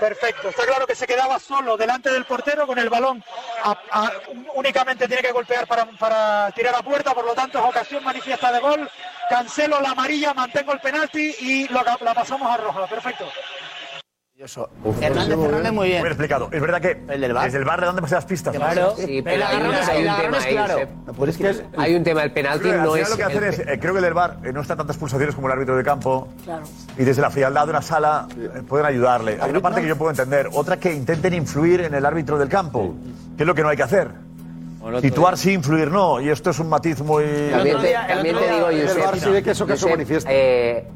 Perfecto. 0.00 0.48
Está 0.48 0.64
claro 0.66 0.86
que 0.86 0.94
se 0.94 1.06
quedaba 1.06 1.38
solo 1.38 1.76
delante 1.76 2.10
del 2.10 2.24
portero 2.24 2.66
con 2.66 2.78
el 2.78 2.88
balón. 2.88 3.22
Únicamente 4.54 5.06
tiene 5.06 5.22
que 5.22 5.32
golpear 5.32 5.66
para, 5.66 5.86
para 5.86 6.50
tirar 6.52 6.74
a 6.74 6.82
puerta, 6.82 7.14
por 7.14 7.24
lo 7.24 7.34
tanto 7.34 7.58
es 7.58 7.64
ocasión 7.64 8.04
manifiesta 8.04 8.52
de 8.52 8.60
gol. 8.60 8.90
Cancelo 9.28 9.80
la 9.80 9.90
amarilla, 9.90 10.34
mantengo 10.34 10.72
el 10.72 10.80
penalti 10.80 11.34
y 11.40 11.68
lo, 11.68 11.82
la 11.82 12.14
pasamos 12.14 12.50
a 12.50 12.56
roja. 12.56 12.86
Perfecto. 12.86 13.28
Hernández 14.40 15.36
Fernández 15.36 15.72
muy 15.72 15.88
bien. 15.88 16.00
Muy 16.00 16.08
explicado. 16.10 16.48
Es 16.52 16.60
verdad 16.60 16.80
que 16.80 16.94
desde 16.94 17.58
el 17.58 17.64
bar 17.64 17.80
le 17.80 17.86
dan 17.86 17.96
demasiadas 17.96 18.24
pistas. 18.24 18.54
Claro. 18.54 18.94
Sí, 18.96 19.20
pero 19.20 19.44
hay, 19.44 19.56
una- 19.56 19.80
hay 19.86 20.06
un 20.06 20.16
tema 20.16 20.38
ahí. 20.38 20.56
Hay 21.76 21.94
un 21.96 22.04
tema, 22.04 22.22
el 22.22 22.30
penalti 22.32 22.68
no 22.68 22.94
es... 22.94 23.10
lo 23.10 23.16
que 23.16 23.24
hacen 23.24 23.42
el- 23.42 23.48
es, 23.50 23.58
eh, 23.58 23.78
creo 23.80 23.94
que 23.94 23.98
el 23.98 24.04
del 24.04 24.14
bar 24.14 24.38
eh, 24.44 24.52
no 24.52 24.60
está 24.60 24.76
tantas 24.76 24.96
pulsaciones 24.96 25.34
como 25.34 25.48
el 25.48 25.54
árbitro 25.54 25.76
de 25.76 25.82
campo 25.82 26.28
Claro. 26.44 26.62
y 26.96 27.02
desde 27.02 27.20
la 27.20 27.30
frialdad 27.30 27.64
de 27.64 27.70
una 27.70 27.82
sala 27.82 28.28
eh, 28.38 28.62
pueden 28.68 28.86
ayudarle. 28.86 29.38
Hay 29.40 29.50
una 29.50 29.60
parte 29.60 29.80
que 29.82 29.88
yo 29.88 29.96
puedo 29.98 30.10
entender, 30.12 30.48
otra 30.52 30.76
que 30.76 30.92
intenten 30.94 31.34
influir 31.34 31.80
en 31.80 31.94
el 31.94 32.06
árbitro 32.06 32.38
del 32.38 32.48
campo, 32.48 32.94
que 33.36 33.42
es 33.42 33.46
lo 33.46 33.56
que 33.56 33.62
no 33.62 33.70
hay 33.70 33.76
que 33.76 33.82
hacer. 33.82 34.08
Situar 35.02 35.36
sí, 35.36 35.52
influir 35.52 35.90
no, 35.90 36.20
y 36.20 36.28
esto 36.28 36.50
es 36.50 36.58
un 36.60 36.68
matiz 36.68 37.00
muy... 37.02 37.24
También 37.50 37.80
te, 37.80 37.92
también 37.92 38.36
te 38.36 38.52
digo, 38.52 38.66
Josep, 38.66 39.48
Josep, 39.74 40.24
eh, 40.28 40.86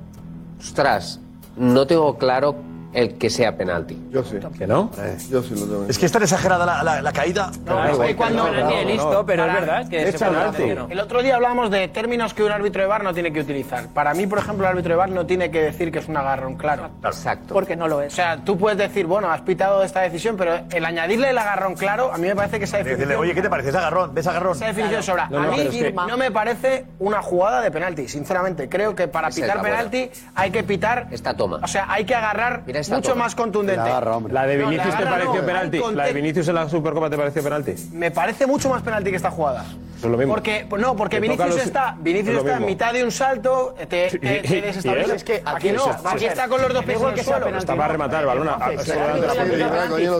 ostras, 0.60 1.20
no 1.56 1.84
tengo 1.88 2.16
claro 2.16 2.54
el 2.92 3.14
que 3.18 3.30
sea 3.30 3.56
penalti. 3.56 3.98
Yo 4.10 4.22
sí. 4.24 4.38
¿Que 4.58 4.66
no? 4.66 4.90
Yo 5.30 5.42
sí 5.42 5.54
lo 5.54 5.60
tengo. 5.66 5.86
Es 5.88 5.98
que 5.98 6.06
es 6.06 6.12
tan 6.12 6.22
exagerada 6.22 6.64
la, 6.66 6.82
la- 6.82 7.02
la 7.02 7.12
caída. 7.12 7.50
es 7.90 7.98
que 7.98 8.16
cuando- 8.16 8.48
listo, 8.86 9.24
pero 9.26 9.46
es 9.46 9.52
verdad 9.54 9.88
que 9.88 10.08
Es 10.08 10.16
penalti. 10.16 10.64
¿no? 10.74 10.86
El 10.90 11.00
otro 11.00 11.22
día 11.22 11.36
hablábamos 11.36 11.70
de 11.70 11.88
términos 11.88 12.34
que 12.34 12.42
un 12.44 12.52
árbitro 12.52 12.82
de 12.82 12.88
bar 12.88 13.02
no 13.04 13.14
tiene 13.14 13.32
que 13.32 13.40
utilizar. 13.40 13.88
Para 13.88 14.14
mí, 14.14 14.26
por 14.26 14.38
ejemplo, 14.38 14.66
el 14.66 14.70
árbitro 14.72 14.90
de 14.90 14.96
bar 14.96 15.10
no 15.10 15.26
tiene 15.26 15.50
que 15.50 15.62
decir 15.62 15.90
que 15.92 15.98
es 16.00 16.08
un 16.08 16.16
agarrón 16.16 16.56
claro. 16.56 16.90
Exacto. 17.04 17.54
Porque 17.54 17.76
no 17.76 17.88
lo 17.88 17.96
O 17.98 18.02
es. 18.02 18.12
sea, 18.12 18.38
tú 18.44 18.58
puedes 18.58 18.78
decir, 18.78 19.06
bueno, 19.06 19.30
has 19.30 19.40
pitado 19.42 19.82
esta 19.82 20.00
decisión, 20.00 20.36
pero 20.36 20.60
el 20.70 20.84
añadirle 20.84 21.30
el 21.30 21.38
agarrón 21.38 21.74
claro, 21.74 22.12
a 22.12 22.18
mí 22.18 22.26
me 22.28 22.36
parece 22.36 22.58
que 22.58 22.64
esa 22.64 22.78
Decirle, 22.78 22.96
definición... 22.98 23.20
oye, 23.22 23.34
¿qué 23.34 23.42
te 23.42 23.50
parece? 23.50 23.68
¿Es 23.70 23.74
agarrón? 23.74 24.14
¿Ves 24.14 24.26
agarrón? 24.26 24.56
Esa 24.56 24.66
definición 24.66 25.02
sobra. 25.02 25.28
No, 25.30 25.40
no, 25.40 25.48
a 25.48 25.50
mí 25.50 25.56
pero 25.56 25.70
es 25.70 25.76
que- 25.76 25.92
no 25.92 26.16
me 26.16 26.30
parece 26.30 26.86
una 26.98 27.22
jugada 27.22 27.60
de 27.60 27.70
penalti, 27.70 28.08
sinceramente. 28.08 28.68
Creo 28.68 28.94
que 28.94 29.08
para 29.08 29.28
Esa 29.28 29.40
pitar 29.42 29.62
penalti 29.62 30.10
hay 30.34 30.50
que 30.50 30.62
pitar... 30.62 31.06
Esta 31.10 31.34
toma. 31.34 31.60
O 31.62 31.66
sea, 31.66 31.86
hay 31.88 32.04
que 32.04 32.14
agarrar 32.14 32.62
Mira 32.66 32.81
esta 32.82 32.96
mucho 32.96 33.10
toma. 33.12 33.24
más 33.24 33.34
contundente. 33.34 33.82
La 34.30 34.46
de 34.46 34.58
No, 34.58 34.68
Vinicius 34.68 34.94
te 34.96 35.02
agarra 35.02 35.10
pareció 35.10 35.40
no, 35.40 35.46
penalti. 35.46 35.80
La 35.94 36.04
de 36.04 36.12
Vinicius 36.12 36.48
en 36.48 36.54
la 36.54 36.68
Supercopa 36.68 37.08
te 37.10 37.16
pareció 37.16 37.42
penalti. 37.42 37.74
Me 37.92 38.10
parece 38.10 38.46
mucho 38.46 38.68
más 38.68 38.82
penalti 38.82 39.10
que 39.10 39.16
esta 39.16 39.30
jugada. 39.30 39.64
Es 39.96 40.02
lo 40.10 40.16
mismo. 40.18 40.34
Porque, 40.34 40.66
no, 40.78 40.96
porque 40.96 41.16
Te 41.16 41.20
Vinicius 41.20 41.48
los- 41.48 41.64
está, 41.64 41.96
Vinicius 41.98 42.36
es 42.36 42.42
está 42.44 42.56
en 42.56 42.66
mitad 42.66 42.92
de 42.92 43.04
un 43.04 43.12
salto, 43.12 43.74
te, 43.78 43.86
te, 43.86 44.18
te 44.18 44.56
¿Y 44.58 44.60
desestablece. 44.60 45.10
él? 45.10 45.16
Es 45.16 45.24
que 45.24 45.42
Aquí, 45.44 45.70
no, 45.70 45.84
aquí 46.04 46.24
está 46.26 46.48
con 46.48 46.60
los 46.60 46.72
dos 46.74 46.84
pies 46.84 47.00
en 47.00 47.08
el 47.10 47.24
suelo. 47.24 47.56
Está 47.56 47.76
para 47.76 47.92
rematar 47.92 48.20
el 48.22 48.26
balón. 48.26 48.48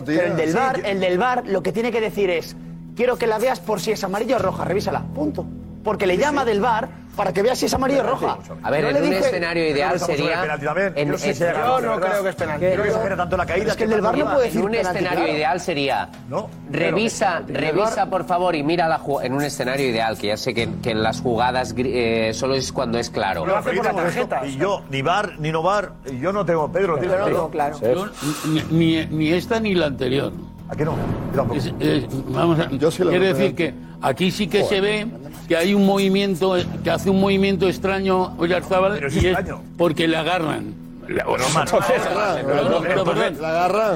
el 0.06 0.36
del 0.36 0.54
bar, 0.54 0.80
el 0.84 1.00
del 1.00 1.18
bar 1.18 1.42
lo 1.46 1.62
que 1.62 1.72
tiene 1.72 1.90
que 1.92 2.00
decir 2.00 2.30
es 2.30 2.56
quiero 2.96 3.16
que 3.16 3.26
la 3.26 3.38
veas 3.38 3.60
por 3.60 3.80
si 3.80 3.90
es 3.92 4.04
amarilla 4.04 4.36
o 4.36 4.38
roja, 4.38 4.64
revísala, 4.64 5.02
punto. 5.14 5.44
Porque 5.84 6.06
le 6.06 6.16
llama 6.16 6.44
del 6.44 6.60
bar 6.60 6.88
para 7.16 7.30
que 7.32 7.42
vea 7.42 7.54
si 7.54 7.66
es 7.66 7.74
amarilla 7.74 8.00
o 8.00 8.06
roja. 8.06 8.38
A 8.62 8.70
ver, 8.70 8.84
No 8.84 8.88
en 8.88 8.94
le 8.94 9.02
un 9.02 9.10
dije- 9.10 9.18
escenario 9.26 9.68
ideal 9.68 10.00
sería... 10.00 10.44
en- 10.44 10.60
Yo, 10.62 10.78
en- 10.96 11.10
no 11.10 12.00
creo 12.00 12.22
que 12.22 12.28
es 12.30 12.34
penalti. 12.36 12.64
Creo 12.66 12.82
que 12.84 12.88
exagera 12.88 13.16
tanto 13.16 13.36
la 13.36 13.44
caída. 13.46 13.70
Es 13.72 13.76
que 13.76 13.84
el 13.84 13.90
del 13.90 14.00
bar 14.00 14.16
no 14.16 14.24
puede 14.24 14.36
En 14.38 14.44
decir 14.44 14.64
un 14.64 14.70
penalti, 14.70 14.88
escenario 14.96 15.18
claro. 15.18 15.32
ideal 15.36 15.60
sería 15.60 16.08
No, 16.30 16.48
revisa, 16.70 17.42
pero- 17.46 17.60
revisa 17.60 18.06
por 18.06 18.24
favor 18.24 18.54
y 18.54 18.62
mira 18.62 18.88
la 18.88 18.98
jugada 18.98 19.26
en 19.26 19.34
un 19.34 19.42
escenario 19.42 19.88
ideal 19.88 20.16
que 20.16 20.28
ya 20.28 20.36
sé 20.38 20.54
que, 20.54 20.68
que 20.82 20.90
en 20.92 21.02
las 21.02 21.20
jugadas 21.20 21.74
gri- 21.76 21.90
eh, 21.92 22.32
solo 22.34 22.54
es 22.54 22.72
cuando 22.72 22.98
es 22.98 23.10
claro. 23.10 23.44
No, 23.44 23.60
pero 23.62 23.76
yo 23.76 23.82
tengo 23.82 24.02
esto, 24.02 24.28
Y 24.46 24.56
yo, 24.56 24.82
ni 24.88 25.02
bar, 25.02 25.34
ni 25.38 25.52
no 25.52 25.62
bar, 25.62 25.92
yo 26.18 26.32
no 26.32 26.46
tengo. 26.46 26.72
Pedro, 26.72 26.96
¿tienes 26.98 27.16
claro? 27.50 27.78
Yo, 27.80 28.06
ni, 28.46 28.62
ni- 28.70 29.06
ni 29.06 29.32
esta 29.32 29.60
ni 29.60 29.74
la 29.74 29.86
anterior. 29.86 30.32
¿A 30.72 30.74
qué 30.74 30.86
no? 30.86 30.96
Es- 31.54 31.70
es- 31.80 32.06
vamos 32.32 32.58
a, 32.58 32.70
Yo 32.70 32.90
sí 32.90 33.04
la 33.04 33.10
quiero 33.10 33.24
veo 33.26 33.34
decir 33.34 33.54
que 33.54 33.74
aquí 34.00 34.30
sí 34.30 34.46
que 34.48 34.64
se 34.64 34.80
ve 34.80 35.06
que 35.46 35.54
hay 35.54 35.74
un 35.74 35.84
movimiento, 35.84 36.56
que 36.82 36.90
hace 36.90 37.10
un 37.10 37.20
movimiento 37.20 37.68
extraño 37.68 38.34
Oyarzábal 38.38 38.94
Pero 38.94 39.08
es 39.08 39.14
y 39.16 39.18
es 39.18 39.24
extraño. 39.26 39.60
porque 39.76 40.08
le 40.08 40.16
agarran. 40.16 40.72
La- 41.08 41.26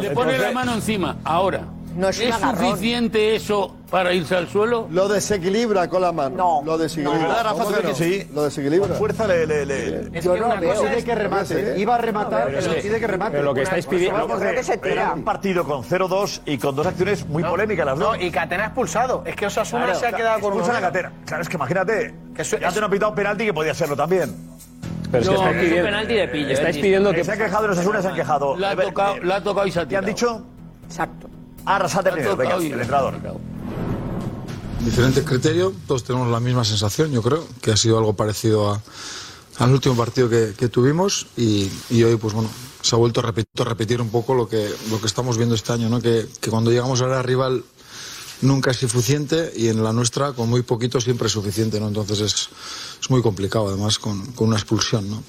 le 0.02 0.10
pone 0.10 0.38
la 0.38 0.52
mano 0.52 0.74
encima. 0.74 1.16
Ahora, 1.24 1.62
No 1.96 2.08
es 2.10 2.16
suficiente 2.58 3.34
eso 3.36 3.75
para 3.90 4.12
irse 4.12 4.34
al 4.36 4.48
suelo? 4.48 4.88
Lo 4.90 5.08
desequilibra 5.08 5.88
con 5.88 6.02
la 6.02 6.12
mano. 6.12 6.36
No. 6.36 6.62
Lo 6.64 6.76
desequilibra. 6.78 7.18
No, 7.28 7.42
Rafa, 7.42 7.64
¿Cómo 7.64 7.76
que 7.76 7.82
no? 7.84 7.94
sí. 7.94 8.28
Lo 8.34 8.42
desequilibra. 8.44 8.88
Con 8.88 8.96
fuerza 8.96 9.26
le. 9.26 9.46
le, 9.46 9.64
le- 9.66 10.20
Yo 10.20 10.36
no 10.36 10.48
veo. 10.60 10.82
Pide 10.82 11.04
que 11.04 11.14
remate. 11.14 11.74
Iba 11.78 11.94
a 11.94 11.98
rematar, 11.98 12.48
pero 12.52 12.74
pide 12.82 12.98
que 13.00 13.06
remate. 13.06 13.30
Pero 13.32 13.42
lo 13.44 13.54
que 13.54 13.62
estáis 13.62 13.86
pidiendo... 13.86 14.26
Creo 14.26 14.54
que 14.54 14.62
se 14.64 14.76
tira. 14.78 14.92
era 15.02 15.12
un 15.12 15.24
partido 15.24 15.64
con 15.64 15.82
0-2 15.82 16.40
y 16.46 16.58
con 16.58 16.74
dos 16.74 16.86
acciones 16.86 17.26
muy 17.26 17.42
polémicas 17.44 17.86
las 17.86 17.98
dos. 17.98 18.16
No, 18.18 18.22
y 18.22 18.30
Catena 18.30 18.64
expulsado. 18.66 19.22
Es 19.26 19.36
que 19.36 19.46
Osasuna 19.46 19.84
Claro, 19.84 20.00
se 20.00 20.06
ha 20.06 20.12
quedado 20.12 20.40
con 20.40 20.52
expulsa 20.52 20.68
un 20.70 20.74
la 20.74 20.80
catera. 20.88 21.12
Claro, 21.24 21.42
es 21.42 21.48
que 21.48 21.56
imagínate. 21.56 22.14
Que 22.34 22.44
ya 22.44 22.70
te 22.72 22.80
no 22.80 22.86
ha 22.86 22.90
pitado 22.90 23.10
un 23.10 23.16
penalti 23.16 23.44
que 23.46 23.54
podía 23.54 23.74
serlo 23.74 23.96
también. 23.96 24.34
Pero 25.10 25.22
es 25.22 25.28
que 25.28 25.34
No, 25.34 25.40
estáis 25.40 25.56
es 25.56 25.62
un 25.62 25.68
pidiendo... 25.68 25.84
penalti 25.88 26.14
de 26.14 26.28
pillo, 26.28 26.48
Estáis 26.50 26.76
eh, 26.76 26.80
pidiendo 26.80 27.12
Que 27.12 27.22
se 27.24 27.32
han 27.32 27.38
quejado 27.38 27.68
los 27.68 27.78
Asunas, 27.78 28.02
se 28.02 28.08
han 28.08 28.14
quejado. 28.16 28.56
La 28.56 28.70
ha 28.70 28.72
Eh, 28.72 28.76
tocado, 28.76 29.16
eh, 29.16 29.20
la 29.22 29.36
ha 29.36 29.42
tocado 29.42 29.66
y 29.66 29.70
se 29.70 29.80
ha 29.80 29.86
¿Qué 29.86 29.96
han 29.96 30.04
tirado. 30.04 30.34
dicho? 30.38 30.46
Exacto. 30.86 31.28
Arrasate 31.64 32.08
La 32.08 32.10
ha 32.10 32.14
primero, 32.16 32.36
venga, 32.36 32.54
el 32.56 32.72
entrenador. 32.80 33.14
Diferentes 34.84 35.24
criterios, 35.24 35.72
todos 35.86 36.04
tenemos 36.04 36.28
la 36.30 36.38
misma 36.38 36.64
sensación, 36.64 37.10
yo 37.10 37.22
creo, 37.22 37.46
que 37.60 37.72
ha 37.72 37.76
sido 37.76 37.98
algo 37.98 38.14
parecido 38.14 38.70
a- 38.72 38.82
al 39.58 39.72
último 39.72 39.96
partido 39.96 40.28
que, 40.28 40.68
tuvimos 40.68 41.26
y, 41.36 41.70
hoy, 42.02 42.16
pues 42.16 42.34
bueno, 42.34 42.50
se 42.82 42.94
ha 42.94 42.98
vuelto 42.98 43.20
a 43.20 43.64
repetir, 43.64 44.00
un 44.02 44.10
poco 44.10 44.34
lo 44.34 44.48
que, 44.48 44.70
lo 44.90 45.00
que 45.00 45.06
estamos 45.06 45.38
viendo 45.38 45.54
este 45.54 45.72
año, 45.72 45.88
¿no? 45.88 46.00
que, 46.00 46.26
que 46.40 46.50
cuando 46.50 46.70
llegamos 46.70 47.00
a 47.00 47.06
la 47.06 47.22
rival 47.22 47.64
nunca 48.42 48.70
es 48.70 48.76
suficiente 48.78 49.52
y 49.56 49.68
en 49.68 49.82
la 49.82 49.92
nuestra 49.92 50.32
con 50.32 50.48
muy 50.48 50.62
poquito 50.62 51.00
siempre 51.00 51.26
es 51.26 51.32
suficiente, 51.32 51.80
¿no? 51.80 51.88
Entonces 51.88 52.20
es, 52.20 52.48
es 53.00 53.10
muy 53.10 53.22
complicado, 53.22 53.68
además, 53.68 53.98
con, 53.98 54.26
con 54.32 54.48
una 54.48 54.56
expulsión, 54.56 55.08
¿no? 55.10 55.22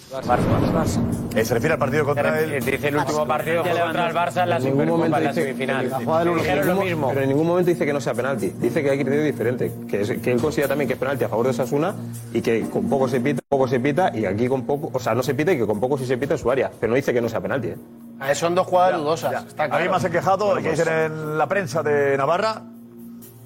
Eh, 1.36 1.46
se 1.46 1.54
refiere 1.54 1.74
al 1.74 1.80
partido 1.80 2.06
contra 2.06 2.40
el. 2.40 2.64
Dice 2.64 2.88
el 2.88 2.96
último 2.98 3.28
partido 3.28 3.64
contra 3.64 4.10
el 4.10 4.16
Barça 4.16 4.44
en 4.44 4.50
la 4.50 4.60
Supercopa, 4.62 5.06
en 5.06 5.12
la 5.24 5.34
semifinal. 5.34 5.86
Dijeron 5.86 6.40
en 6.40 6.58
lo 6.58 6.74
ningún- 6.74 6.86
mismo. 6.86 7.08
Pero 7.10 7.22
en 7.22 7.30
ningún 7.30 7.48
momento 7.48 7.70
dice 7.72 7.86
que 7.86 7.94
no 7.94 8.02
sea 8.02 8.14
penalti. 8.14 8.50
Dice 8.50 8.82
que 8.84 8.90
hay 8.90 8.98
criterio 8.98 9.24
diferente. 9.24 9.72
Que, 9.90 10.02
es- 10.02 10.22
que 10.22 10.32
él 10.32 10.42
considera 10.42 10.70
también 10.70 10.88
que 10.88 10.94
es 10.94 11.00
penalti 11.00 11.24
a 11.24 11.30
favor 11.30 11.46
de 11.46 11.52
Osasuna 11.52 11.96
y 12.34 12.42
que 12.42 12.62
con 12.70 12.90
poco 12.90 13.08
se 13.08 13.20
pita, 13.20 13.42
poco 13.48 13.68
se 13.68 13.80
pita 13.80 14.12
y 14.16 14.26
aquí 14.26 14.48
con 14.48 14.66
poco, 14.66 14.90
o 14.94 15.00
sea, 15.00 15.14
no 15.16 15.24
se 15.24 15.34
pita 15.34 15.52
y 15.54 15.58
que 15.58 15.66
con 15.66 15.80
poco 15.80 15.98
sí 15.98 16.06
se 16.06 16.18
pita 16.18 16.34
en 16.34 16.40
su 16.40 16.50
área. 16.52 16.72
Pero 16.80 16.90
no 16.92 16.96
dice 16.96 17.14
que 17.14 17.22
no 17.22 17.30
sea 17.30 17.42
penalti. 17.42 17.70
¿eh? 17.70 17.78
Ah, 18.20 18.34
Son 18.36 18.56
dos 18.56 18.66
jugadas 18.68 18.98
dudosas. 18.98 19.46
Está 19.46 19.64
¿Alguien 19.64 19.80
claro. 19.82 19.92
más 19.92 20.02
se 20.02 20.08
ha 20.08 20.12
quejado? 20.12 20.56
¿Qué 20.56 20.72
dicen 20.72 20.88
en 20.88 21.38
la 21.38 21.48
prensa 21.48 21.84
de 21.84 22.18
Navarra? 22.18 22.64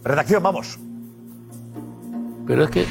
Redacción, 0.04 0.44
vamos. 0.44 0.80
Pero 2.48 2.64
es 2.66 2.70
que, 2.72 2.86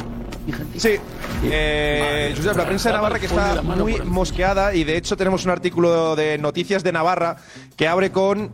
Sí, 0.77 0.97
eh, 1.45 2.35
Josep, 2.37 2.57
la 2.57 2.67
prensa 2.67 2.89
de 2.89 2.97
Navarra 2.97 3.19
que 3.19 3.27
está 3.27 3.63
muy 3.63 4.01
mosqueada 4.01 4.75
y 4.75 4.85
de 4.85 4.97
hecho 4.97 5.17
tenemos 5.17 5.45
un 5.45 5.51
artículo 5.51 6.17
de 6.17 6.39
Noticias 6.39 6.83
de 6.83 6.93
Navarra 6.93 7.37
que 7.77 7.87
abre 7.87 8.11
con 8.11 8.51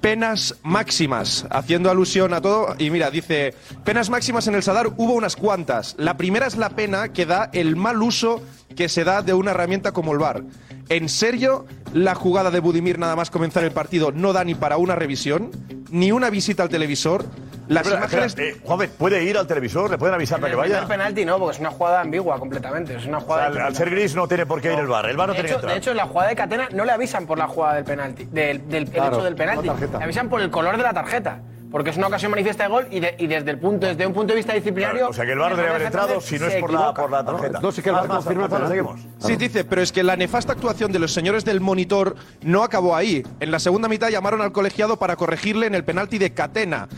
penas 0.00 0.56
máximas, 0.62 1.46
haciendo 1.50 1.90
alusión 1.90 2.32
a 2.32 2.40
todo. 2.40 2.74
Y 2.78 2.90
mira, 2.90 3.10
dice, 3.10 3.54
penas 3.84 4.10
máximas 4.10 4.46
en 4.46 4.54
el 4.54 4.62
Sadar 4.62 4.88
hubo 4.96 5.12
unas 5.12 5.36
cuantas. 5.36 5.94
La 5.98 6.16
primera 6.16 6.46
es 6.46 6.56
la 6.56 6.70
pena 6.70 7.12
que 7.12 7.26
da 7.26 7.50
el 7.52 7.76
mal 7.76 8.02
uso 8.02 8.42
que 8.76 8.88
se 8.88 9.04
da 9.04 9.22
de 9.22 9.34
una 9.34 9.50
herramienta 9.52 9.92
como 9.92 10.12
el 10.12 10.18
VAR. 10.18 10.42
¿En 10.88 11.08
serio 11.08 11.66
la 11.92 12.14
jugada 12.14 12.50
de 12.50 12.60
Budimir 12.60 12.98
nada 12.98 13.16
más 13.16 13.30
comenzar 13.30 13.64
el 13.64 13.72
partido 13.72 14.10
no 14.12 14.32
da 14.32 14.44
ni 14.44 14.54
para 14.54 14.76
una 14.78 14.94
revisión, 14.94 15.50
ni 15.90 16.12
una 16.12 16.30
visita 16.30 16.62
al 16.62 16.68
televisor? 16.68 17.24
Las 17.68 17.82
Espera, 17.82 18.00
imágenes... 18.00 18.26
espera, 18.28 18.48
eh, 18.48 18.60
Juanfe, 18.64 18.88
¿puede 18.88 19.22
ir 19.24 19.36
al 19.36 19.46
televisor? 19.46 19.90
¿Le 19.90 19.98
pueden 19.98 20.14
avisar 20.14 20.40
para 20.40 20.48
que 20.48 20.52
el 20.54 20.58
vaya? 20.58 20.78
primer 20.80 20.88
penalti 20.98 21.24
no, 21.26 21.38
porque 21.38 21.56
es 21.56 21.60
una 21.60 21.70
jugada 21.70 22.00
ambigua 22.00 22.38
completamente. 22.38 22.96
Es 22.96 23.04
una 23.04 23.18
O 23.18 23.20
sea, 23.20 23.26
jugada. 23.26 23.46
al, 23.48 23.58
al 23.58 23.76
ser 23.76 23.90
gris 23.90 24.14
no 24.14 24.26
tiene 24.26 24.46
por 24.46 24.62
qué 24.62 24.72
ir 24.72 24.78
el 24.78 24.86
bar. 24.86 25.04
El 25.04 25.18
bar 25.18 25.28
no 25.28 25.34
de, 25.34 25.40
tiene 25.40 25.48
que 25.48 25.52
hecho, 25.52 25.58
entrar. 25.58 25.72
de 25.74 25.78
hecho, 25.78 25.90
en 25.90 25.96
la 25.98 26.06
jugada 26.06 26.30
de 26.30 26.36
Catena 26.36 26.68
no 26.72 26.86
le 26.86 26.92
avisan 26.92 27.26
por 27.26 27.36
la 27.36 27.46
jugada 27.46 27.74
del 27.74 27.84
penalti, 27.84 28.24
del, 28.24 28.66
del 28.68 28.84
el 28.84 28.90
Claro, 28.90 29.16
hecho 29.16 29.24
del 29.24 29.34
penalti. 29.34 29.66
la 29.66 29.72
tarjeta. 29.74 29.98
Le 29.98 30.04
avisan 30.04 30.28
por 30.30 30.40
el 30.40 30.50
color 30.50 30.78
de 30.78 30.82
la 30.82 30.94
tarjeta. 30.94 31.42
Porque 31.70 31.90
es 31.90 31.96
una 31.98 32.06
ocasión 32.06 32.30
manifiesta 32.30 32.62
de 32.64 32.68
gol 32.70 32.86
y, 32.90 33.00
de- 33.00 33.14
y 33.18 33.26
desde, 33.26 33.50
el 33.50 33.58
punto, 33.58 33.86
desde 33.86 34.06
un 34.06 34.14
punto 34.14 34.32
de 34.32 34.36
vista 34.38 34.54
disciplinario. 34.54 35.08
O 35.08 35.12
sea 35.12 35.26
que 35.26 35.32
el 35.32 35.38
VAR 35.38 35.50
debería 35.50 35.70
haber 35.74 35.86
entrado 35.86 36.20
si 36.20 36.38
no 36.38 36.46
es 36.46 36.54
por 36.56 36.72
la, 36.72 36.94
por 36.94 37.10
la 37.10 37.24
tarjeta. 37.24 37.60
No, 37.60 37.70
sí 37.72 37.82
que 37.82 37.90
el 37.90 37.94
VAR 37.96 38.06
confirma 38.08 38.48
penalti. 38.48 38.68
seguimos. 38.68 39.00
Sí, 39.18 39.36
dice, 39.36 39.64
pero 39.64 39.82
es 39.82 39.92
que 39.92 40.02
la 40.02 40.16
nefasta 40.16 40.52
actuación 40.54 40.92
de 40.92 40.98
los 40.98 41.12
señores 41.12 41.44
del 41.44 41.60
monitor 41.60 42.16
no 42.42 42.62
acabó 42.62 42.96
ahí. 42.96 43.22
En 43.40 43.50
la 43.50 43.58
segunda 43.58 43.86
mitad 43.88 44.08
llamaron 44.08 44.40
al 44.40 44.52
colegiado 44.52 44.96
para 44.98 45.16
corregirle 45.16 45.66
en 45.66 45.74
el 45.74 45.84
penalti 45.84 46.16
de 46.18 46.32
Catena. 46.32 46.88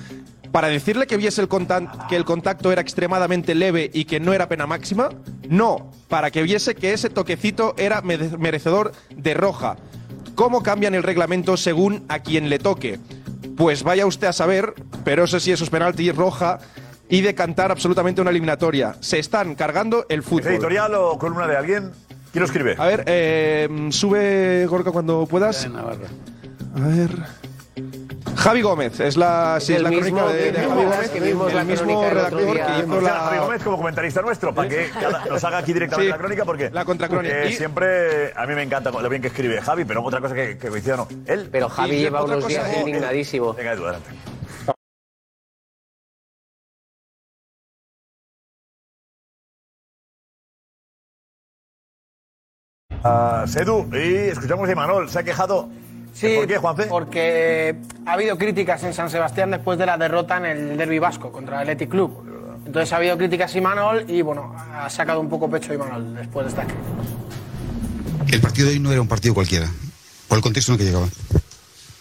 Para 0.53 0.69
decirle 0.69 1.07
que 1.07 1.17
viese 1.17 1.41
el 1.41 1.49
contan- 1.49 1.89
que 2.09 2.17
el 2.17 2.25
contacto 2.25 2.71
era 2.73 2.81
extremadamente 2.81 3.55
leve 3.55 3.91
y 3.93 4.05
que 4.05 4.19
no 4.21 4.33
era 4.33 4.49
pena 4.49 4.67
máxima, 4.67 5.09
no, 5.49 5.91
para 6.09 6.31
que 6.31 6.43
viese 6.43 6.75
que 6.75 6.93
ese 6.93 7.09
toquecito 7.11 7.75
era 7.77 8.03
mere- 8.03 8.37
merecedor 8.39 8.93
de 9.15 9.35
roja. 9.35 9.77
¿Cómo 10.35 10.63
cambian 10.63 10.95
el 10.95 11.03
reglamento 11.03 11.57
según 11.57 12.05
a 12.09 12.21
quien 12.21 12.49
le 12.49 12.59
toque? 12.59 12.99
Pues 13.61 13.83
vaya 13.83 14.07
usted 14.07 14.27
a 14.27 14.33
saber, 14.33 14.73
pero 15.05 15.25
eso 15.25 15.39
sí, 15.39 15.53
eso 15.53 15.65
es 15.65 15.69
penalti 15.69 16.11
roja 16.13 16.61
y 17.11 17.21
de 17.21 17.35
cantar 17.35 17.71
absolutamente 17.71 18.23
una 18.23 18.31
eliminatoria. 18.31 18.97
Se 19.01 19.19
están 19.19 19.55
cargando 19.55 20.07
el 20.09 20.23
fútbol. 20.23 20.47
¿Es 20.47 20.47
editorial 20.47 20.95
o 20.95 21.19
columna 21.19 21.47
de 21.47 21.59
alguien? 21.59 21.91
¿Quién 22.33 22.41
lo 22.41 22.47
escribe? 22.47 22.77
A 22.79 22.87
ver, 22.87 23.05
eh, 23.05 23.69
sube 23.91 24.65
Gorka 24.65 24.93
cuando 24.93 25.27
puedas. 25.27 25.67
A 25.67 26.89
ver. 26.89 27.11
Javi 28.37 28.63
Gómez, 28.63 29.01
es 29.01 29.17
la, 29.17 29.59
sí, 29.61 29.75
el 29.75 29.83
la 29.83 29.91
mismo 29.91 30.19
crónica 30.19 30.33
de, 30.33 30.53
de 30.53 30.59
Javi 30.69 30.83
Gómez, 30.85 31.11
que 31.11 31.21
vimos 31.21 31.53
la 31.53 31.61
el 31.61 31.67
mismo 31.67 31.91
el 31.91 31.97
otro 31.97 32.11
redactor 32.15 32.53
día. 32.55 32.67
que 32.67 32.79
hizo 32.79 32.87
Pues 32.89 33.03
ya, 33.03 33.15
Javi 33.15 33.37
la... 33.37 33.43
Gómez 33.43 33.63
como 33.63 33.77
comentarista 33.79 34.23
nuestro, 34.23 34.55
para 34.55 34.69
que 34.69 34.91
cada- 34.91 35.25
nos 35.27 35.45
haga 35.45 35.59
aquí 35.59 35.73
directamente 35.73 36.07
Sí, 36.07 36.11
la 36.13 36.19
crónica, 36.19 36.45
porque 36.45 36.71
la 36.71 36.85
contracrónica. 36.85 37.35
porque 37.35 37.51
Y- 37.51 37.57
siempre 37.57 38.33
a 38.35 38.47
mí 38.47 38.55
me 38.55 38.63
encanta 38.63 38.91
lo 38.91 39.09
bien 39.09 39.23
que 39.23 39.29
escribe 39.29 39.61
Javi, 39.61 39.85
pero 39.85 40.03
otra 40.05 40.21
cosa 40.21 40.35
que, 40.35 40.59
que 40.59 40.69
coincida 40.69 40.97
no. 40.97 41.09
Él, 41.27 41.49
Pero 41.51 41.69
Javi 41.69 41.97
lleva 41.97 42.23
unos 42.25 42.37
cosa 42.45 42.49
días 42.49 42.69
es- 42.71 42.79
indignadísimo. 42.79 43.53
Venga, 43.55 43.73
Edu, 43.73 43.85
adelante. 43.85 44.11
Ah, 53.03 53.45
Sedu, 53.47 53.89
y 53.95 54.29
escuchamos 54.29 54.69
de 54.69 54.75
Manol, 54.75 55.09
se 55.09 55.19
ha 55.19 55.23
quejado. 55.23 55.69
Sí, 56.13 56.35
¿Por 56.37 56.47
qué, 56.47 56.59
Juanfe? 56.59 56.85
Porque 56.85 57.77
ha 58.07 58.13
habido 58.13 58.37
críticas 58.37 58.83
en 58.85 58.93
San 58.93 59.11
Sebastián 59.11 59.51
después 59.51 59.79
de 59.79 59.87
la 59.87 59.97
derrota 59.97 60.37
en 60.37 60.45
el 60.45 60.77
Derby 60.77 60.99
Vasco 60.99 61.33
contra 61.33 61.57
el 61.57 61.63
Athletic 61.63 61.91
Club. 61.91 62.31
Entonces 62.67 62.93
ha 62.93 62.97
habido 62.97 63.17
críticas 63.17 63.55
Imanol 63.57 64.05
y 64.09 64.23
bueno, 64.23 64.55
ha 64.57 64.89
sacado 64.91 65.21
un 65.21 65.29
poco 65.29 65.51
pecho 65.51 65.73
Imanol 65.73 66.15
después 66.15 66.47
de 66.47 66.51
esta 66.51 66.65
crítica. 66.65 68.35
El 68.35 68.41
partido 68.41 68.69
de 68.69 68.75
hoy 68.75 68.81
no 68.81 68.93
era 68.93 69.01
un 69.01 69.09
partido 69.09 69.35
cualquiera, 69.35 69.69
por 70.29 70.39
el 70.39 70.43
contexto 70.43 70.73
en 70.73 70.75
el 70.75 70.79
que 70.79 70.85
llegaba. 70.87 71.09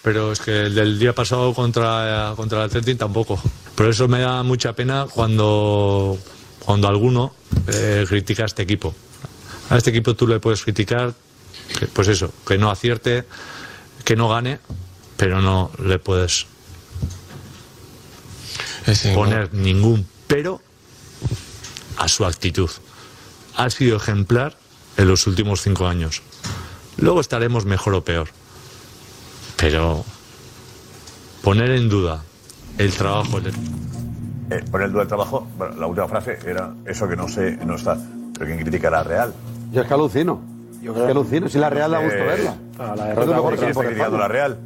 Pero 0.04 0.32
es 0.32 0.40
que 0.40 0.68
el 0.68 0.76
del 0.76 1.00
día 1.00 1.14
pasado 1.14 1.54
contra, 1.54 2.34
contra 2.36 2.60
el 2.60 2.66
Athletic 2.66 2.98
tampoco. 2.98 3.42
Por 3.76 3.88
eso 3.88 4.08
me 4.08 4.20
da 4.20 4.44
mucha 4.44 4.74
pena 4.74 5.08
cuando, 5.12 6.18
cuando 6.66 6.88
alguno 6.88 7.34
eh, 7.68 8.06
critica 8.08 8.44
a 8.44 8.46
este 8.46 8.64
equipo. 8.64 8.94
A 9.70 9.78
este 9.78 9.90
equipo 9.90 10.16
tú 10.16 10.28
le 10.28 10.40
puedes 10.40 10.64
criticar, 10.64 11.14
pues 11.94 12.08
eso, 12.08 12.32
que 12.46 12.58
no 12.58 12.70
acierte, 12.70 13.26
que 14.10 14.16
no 14.16 14.28
gane, 14.28 14.58
pero 15.18 15.40
no 15.40 15.70
le 15.78 16.00
puedes 16.00 16.48
poner 19.14 19.54
ningún 19.54 20.04
pero 20.26 20.60
a 21.96 22.08
su 22.08 22.26
actitud. 22.26 22.72
Ha 23.56 23.70
sido 23.70 23.98
ejemplar 23.98 24.58
en 24.98 25.08
los 25.08 25.28
últimos 25.28 25.62
cinco 25.62 25.86
años. 25.86 26.24
Luego 26.98 27.22
estaremos 27.22 27.66
mejor 27.66 27.94
o 27.94 28.04
peor. 28.04 28.30
Pero 29.58 30.04
poner 31.44 31.70
en 31.70 31.88
duda 31.88 32.24
el 32.80 32.92
trabajo 32.92 33.38
Eh, 33.38 34.66
poner 34.72 34.88
el 34.88 34.92
duda 34.92 35.02
del 35.02 35.08
trabajo, 35.08 35.48
bueno, 35.56 35.76
la 35.76 35.86
última 35.86 36.08
frase 36.08 36.40
era 36.48 36.74
eso 36.88 37.08
que 37.08 37.16
no 37.16 37.28
sé, 37.28 37.58
no 37.64 37.76
está. 37.76 37.96
Pero 38.34 38.48
quien 38.48 38.58
critica 38.58 38.90
la 38.90 39.04
Real. 39.04 39.36
Yo 39.72 39.84
es 39.84 39.88
que 39.88 39.94
alucino. 39.94 40.59
Yo 40.82 40.94
es 40.96 41.02
que 41.04 41.12
alucino. 41.12 41.50
Si 41.50 41.58
la 41.60 41.70
Real 41.70 41.92
da 41.92 42.00
gusto 42.00 42.18
verla. 42.18 42.56
La 42.78 42.94
Es 42.94 42.98
lo 43.00 43.06
derrota 43.06 43.26
mejor 43.32 43.44
¿Por 43.56 43.60
que 43.60 43.70
está 43.72 43.84
criticando 43.84 44.18
la 44.18 44.28
Real? 44.28 44.58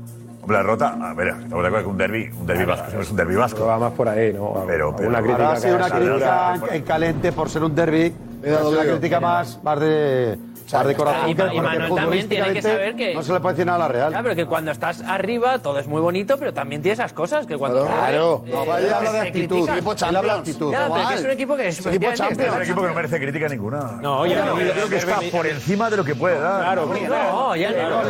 Hombre, 0.41 0.57
la 0.57 0.63
derrota, 0.63 0.97
a 1.09 1.13
ver, 1.13 1.27
estamos 1.29 1.61
de 1.63 1.67
acuerdo 1.67 1.79
que 1.85 1.91
un 1.91 1.97
derbi, 1.97 2.29
un 2.37 2.45
derbi 2.45 2.65
vasco, 2.65 2.85
no 2.93 3.01
es 3.01 3.09
un 3.11 3.15
derbi 3.15 3.35
vasco. 3.35 3.65
va 3.65 3.79
más 3.79 3.93
por 3.93 4.09
ahí, 4.09 4.33
¿no? 4.33 4.63
Pero, 4.67 4.93
pero 4.95 5.07
Una 5.09 5.19
Ahora 5.19 5.21
crítica 5.21 5.51
ha 5.53 5.55
sido 5.55 5.75
una 5.77 5.89
crítica 5.89 6.55
en- 6.69 6.75
en 6.75 6.83
caliente 6.83 7.31
por 7.31 7.49
ser 7.49 7.63
un 7.63 7.73
derby. 7.73 8.13
Es 8.43 8.61
una 8.61 8.81
crítica 8.83 9.19
más, 9.21 9.59
más 9.63 9.79
de, 9.79 10.37
de 10.65 10.95
corazón. 10.95 11.29
y- 11.29 11.31
y 11.31 11.61
Manuel 11.61 11.95
también 11.95 12.29
tiene 12.29 12.53
que 12.53 12.61
saber 12.61 12.95
que- 12.95 13.13
No 13.13 13.23
se 13.23 13.33
le 13.33 13.39
puede 13.39 13.53
decir 13.55 13.65
nada 13.65 13.77
a 13.77 13.79
la 13.79 13.87
Real. 13.87 14.09
Claro, 14.09 14.23
pero 14.23 14.35
que 14.35 14.45
cuando 14.45 14.71
estás 14.71 15.01
arriba 15.01 15.59
todo 15.59 15.79
es 15.79 15.87
muy 15.87 16.01
bonito, 16.01 16.37
pero 16.37 16.53
también 16.53 16.81
tiene 16.81 16.93
esas 16.93 17.13
cosas 17.13 17.45
que 17.45 17.57
cuando 17.57 17.85
Claro. 17.85 18.43
eh, 18.45 18.51
No, 18.51 18.65
vaya, 18.65 18.97
habla 18.97 19.11
de 19.11 19.19
actitud. 19.21 19.69
Equipo 19.69 19.93
Champions. 19.95 20.03
Habla 20.03 20.33
de 20.33 20.39
actitud. 20.39 20.71
Ya, 20.71 20.89
pero 20.93 21.09
es 21.11 21.23
un 21.25 21.31
equipo 21.31 21.55
que 21.55 21.67
es 21.67 21.79
Es 21.79 21.85
equipo 21.85 22.05
efectivamente, 22.05 22.47
Es 22.47 22.53
un 22.55 22.61
equipo 22.61 22.81
que 22.81 22.87
no 22.87 22.93
merece 22.93 23.19
crítica 23.19 23.47
ninguna. 23.49 23.79
No, 24.01 24.19
oye, 24.19 24.35
yo 24.35 24.45
no, 24.45 24.55
creo 24.55 24.89
que 24.89 24.97
está 24.97 25.19
por 25.31 25.45
encima 25.47 25.89
de 25.89 25.97
lo 25.97 26.03
que 26.03 26.15
puede 26.15 26.39
dar. 26.39 26.61
Claro, 26.63 26.85
No, 26.87 27.55
ya 27.55 27.69
claro. 27.73 28.01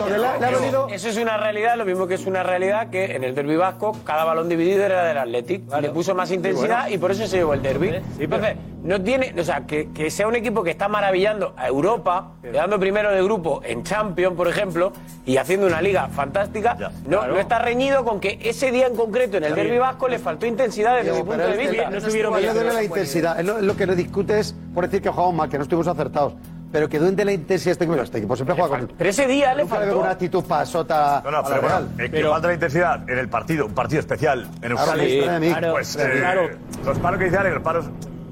no, 0.71 0.87
Eso 0.89 1.09
es 1.09 1.17
una 1.17 1.37
realidad, 1.37 1.75
lo 1.77 1.85
mismo 1.85 2.07
que 2.07 2.15
es 2.15 2.25
una 2.25 2.43
realidad 2.43 2.89
que 2.89 3.15
en 3.15 3.23
el 3.23 3.35
derby 3.35 3.55
vasco 3.55 3.97
cada 4.05 4.23
balón 4.23 4.49
dividido 4.49 4.83
era 4.83 5.03
del 5.05 5.17
Athletic. 5.17 5.63
Le 5.81 5.89
puso 5.89 6.15
más 6.15 6.31
intensidad 6.31 6.87
y 6.89 6.97
por 6.97 7.11
eso 7.11 7.25
se 7.27 7.37
llevó 7.37 7.53
el 7.53 7.61
derby. 7.61 8.01
Entonces, 8.19 8.55
no 8.83 9.01
tiene, 9.01 9.33
o 9.39 9.43
sea, 9.43 9.61
que, 9.65 9.89
que 9.91 10.11
sea 10.11 10.27
un 10.27 10.35
equipo 10.35 10.61
que 10.63 10.71
está 10.71 10.87
maravillando 10.87 11.53
a 11.57 11.67
Europa, 11.67 12.31
quedando 12.41 12.79
primero 12.79 13.11
de 13.11 13.23
grupo 13.23 13.61
en 13.63 13.83
Champions, 13.83 14.35
por 14.35 14.47
ejemplo, 14.47 14.91
y 15.25 15.37
haciendo 15.37 15.67
una 15.67 15.81
liga 15.81 16.07
fantástica, 16.09 16.91
no, 17.07 17.25
no 17.27 17.39
está 17.39 17.59
reñido 17.59 18.03
con 18.03 18.19
que 18.19 18.39
ese 18.41 18.71
día 18.71 18.87
en 18.87 18.95
concreto 18.95 19.37
en 19.37 19.45
el 19.45 19.55
derby 19.55 19.77
vasco 19.77 20.07
le 20.07 20.19
faltó 20.19 20.45
intensidad 20.45 20.97
desde 20.97 21.13
mi 21.13 21.23
punto 21.23 21.47
de 21.47 21.57
vista. 21.57 21.89
no 21.89 21.97
estuvieron 21.97 22.35
bien. 22.35 22.73
la 22.73 22.83
intensidad. 22.83 23.39
Lo, 23.41 23.75
que 23.75 23.87
no 23.87 23.95
discute 23.95 24.39
es 24.39 24.53
por 24.73 24.85
decir 24.85 25.01
que 25.01 25.09
jugamos 25.09 25.33
mal, 25.35 25.49
que 25.49 25.57
no 25.57 25.63
estuvimos 25.63 25.87
acertados. 25.87 26.33
Pero 26.71 26.89
que 26.89 26.97
duende 26.97 27.23
la 27.23 27.31
intensidad 27.31 27.73
este 27.73 27.83
equipo. 27.85 28.01
Este 28.01 28.17
equipo 28.17 28.35
siempre 28.35 28.55
juega 28.55 28.79
con. 28.79 28.87
Pero 28.97 29.09
ese 29.09 29.27
día 29.27 29.53
le 29.53 29.61
Nunca 29.63 29.75
faltó. 29.75 29.99
una 29.99 30.09
actitud 30.09 30.43
pasota 30.43 31.21
No, 31.23 31.29
no, 31.29 31.43
pero 31.43 31.61
bueno, 31.61 31.79
es 31.99 32.09
que 32.09 32.23
falta 32.23 32.47
la 32.47 32.53
intensidad 32.55 33.09
en 33.09 33.19
el 33.19 33.29
partido, 33.29 33.67
un 33.67 33.73
partido 33.75 33.99
especial 33.99 34.47
en 34.59 34.71
Euskadi. 34.71 35.09
sí, 35.09 35.19
claro, 35.19 35.73
pues 35.73 35.95
claro. 35.95 36.13
eh, 36.13 36.17
Claro. 36.19 36.49
los 36.83 36.97
paros 36.97 37.19
que 37.19 37.25
dice 37.25 37.37
Ale, 37.37 37.51
los 37.51 37.61
paros. 37.61 37.85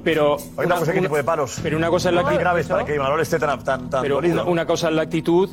Pero 0.04 0.38
Ahorita 0.58 0.94
qué 0.94 1.02
tipo 1.02 1.16
de 1.16 1.24
paros. 1.24 1.60
Pero 1.62 1.78
una 1.78 1.90
cosa 1.90 2.10
es 2.10 2.16
la 2.16 2.22
actitud. 2.22 2.40
graves 2.40 2.68
para 2.68 2.86
que 2.86 2.96
Imanol 2.96 3.22
esté 3.22 3.40
tan, 3.40 3.64
tan, 3.64 3.90
tan 3.90 4.02
Pero 4.02 4.16
dolido. 4.16 4.42
una, 4.42 4.44
una 4.52 4.66
cosa 4.66 4.90
es 4.90 4.96
la 4.96 5.02
actitud 5.04 5.50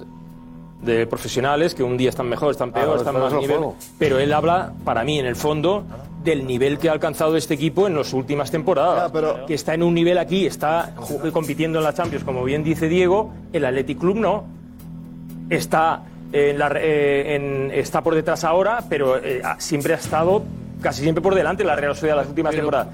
de 0.82 1.06
profesionales 1.06 1.74
que 1.74 1.82
un 1.82 1.96
día 1.96 2.08
están 2.08 2.28
mejor, 2.28 2.52
están 2.52 2.70
peor, 2.72 2.84
Claro, 2.84 2.98
están 3.00 3.14
más 3.20 3.32
es 3.32 3.40
nivel. 3.40 3.60
Pero 3.98 4.18
él 4.18 4.32
habla, 4.32 4.72
para 4.84 5.02
mí, 5.04 5.18
en 5.18 5.26
el 5.26 5.34
fondo, 5.36 5.84
del 6.22 6.46
nivel 6.46 6.78
que 6.78 6.88
ha 6.88 6.92
alcanzado 6.92 7.36
este 7.36 7.54
equipo 7.54 7.86
en 7.86 7.96
las 7.96 8.12
últimas 8.12 8.50
temporadas. 8.50 9.10
Que 9.46 9.54
está 9.54 9.74
en 9.74 9.82
un 9.82 9.92
nivel 9.94 10.18
aquí, 10.18 10.46
está 10.46 10.94
compitiendo 11.32 11.78
en 11.78 11.84
la 11.84 11.94
Champions, 11.94 12.24
como 12.24 12.44
bien 12.44 12.62
dice 12.64 12.88
Diego, 12.88 13.30
el 13.52 13.64
Athletic 13.64 13.98
Club 13.98 14.16
no. 14.16 14.44
Está, 15.50 16.02
en 16.32 16.58
la 16.58 16.70
eh, 16.76 17.34
en- 17.36 17.70
está 17.72 18.02
por 18.02 18.14
detrás 18.14 18.44
ahora, 18.44 18.84
pero 18.88 19.16
eh, 19.16 19.40
siempre 19.58 19.94
ha 19.94 19.96
estado 19.96 20.42
casi 20.82 21.02
siempre 21.02 21.22
por 21.22 21.34
delante 21.34 21.64
la 21.64 21.74
Real 21.74 21.94
Sociedad 21.94 22.16
las 22.16 22.28
últimas 22.28 22.54
temporadas. 22.54 22.88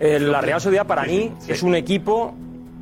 Eh, 0.00 0.18
la 0.18 0.40
Real 0.40 0.60
Sociedad 0.60 0.86
para 0.86 1.02
mí 1.04 1.32
es 1.46 1.62
un 1.62 1.74
equipo 1.74 2.32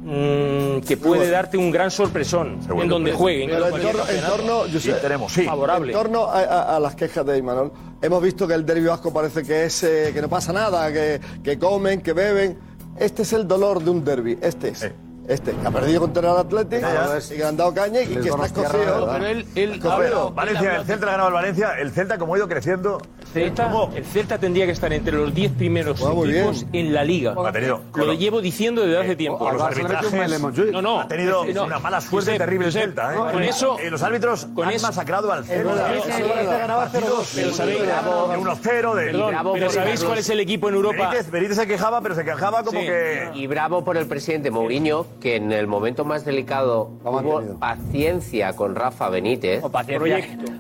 mm, 0.05 0.79
que 0.87 0.97
puede 0.97 1.29
darte 1.31 1.59
un 1.59 1.71
gran 1.71 1.91
sorpresón 1.91 2.61
en 2.71 2.89
donde 2.89 3.13
juegue. 3.13 3.45
en 3.45 3.51
Pero 3.51 3.67
en 3.67 3.73
torno, 3.73 3.89
en 3.89 3.97
campeonato. 3.97 4.37
torno, 4.37 4.61
Josep, 4.73 5.45
favorable. 5.47 5.93
En 5.93 5.99
torno 5.99 6.25
a, 6.27 6.39
a- 6.41 6.77
a 6.77 6.81
las 6.81 6.95
quejas 6.95 7.27
de 7.27 7.37
Imanol, 7.39 7.73
hemos 8.01 8.23
visto 8.23 8.47
que 8.47 8.55
el 8.55 8.65
derbi 8.65 8.87
vasco 8.87 9.13
parece 9.13 9.43
que 9.43 9.65
es 9.65 9.83
eh, 9.83 10.11
que 10.15 10.23
no 10.23 10.29
pasa 10.29 10.53
nada, 10.53 10.93
que, 10.93 11.21
que 11.43 11.59
comen, 11.59 12.01
que 12.01 12.13
beben. 12.13 12.57
Este 12.99 13.23
es 13.23 13.33
el 13.33 13.47
dolor 13.47 13.83
de 13.83 13.91
un 13.91 14.05
derby, 14.05 14.39
este 14.41 14.69
es. 14.69 14.89
Este, 15.29 15.53
que 15.53 15.67
ha 15.67 15.71
perdido 15.71 16.01
contra 16.01 16.33
el 16.33 16.39
Atlético 16.39 16.87
y 16.89 17.29
que 17.29 17.37
le 17.37 17.45
han 17.45 17.57
dado 17.59 17.75
caña 17.75 18.01
y 18.01 18.07
Les 18.07 18.19
que 18.25 18.29
está. 18.31 18.63
¿verdad? 18.63 19.13
Pero 19.13 19.27
él- 19.27 20.33
Valencia, 20.35 20.77
el 20.77 20.85
Celta 20.87 21.07
ha 21.07 21.11
ganado 21.11 21.27
al 21.29 21.35
Valencia. 21.35 21.73
El 21.79 21.91
Celta, 21.93 22.17
como 22.19 22.35
ha 22.35 22.39
ido 22.39 22.49
creciendo. 22.49 22.99
Celta, 23.33 23.71
el 23.95 24.05
Celta 24.07 24.39
tendría 24.39 24.65
que 24.65 24.73
estar 24.73 24.91
entre 24.91 25.13
los 25.13 25.35
10 25.35 25.53
primeros 25.53 26.01
muy 26.01 26.31
equipos 26.31 26.65
en 26.73 26.95
la 26.95 27.05
liga. 27.05 27.35
Ha 27.47 27.53
tenido- 27.53 27.83
Lo 27.95 28.15
llevo 28.15 28.41
diciendo 28.41 28.83
desde 28.87 28.99
hace 29.01 29.17
tiempo. 29.17 29.39
con 29.39 29.53
los 29.53 29.63
arbitrajes, 29.63 30.41
No, 30.73 30.81
no. 30.81 31.01
ha 31.01 31.09
tenido 31.09 31.45
No, 31.45 31.65
una 31.65 31.79
mala 31.79 32.01
suerte 32.01 32.31
Josep, 32.33 32.39
terrible 32.39 32.67
el 32.69 32.73
Celta. 32.73 33.15
¿eh? 33.15 33.17
Con 33.19 33.43
eso. 33.43 33.79
Eh, 33.81 33.91
los 33.91 34.03
árbitros 34.03 34.47
con 34.55 34.67
han 34.67 34.73
eso- 34.75 34.87
masacrado 34.87 35.31
al 35.31 35.45
Celta. 35.45 35.93
El 35.93 36.03
Celta 36.03 36.59
ganaba 36.59 36.89
0-2. 36.89 37.33
Pero 37.35 37.53
sabéis- 37.53 37.83
de 37.83 38.37
1-0. 38.39 38.95
de- 38.95 39.05
Perdón, 39.07 39.35
pero 39.53 39.71
¿sabéis 39.71 40.03
cuál 40.05 40.19
es 40.19 40.29
el 40.31 40.41
equipo 40.41 40.71
en 40.71 40.75
Europa? 40.77 41.13
Benítez, 41.31 41.57
se 41.57 41.67
quejaba, 41.67 42.01
pero 42.01 42.15
se 42.15 42.25
quejaba 42.25 42.63
como 42.63 42.81
que. 42.81 43.29
Y 43.35 43.47
bravo 43.47 43.85
por 43.85 43.99
el 43.99 44.07
presidente 44.07 44.51
Mourinho, 44.51 45.07
que 45.21 45.37
en 45.37 45.51
el 45.53 45.67
momento 45.67 46.05
más 46.05 46.25
delicado 46.25 46.91
tuvo 47.03 47.59
paciencia 47.59 48.53
con 48.55 48.75
Rafa 48.77 49.09
Benítez. 49.09 49.63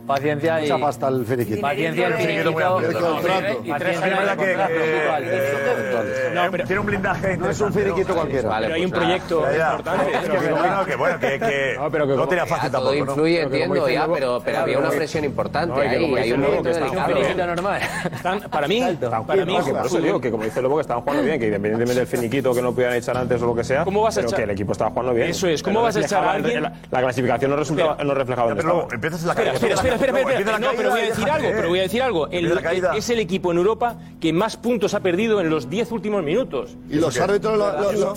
Paciencia 0.06 0.58
y. 0.60 0.62
Mucha 0.62 0.78
pasta 0.78 1.08
el 1.08 1.24
finiquito. 1.24 1.60
Paciencia 1.60 2.06
el 2.08 2.14
Finiquito 2.14 2.52
muy. 2.52 2.62
Y 3.64 3.72
tres 3.74 4.02
años 4.02 4.20
de 4.20 4.36
contrato, 4.36 4.74
No, 6.34 6.50
pero- 6.50 6.64
tiene 6.66 6.80
un 6.80 6.86
blindaje 6.86 7.36
No 7.36 7.50
es 7.50 7.60
un 7.60 7.72
finiquito 7.72 8.14
cualquiera. 8.14 8.48
Vale, 8.48 8.66
Pero 8.66 8.74
hay 8.76 8.84
un 8.84 8.90
pues 8.90 9.00
proyecto 9.02 9.40
importante. 9.40 10.90
Que 10.90 10.96
bueno, 10.96 11.18
que, 11.18 11.38
que 11.38 11.74
No, 11.78 11.90
pero 11.90 12.04
que 12.06 12.10
no 12.12 12.16
como- 12.16 12.28
tenía 12.28 12.46
fácil 12.46 12.70
todo 12.70 12.82
tampoco, 12.90 13.04
¿no? 13.04 13.12
influye, 13.12 13.42
entiendo, 13.42 13.88
ya, 13.88 14.08
pero, 14.12 14.42
había 14.60 14.78
una 14.78 14.90
presión 14.90 15.24
importante 15.24 15.80
ahí. 15.80 16.14
Hay 16.16 16.32
un 16.32 16.40
momento 16.40 16.68
delicado. 16.68 17.46
normal. 17.46 17.80
Para 18.50 18.66
mí, 18.68 18.82
para 19.26 19.44
mí, 19.44 19.58
que 19.64 19.72
por 19.72 19.86
eso 19.86 20.00
digo 20.00 20.20
que 20.20 20.30
como 20.30 20.44
dice 20.44 20.62
Lobo 20.62 20.76
que 20.76 20.82
estaban 20.82 21.02
jugando 21.02 21.24
bien, 21.24 21.38
que 21.38 21.46
independientemente 21.46 22.00
del 22.00 22.06
finiquito 22.06 22.54
que 22.54 22.62
no 22.62 22.72
pudieran 22.72 22.96
echar 22.96 23.16
antes 23.16 23.40
o 23.42 23.46
lo 23.46 23.54
que 23.54 23.64
sea, 23.64 23.84
¿Cómo 23.84 24.02
vas 24.02 24.16
a 24.18 24.22
echar- 24.22 24.47
el 24.48 24.54
equipo 24.54 24.72
estaba 24.72 24.90
jugando 24.90 25.14
bien. 25.14 25.28
Eso 25.28 25.46
es, 25.46 25.62
¿cómo 25.62 25.82
vas 25.82 25.96
a 25.96 26.00
echar 26.00 26.24
a 26.24 26.32
alguien- 26.32 26.62
La, 26.62 26.72
la 26.90 27.00
clasificación 27.00 27.50
no 27.50 27.56
resultaba, 27.56 28.02
no 28.02 28.14
reflejaba 28.14 28.54
luego 28.54 28.68
estaba. 28.82 28.94
empiezas 28.94 29.22
la 29.24 29.32
Espera, 29.32 29.52
caída. 29.52 29.74
espera, 29.74 29.74
espera, 29.94 29.94
espera, 30.18 30.38
espera, 30.38 30.52
la 30.52 30.58
No, 30.58 30.68
pero 30.76 30.90
voy 30.90 31.00
a 31.00 31.04
decir 31.04 31.30
algo, 31.30 31.48
pero 31.54 31.68
voy 31.68 31.78
a 31.78 31.82
decir 31.82 32.02
algo. 32.02 32.28
El- 32.28 32.58
es 32.96 33.10
el 33.10 33.18
equipo 33.20 33.52
en 33.52 33.58
Europa 33.58 33.96
que 34.20 34.32
más 34.32 34.56
puntos 34.56 34.94
ha 34.94 35.00
perdido 35.00 35.40
en 35.40 35.50
los 35.50 35.68
10 35.68 35.92
últimos 35.92 36.22
minutos. 36.22 36.76
Y 36.88 36.96
los 36.96 37.18
árbitros 37.20 37.58
lo, 37.58 37.72
lo- 37.80 37.92
lo- 37.92 38.14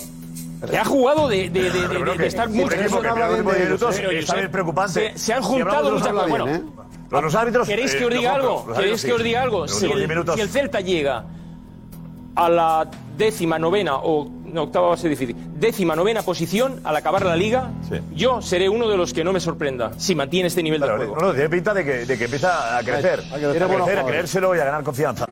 Que 0.69 0.77
ha 0.77 0.85
jugado 0.85 1.27
de, 1.27 1.49
de, 1.49 1.71
de, 1.71 1.87
de- 1.87 2.17
de- 2.17 2.27
estar 2.27 2.47
mucho 2.47 2.73
¿eh? 2.75 2.87
Pero, 2.87 4.37
bien 4.37 4.51
preocupante. 4.51 5.11
Se, 5.13 5.17
se 5.17 5.33
han 5.33 5.43
Si 5.43 5.49
juntado 5.49 5.89
los 5.91 5.99
muchas 5.99 6.13
cosas. 6.13 6.29
Bueno, 6.29 6.47
¿eh? 6.47 6.61
Los- 7.09 7.35
árbitros, 7.35 7.67
¿Queréis 7.67 7.93
eh, 7.93 7.97
que 7.97 8.05
os 8.05 8.13
diga 8.13 8.33
pero 8.35 8.43
algo? 8.43 8.65
¿Queréis 8.73 8.77
árbitros 8.77 9.01
que 9.05 9.11
os 9.13 9.17
sí. 9.17 9.23
diga 9.23 9.41
algo? 9.41 9.67
Si 9.67 9.85
el, 9.91 10.25
si 10.35 10.41
el 10.41 10.49
Celta 10.49 10.79
llega 10.81 11.25
a 12.35 12.49
la 12.49 12.87
décima 13.17 13.59
novena 13.59 13.95
o 13.97 14.29
no, 14.51 14.63
octava 14.63 14.87
va 14.89 14.93
a 14.93 14.97
ser 14.97 15.09
difícil. 15.09 15.35
Décima 15.59 15.95
novena 15.95 16.21
posición 16.21 16.81
al 16.83 16.95
acabar 16.95 17.25
la 17.25 17.35
liga, 17.35 17.71
yo 18.13 18.41
seré 18.41 18.69
uno 18.69 18.87
de 18.87 18.97
los 18.97 19.13
que 19.13 19.23
no 19.23 19.33
me 19.33 19.39
sorprenda 19.39 19.91
si 19.97 20.15
mantiene 20.15 20.47
este 20.47 20.63
nivel 20.63 20.79
de 20.81 20.87
Claro, 20.87 20.97
juego. 20.99 21.15
no, 21.21 21.27
no, 21.27 21.33
tiene 21.33 21.49
pinta 21.49 21.73
de 21.73 21.83
que, 21.85 22.05
de 22.05 22.17
que 22.17 22.25
empieza 22.25 22.77
a 22.77 22.83
crecer. 22.83 23.19
Hay 23.31 23.39
que 23.41 23.45
a 23.47 23.67
crecer. 23.67 23.99
a 23.99 24.05
creérselo 24.05 24.55
y 24.55 24.59
a 24.59 24.65
ganar 24.65 24.83
confianza. 24.83 25.25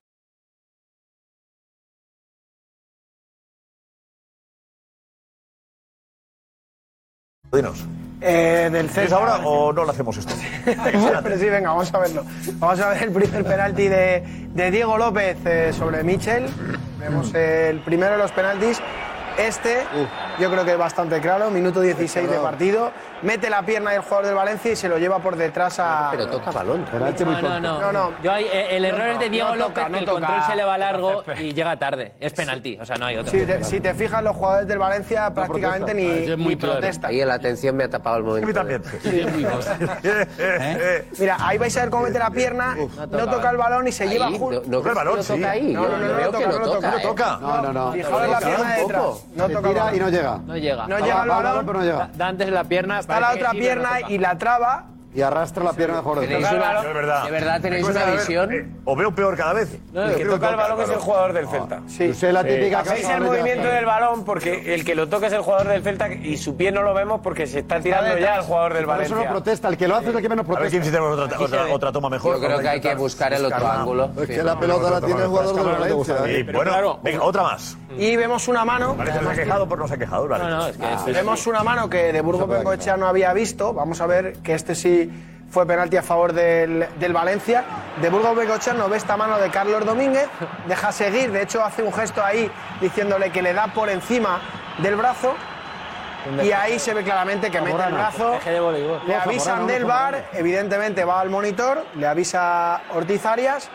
Dinos. 7.51 7.83
Eh, 8.21 8.69
del 8.71 8.87
¿Quieres 8.87 9.09
Celta. 9.09 9.15
ahora 9.15 9.37
o 9.47 9.71
no 9.71 9.85
lo 9.85 9.91
hacemos 9.91 10.17
esto? 10.17 10.33
Siempre 10.65 11.37
sí, 11.37 11.45
venga, 11.49 11.69
vamos 11.69 11.93
a 11.93 11.99
verlo. 11.99 12.23
Vamos 12.55 12.79
a 12.81 12.89
ver 12.89 13.03
el 13.03 13.11
primer 13.11 13.43
penalti 13.45 13.87
de, 13.87 14.23
de 14.53 14.71
Diego 14.71 14.97
López 14.97 15.37
eh, 15.45 15.71
sobre 15.73 16.03
Michel. 16.03 16.45
Vemos 16.99 17.33
el 17.33 17.79
primero 17.79 18.13
de 18.13 18.17
los 18.17 18.31
penaltis. 18.33 18.81
Este, 19.39 19.83
yo 20.39 20.51
creo 20.51 20.65
que 20.65 20.71
es 20.73 20.77
bastante 20.77 21.19
claro, 21.21 21.49
minuto 21.49 21.79
16 21.81 22.29
de 22.29 22.37
partido. 22.39 22.91
Mete 23.21 23.49
la 23.49 23.61
pierna 23.63 23.91
del 23.91 23.99
jugador 24.01 24.27
del 24.27 24.35
Valencia 24.35 24.71
y 24.71 24.75
se 24.77 24.87
lo 24.87 24.97
lleva 24.97 25.19
por 25.19 25.35
detrás 25.35 25.77
a. 25.79 26.09
Pero 26.11 26.27
toca 26.27 26.51
balón. 26.51 26.85
No, 26.93 27.49
no, 27.49 27.59
no. 27.59 27.79
No, 27.81 27.91
no. 27.91 28.13
Yo 28.23 28.31
ahí, 28.31 28.45
eh, 28.51 28.67
el 28.77 28.85
error 28.85 28.99
No, 29.07 29.11
es 29.13 29.19
de 29.19 29.29
Diego 29.29 29.49
no 29.49 29.55
López, 29.55 29.73
toca, 29.75 29.85
que 29.85 29.91
no 29.91 29.97
el 29.97 30.05
control 30.05 30.41
se 30.47 30.55
le 30.55 30.63
va 30.63 30.77
largo 30.77 31.23
y 31.37 31.53
llega 31.53 31.77
tarde. 31.77 32.13
Es 32.19 32.31
penalti, 32.33 32.77
o 32.81 32.85
sea, 32.85 32.95
no 32.97 33.05
hay 33.07 33.17
otro. 33.17 33.31
Si 33.31 33.45
te, 33.45 33.63
si 33.65 33.79
te 33.81 33.93
fijas, 33.93 34.23
los 34.23 34.35
jugadores 34.35 34.67
del 34.67 34.77
Valencia 34.77 35.33
prácticamente 35.33 35.93
ni, 35.93 36.07
ni 36.37 36.55
protestan. 36.55 37.11
Ahí 37.11 37.21
en 37.21 37.27
la 37.27 37.33
atención 37.35 37.75
me 37.75 37.83
ha 37.85 37.89
tapado 37.89 38.17
el 38.17 38.23
momento. 38.23 38.53
también. 38.53 38.81
Mira, 41.19 41.37
ahí 41.41 41.57
vais 41.57 41.75
a 41.77 41.81
ver 41.81 41.89
cómo 41.89 42.03
mete 42.03 42.19
la 42.19 42.29
pierna, 42.29 42.75
no 43.09 43.27
toca 43.29 43.49
el 43.49 43.57
balón 43.57 43.87
y 43.87 43.91
se 43.91 44.03
Ahí, 44.03 44.09
lleva 44.11 44.29
no- 44.29 44.61
no 44.65 44.77
Toca 44.79 44.89
el 44.89 44.95
balón, 44.95 45.23
sí. 45.23 45.33
toca 45.35 45.51
ahí. 45.51 45.73
No, 45.73 45.87
no, 45.87 45.97
no, 45.97 46.07
no, 46.07 46.07
no. 46.07 46.17
¿eh? 46.17 46.21
No, 47.41 47.61
no, 47.61 47.73
no. 47.73 47.91
Fijaos 47.91 48.29
la 48.29 48.39
pierna 48.39 48.73
de 48.75 48.81
detrás. 48.81 49.01
No 49.03 49.17
Se 49.35 49.53
toca 49.53 49.69
tira 49.69 49.83
balón. 49.83 49.95
y 49.95 49.99
no 49.99 50.09
llega. 50.09 50.37
No 50.45 50.57
llega. 50.57 50.87
No 50.87 50.99
llega 50.99 51.23
el 51.23 51.29
balón. 51.29 51.65
pero 51.65 51.79
no 51.79 51.85
llega. 51.85 52.09
Da 52.15 52.27
antes 52.27 52.49
la 52.49 52.63
pierna. 52.63 52.99
Está 52.99 53.19
la 53.19 53.31
otra 53.33 53.53
no 53.53 53.59
pierna 53.59 53.89
y 54.07 54.17
la 54.17 54.37
traba. 54.37 54.85
Y 55.13 55.21
arrastra 55.23 55.63
la 55.63 55.73
pierna 55.73 55.95
de 55.97 56.01
jugador. 56.03 56.23
Una- 56.29 56.49
Celta. 56.49 56.79
Es 56.87 56.93
verdad. 56.93 57.23
¿De 57.25 57.31
verdad 57.31 57.61
tenéis 57.61 57.83
Pues, 57.83 57.95
una 57.95 58.05
ver, 58.05 58.15
visión? 58.19 58.53
eh, 58.53 58.67
o 58.85 58.95
veo 58.95 59.15
peor 59.15 59.35
cada 59.35 59.53
vez. 59.53 59.75
No, 59.91 60.03
el 60.03 60.15
que 60.15 60.25
toca 60.25 60.49
el 60.51 60.55
balón 60.55 60.81
es 60.81 60.89
el 60.89 60.95
jugador 60.97 61.33
del 61.33 61.47
Celta. 61.47 61.81
Sí. 61.87 62.07
Yo 62.09 62.13
sé 62.13 62.31
la 62.31 62.43
típica 62.43 62.79
¿Hacéis 62.81 63.09
el 63.09 63.19
de- 63.21 63.25
movimiento 63.25 63.67
del 63.67 63.85
balón 63.85 64.23
porque 64.23 64.75
el 64.75 64.85
que 64.85 64.93
lo 64.93 65.09
toca 65.09 65.25
es 65.25 65.33
el 65.33 65.41
jugador 65.41 65.67
del 65.69 65.81
Celta 65.81 66.09
y 66.13 66.37
su 66.37 66.55
pie 66.55 66.71
no 66.71 66.83
lo 66.83 66.93
vemos 66.93 67.21
porque 67.23 67.47
se 67.47 67.59
está 67.59 67.79
tirando 67.79 68.17
ya 68.19 68.35
el 68.35 68.41
jugador 68.43 68.75
del 68.75 68.85
Por 68.85 68.93
eso 69.01 69.15
Valencia. 69.15 69.29
no 69.29 69.31
protesta. 69.35 69.67
El 69.67 69.77
que 69.77 69.87
lo 69.87 69.95
hace 69.95 70.09
es 70.09 70.15
el 70.15 70.21
que 70.21 70.29
menos 70.29 70.45
A 70.45 70.47
ver 70.49 70.57
protesta. 70.57 70.79
quién 70.81 70.93
tenemos 70.93 71.19
otra, 71.19 71.39
otra, 71.39 71.73
otra 71.73 71.91
toma 71.91 72.09
mejor. 72.09 72.35
Yo 72.39 72.45
creo 72.45 72.59
que 72.59 72.69
hay 72.69 72.79
que 72.81 72.93
buscar 72.95 73.33
el 73.33 73.45
otro 73.45 73.67
ángulo. 73.67 74.11
Es 74.15 74.27
Sí. 74.27 74.35
que 74.35 74.43
la 74.43 74.59
pelota 74.59 74.91
la 74.91 75.01
tiene 75.01 75.21
el 75.23 75.27
jugador 75.27 75.55
del 75.55 75.65
Valencia. 75.65 76.15
¿eh? 76.27 76.43
bueno, 76.43 76.71
claro. 76.71 76.99
venga, 77.01 77.23
otra 77.23 77.41
más. 77.43 77.77
Y 77.97 78.15
vemos 78.15 78.47
una 78.47 78.63
mano. 78.63 78.95
Parece 78.95 79.17
que 79.19 79.25
se 79.25 79.31
ha 79.31 79.35
quejado 79.35 79.67
por 79.67 79.79
no 79.79 79.87
se 79.87 79.95
ha 79.95 79.97
quejado. 79.97 80.27
Vale. 80.27 80.43
No, 80.43 80.49
no, 80.51 80.67
es 80.67 80.77
que. 80.77 81.11
Vemos 81.13 81.47
una 81.47 81.63
mano 81.63 81.89
que 81.89 82.13
de 82.13 82.21
Burgos 82.21 82.47
Bengoechea 82.47 82.95
no 82.95 83.07
había 83.07 83.33
visto. 83.33 83.73
Vamos 83.73 83.99
a 84.01 84.05
ver 84.05 84.33
que 84.43 84.53
este 84.53 84.75
sí 84.75 85.08
fue 85.49 85.65
penalti 85.65 85.97
a 85.97 86.03
favor 86.03 86.33
del, 86.33 86.87
del 86.99 87.13
Valencia. 87.13 87.63
De 88.01 88.09
Burgos 88.09 88.35
Bengoechea 88.35 88.73
no 88.73 88.87
ve 88.87 88.97
esta 88.97 89.17
mano 89.17 89.39
de 89.39 89.49
Carlos 89.49 89.85
Domínguez. 89.85 90.27
Deja 90.67 90.91
seguir. 90.91 91.31
De 91.31 91.41
hecho, 91.41 91.63
hace 91.63 91.81
un 91.81 91.91
gesto 91.91 92.23
ahí 92.23 92.51
diciéndole 92.79 93.31
que 93.31 93.41
le 93.41 93.53
da 93.53 93.67
por 93.67 93.89
encima 93.89 94.39
del 94.77 94.95
brazo. 94.95 95.33
Y 96.43 96.51
ahí 96.51 96.77
se 96.79 96.93
ve 96.93 97.03
claramente 97.03 97.49
que 97.49 97.61
mete 97.61 97.81
el 97.81 97.93
brazo. 97.93 98.37
Le 99.07 99.15
avisan 99.15 99.65
del 99.67 99.85
bar, 99.85 100.29
evidentemente 100.33 101.05
va 101.05 101.21
al 101.21 101.29
monitor, 101.29 101.85
le 101.95 102.07
avisa 102.07 102.81
Ortiz 102.93 103.25
Arias, 103.25 103.69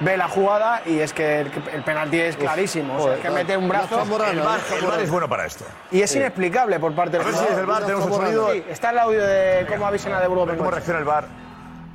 ve 0.00 0.16
la 0.16 0.28
jugada 0.28 0.82
y 0.86 0.98
es 1.00 1.12
que 1.12 1.40
el, 1.40 1.50
el 1.72 1.82
penalti 1.82 2.18
es 2.20 2.36
clarísimo. 2.36 2.96
O 2.96 3.04
sea, 3.04 3.14
es 3.14 3.20
que 3.20 3.30
mete 3.30 3.56
un 3.56 3.68
brazo 3.68 4.02
El 4.02 4.40
bar, 4.40 4.60
el 4.80 4.86
bar 4.86 5.00
es 5.00 5.10
bueno 5.10 5.28
para 5.28 5.46
esto. 5.46 5.64
y 5.90 6.00
es 6.02 6.14
inexplicable 6.14 6.78
por 6.78 6.94
parte 6.94 7.16
A 7.16 7.20
del 7.20 7.26
ver 7.32 7.36
si 7.40 7.44
desde 7.48 7.60
el 7.60 7.66
bar 7.66 7.82
tenemos 7.84 8.06
un 8.06 8.12
sonido. 8.12 8.52
Sí, 8.52 8.62
está 8.68 8.90
el 8.90 8.98
audio 8.98 9.24
de 9.26 9.66
cómo 9.68 9.86
avisan 9.86 10.12
a 10.12 10.20
de 10.20 10.28
Burgos 10.28 10.56
¿Cómo 10.56 10.70
reacciona 10.70 10.98
el 11.00 11.04
bar 11.04 11.26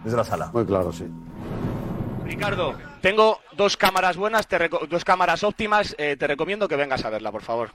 desde 0.04 0.18
la 0.18 0.24
sala? 0.24 0.50
Muy 0.54 0.66
claro, 0.66 0.92
sí. 0.92 1.06
Ricardo, 2.26 2.76
tengo 3.02 3.40
dos 3.54 3.78
cámaras 3.78 4.18
buenas, 4.18 4.48
te 4.48 4.58
reco- 4.58 4.88
dos 4.88 5.04
cámaras 5.06 5.44
óptimas. 5.44 5.96
eh, 5.98 6.16
te 6.18 6.26
recomiendo 6.28 6.68
que 6.68 6.76
vengas 6.76 7.04
a 7.06 7.10
verla, 7.10 7.32
por 7.32 7.42
favor. 7.42 7.72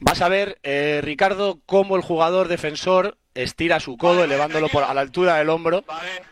Vas 0.00 0.20
a 0.20 0.28
ver, 0.28 0.58
eh, 0.62 1.00
Ricardo, 1.02 1.58
cómo 1.66 1.96
el 1.96 2.02
jugador 2.02 2.48
defensor 2.48 3.16
estira 3.34 3.80
su 3.80 3.96
codo, 3.96 4.24
elevándolo 4.24 4.68
por, 4.68 4.84
a 4.84 4.92
la 4.92 5.00
altura 5.00 5.36
del 5.36 5.48
hombro. 5.50 5.82
Vale. 5.86 6.22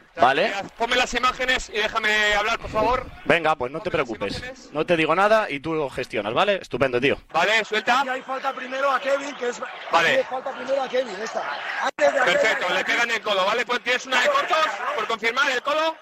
Ponme 0.77 0.97
las 0.97 1.15
imágenes 1.15 1.71
y 1.71 1.79
déjame 1.79 2.35
hablar, 2.35 2.59
por 2.59 2.71
favor. 2.71 3.07
Venga, 3.25 3.57
pues 3.57 3.73
no 3.73 3.81
te 3.81 3.91
preocupes. 3.91 4.71
No 4.73 4.85
te 4.85 4.97
digo 4.97 5.15
nada 5.15 5.49
y 5.51 5.61
tú 5.61 5.73
lo 5.75 5.89
gestionas, 5.89 6.35
¿vale? 6.35 6.57
Estupendo, 6.57 7.01
tío. 7.01 7.17
Vale, 7.33 7.65
suelta. 7.65 8.03
hay 8.03 8.21
falta 8.23 8.53
primero 8.53 8.91
a 8.91 9.01
Kevin, 9.01 9.35
que 9.37 9.49
es. 9.49 9.61
Vale. 9.91 10.09
Hay 10.19 10.25
falta 10.25 10.53
primero 10.53 10.83
a 10.83 10.89
Kevin, 10.89 11.17
esta. 11.23 11.43
Antes 11.81 12.13
de 12.13 12.21
hacer- 12.21 12.25
Perfecto, 12.41 12.75
le 12.75 12.85
pegan 12.85 13.11
el 13.11 13.21
codo, 13.23 13.45
¿vale? 13.47 13.65
Pues 13.65 13.81
tienes 13.83 14.05
una 14.07 14.21
de 14.21 14.29
cortos, 14.29 14.59
por 14.97 15.07
confirmar 15.07 15.51
el 15.51 15.63
codo. 15.63 15.97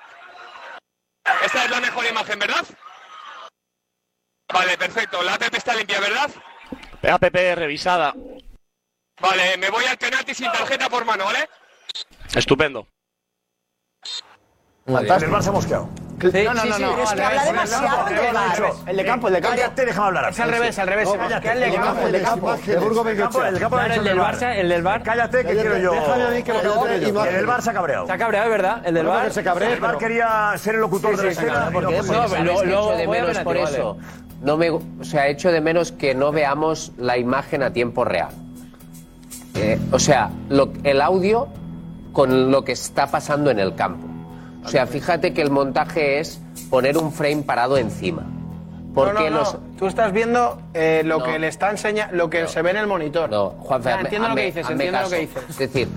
Esta 1.44 1.64
es 1.64 1.70
la 1.70 1.80
mejor 1.80 2.04
imagen, 2.06 2.38
¿verdad? 2.38 2.64
Vale, 4.52 4.76
perfecto. 4.76 5.22
La 5.22 5.34
APP 5.34 5.54
está 5.56 5.74
limpia, 5.74 6.00
¿verdad? 6.00 6.30
APP 7.08 7.54
revisada. 7.54 8.12
Vale, 9.20 9.56
me 9.58 9.70
voy 9.70 9.84
al 9.84 9.96
penalti 9.98 10.34
sin 10.34 10.50
tarjeta 10.50 10.88
por 10.88 11.04
mano, 11.04 11.24
¿vale? 11.26 11.48
Estupendo. 12.34 12.88
En 14.98 15.22
el 15.24 15.30
bar 15.30 15.42
se 15.42 15.48
ha 15.48 15.52
mosqueado. 15.52 15.88
No, 16.22 16.52
no, 16.52 16.64
no, 16.66 16.78
no. 16.78 17.02
Es 17.02 17.12
que 17.14 17.22
habla 17.22 17.44
demasiado 17.46 18.08
el 18.08 18.14
de 18.14 18.32
VAR. 18.32 18.72
El 18.88 18.96
de 18.98 19.04
campo, 19.06 19.28
el 19.28 19.34
de 19.34 19.40
campo. 19.40 19.56
Cállate, 19.56 19.86
déjame 19.86 20.06
hablar. 20.08 20.28
Es 20.30 20.40
al 20.40 20.50
revés, 20.50 20.78
al 20.78 20.86
revés. 20.88 21.08
No, 21.08 21.16
cállate. 21.16 21.52
el 21.52 21.60
de 21.60 21.74
campo, 21.74 22.06
el 22.06 22.12
de 22.12 22.20
campo. 22.22 22.52
De 22.52 22.58
El 22.72 22.78
campo, 23.18 23.40
el 23.40 23.58
campo 23.58 23.78
del 23.78 24.06
el. 24.06 24.18
Barça, 24.18 24.54
del 24.68 24.82
Bar. 24.82 25.02
Cállate, 25.02 25.44
que 25.46 25.52
quiero 25.54 25.78
yo. 25.78 25.92
Déjame 25.92 26.22
a 26.24 26.28
mí 26.30 26.42
que 26.42 26.52
lo 26.52 26.58
El 26.58 26.62
pregunte 26.68 27.00
yo. 27.12 27.24
En 27.26 27.36
el 27.36 27.46
bar 27.46 27.62
se 27.62 27.70
ha 27.70 27.72
cabreado. 27.72 28.06
Se 28.06 28.12
ha 28.12 28.18
cabreado, 28.18 28.44
es 28.46 28.50
verdad. 28.50 28.82
El 28.84 28.94
del 28.94 29.06
Bar. 29.06 29.26
que 29.28 29.32
se 29.32 29.42
cabree, 29.42 29.72
El 29.72 29.80
bar 29.80 29.96
quería 29.96 30.52
ser 30.58 30.74
el 30.74 30.82
locutor 30.82 31.16
de 31.16 31.22
la 31.24 31.30
escena. 31.30 31.70
No 31.70 31.72
fue. 31.72 31.82
Porque 31.82 32.02
¿sabes 32.02 32.44
luego- 32.44 32.60
que 32.60 32.66
luego 32.66 32.92
echo 32.92 32.98
de 32.98 33.08
menos 33.08 33.38
por 33.38 33.56
eso. 33.56 33.96
No 34.42 34.56
me, 34.58 34.68
o 34.70 34.82
sea, 35.02 35.26
echo 35.28 35.50
de 35.50 35.60
menos 35.62 35.90
que 35.92 36.14
no 36.14 36.32
veamos 36.32 36.92
la 36.98 37.16
imagen 37.16 37.62
a 37.62 37.72
tiempo 37.72 38.04
real. 38.04 38.28
Eh, 39.54 39.78
o 39.90 39.98
sea, 39.98 40.30
lo- 40.50 40.72
el 40.84 41.00
audio 41.00 41.48
con 42.12 42.50
lo 42.50 42.62
que 42.62 42.72
está 42.72 43.06
pasando 43.06 43.50
en 43.50 43.58
el 43.58 43.74
campo. 43.74 44.06
O 44.64 44.68
sea, 44.68 44.86
fíjate 44.86 45.32
que 45.32 45.42
el 45.42 45.50
montaje 45.50 46.20
es 46.20 46.40
poner 46.68 46.96
un 46.98 47.12
frame 47.12 47.42
parado 47.42 47.76
encima. 47.78 48.24
Porque 48.94 49.14
no, 49.14 49.20
no, 49.20 49.30
no. 49.30 49.38
los. 49.38 49.56
Tú 49.78 49.86
estás 49.86 50.12
viendo 50.12 50.60
eh, 50.74 51.02
lo 51.04 51.18
No. 51.20 51.24
que 51.24 51.38
le 51.38 51.48
está 51.48 51.70
enseñando, 51.70 52.16
lo 52.16 52.28
que 52.28 52.46
se 52.48 52.60
ve 52.60 52.70
en 52.72 52.76
el 52.78 52.86
monitor. 52.86 53.30
No, 53.30 53.50
Juanfe, 53.50 53.88
Ya, 53.90 53.96
hazme- 53.96 54.04
entiendo 54.04 54.28
lo 54.28 54.34
que 54.34 54.44
dices, 54.46 54.70
entiendo 54.70 55.00
lo 55.00 55.08
que 55.10 55.16
dices. 55.18 55.42
Es 55.48 55.58
decir, 55.58 55.88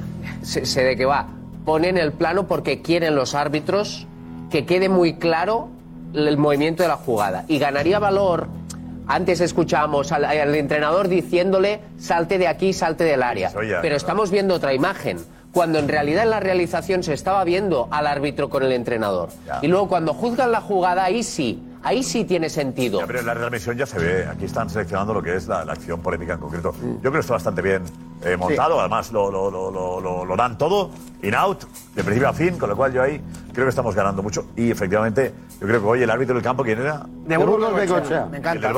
sé, 0.44 0.66
sé 0.66 0.84
de 0.84 0.96
qué 0.96 1.06
va. 1.06 1.28
Ponen 1.66 1.98
el 1.98 2.12
plano 2.14 2.48
porque 2.48 2.82
quieren 2.82 3.16
los 3.16 3.34
árbitros 3.36 4.08
que 4.52 4.66
quede 4.66 4.90
muy 4.90 5.16
claro 5.16 5.70
el 6.14 6.38
movimiento 6.38 6.84
de 6.84 6.90
la 6.90 6.98
jugada. 6.98 7.46
Y 7.48 7.58
ganaría 7.58 7.98
valor. 8.00 8.48
Antes 9.08 9.42
escuchábamos 9.42 10.12
al, 10.12 10.24
al 10.24 10.56
entrenador 10.56 11.08
diciéndole 11.10 11.82
salte 11.98 12.38
de 12.38 12.48
aquí, 12.48 12.72
salte 12.74 13.04
del 13.04 13.24
área. 13.24 13.50
Pero 13.54 13.68
claro. 13.82 13.96
estamos 13.96 14.30
viendo 14.32 14.54
otra 14.54 14.74
imagen. 14.74 15.18
Cuando 15.54 15.78
en 15.80 15.88
realidad 15.88 16.24
en 16.24 16.32
la 16.32 16.40
realización 16.40 17.04
se 17.04 17.14
estaba 17.14 17.44
viendo 17.44 17.88
al 17.92 18.08
árbitro 18.08 18.50
con 18.50 18.64
el 18.64 18.72
entrenador. 18.72 19.30
Ya. 19.46 19.60
Y 19.62 19.68
luego 19.68 19.88
cuando 19.88 20.14
juzgan 20.14 20.52
la 20.52 20.60
jugada, 20.62 21.04
ahí 21.04 21.22
sí, 21.22 21.62
ahí 21.84 22.02
sí 22.02 22.26
tiene 22.26 22.50
sentido. 22.50 23.00
Ya, 23.00 23.06
pero 23.06 23.20
en 23.20 23.28
la 23.28 23.36
retransmisión 23.36 23.78
ya 23.78 23.86
se 23.86 24.00
ve. 24.00 24.26
Aquí 24.26 24.46
están 24.46 24.68
seleccionando 24.70 25.14
lo 25.14 25.22
que 25.22 25.36
es 25.36 25.48
la, 25.48 25.64
la 25.64 25.74
acción 25.74 26.00
polémica 26.02 26.34
en 26.34 26.40
concreto. 26.40 26.74
Yo 26.82 27.00
creo 27.02 27.12
que 27.14 27.20
está 27.20 27.34
bastante 27.34 27.62
bien 27.62 27.84
eh, 28.26 28.36
montado, 28.36 28.80
además 28.80 29.12
lo, 29.12 29.30
lo, 29.30 29.52
lo, 29.52 29.70
lo, 29.70 30.02
lo- 30.02 30.26
lo 30.26 30.36
dan 30.36 30.58
todo, 30.58 30.90
in 31.22 31.36
out, 31.36 31.66
de 31.94 32.04
principio 32.04 32.30
a 32.30 32.34
fin, 32.34 32.58
con 32.58 32.70
lo 32.70 32.76
cual 32.76 32.92
yo 32.92 33.04
ahí 33.04 33.22
creo 33.54 33.66
que 33.68 33.70
estamos 33.70 33.94
ganando 33.94 34.24
mucho. 34.24 34.48
Y 34.56 34.72
efectivamente, 34.72 35.34
yo 35.62 35.68
creo 35.68 35.82
que 35.82 35.86
hoy 35.88 36.02
el 36.02 36.10
árbitro 36.10 36.34
del 36.34 36.44
campo, 36.44 36.64
¿quién 36.64 36.80
era? 36.82 37.06
De 37.28 37.38
Burgos 37.38 37.76
Bengoechea. 37.76 38.26
Me 38.26 38.38
encanta. 38.40 38.72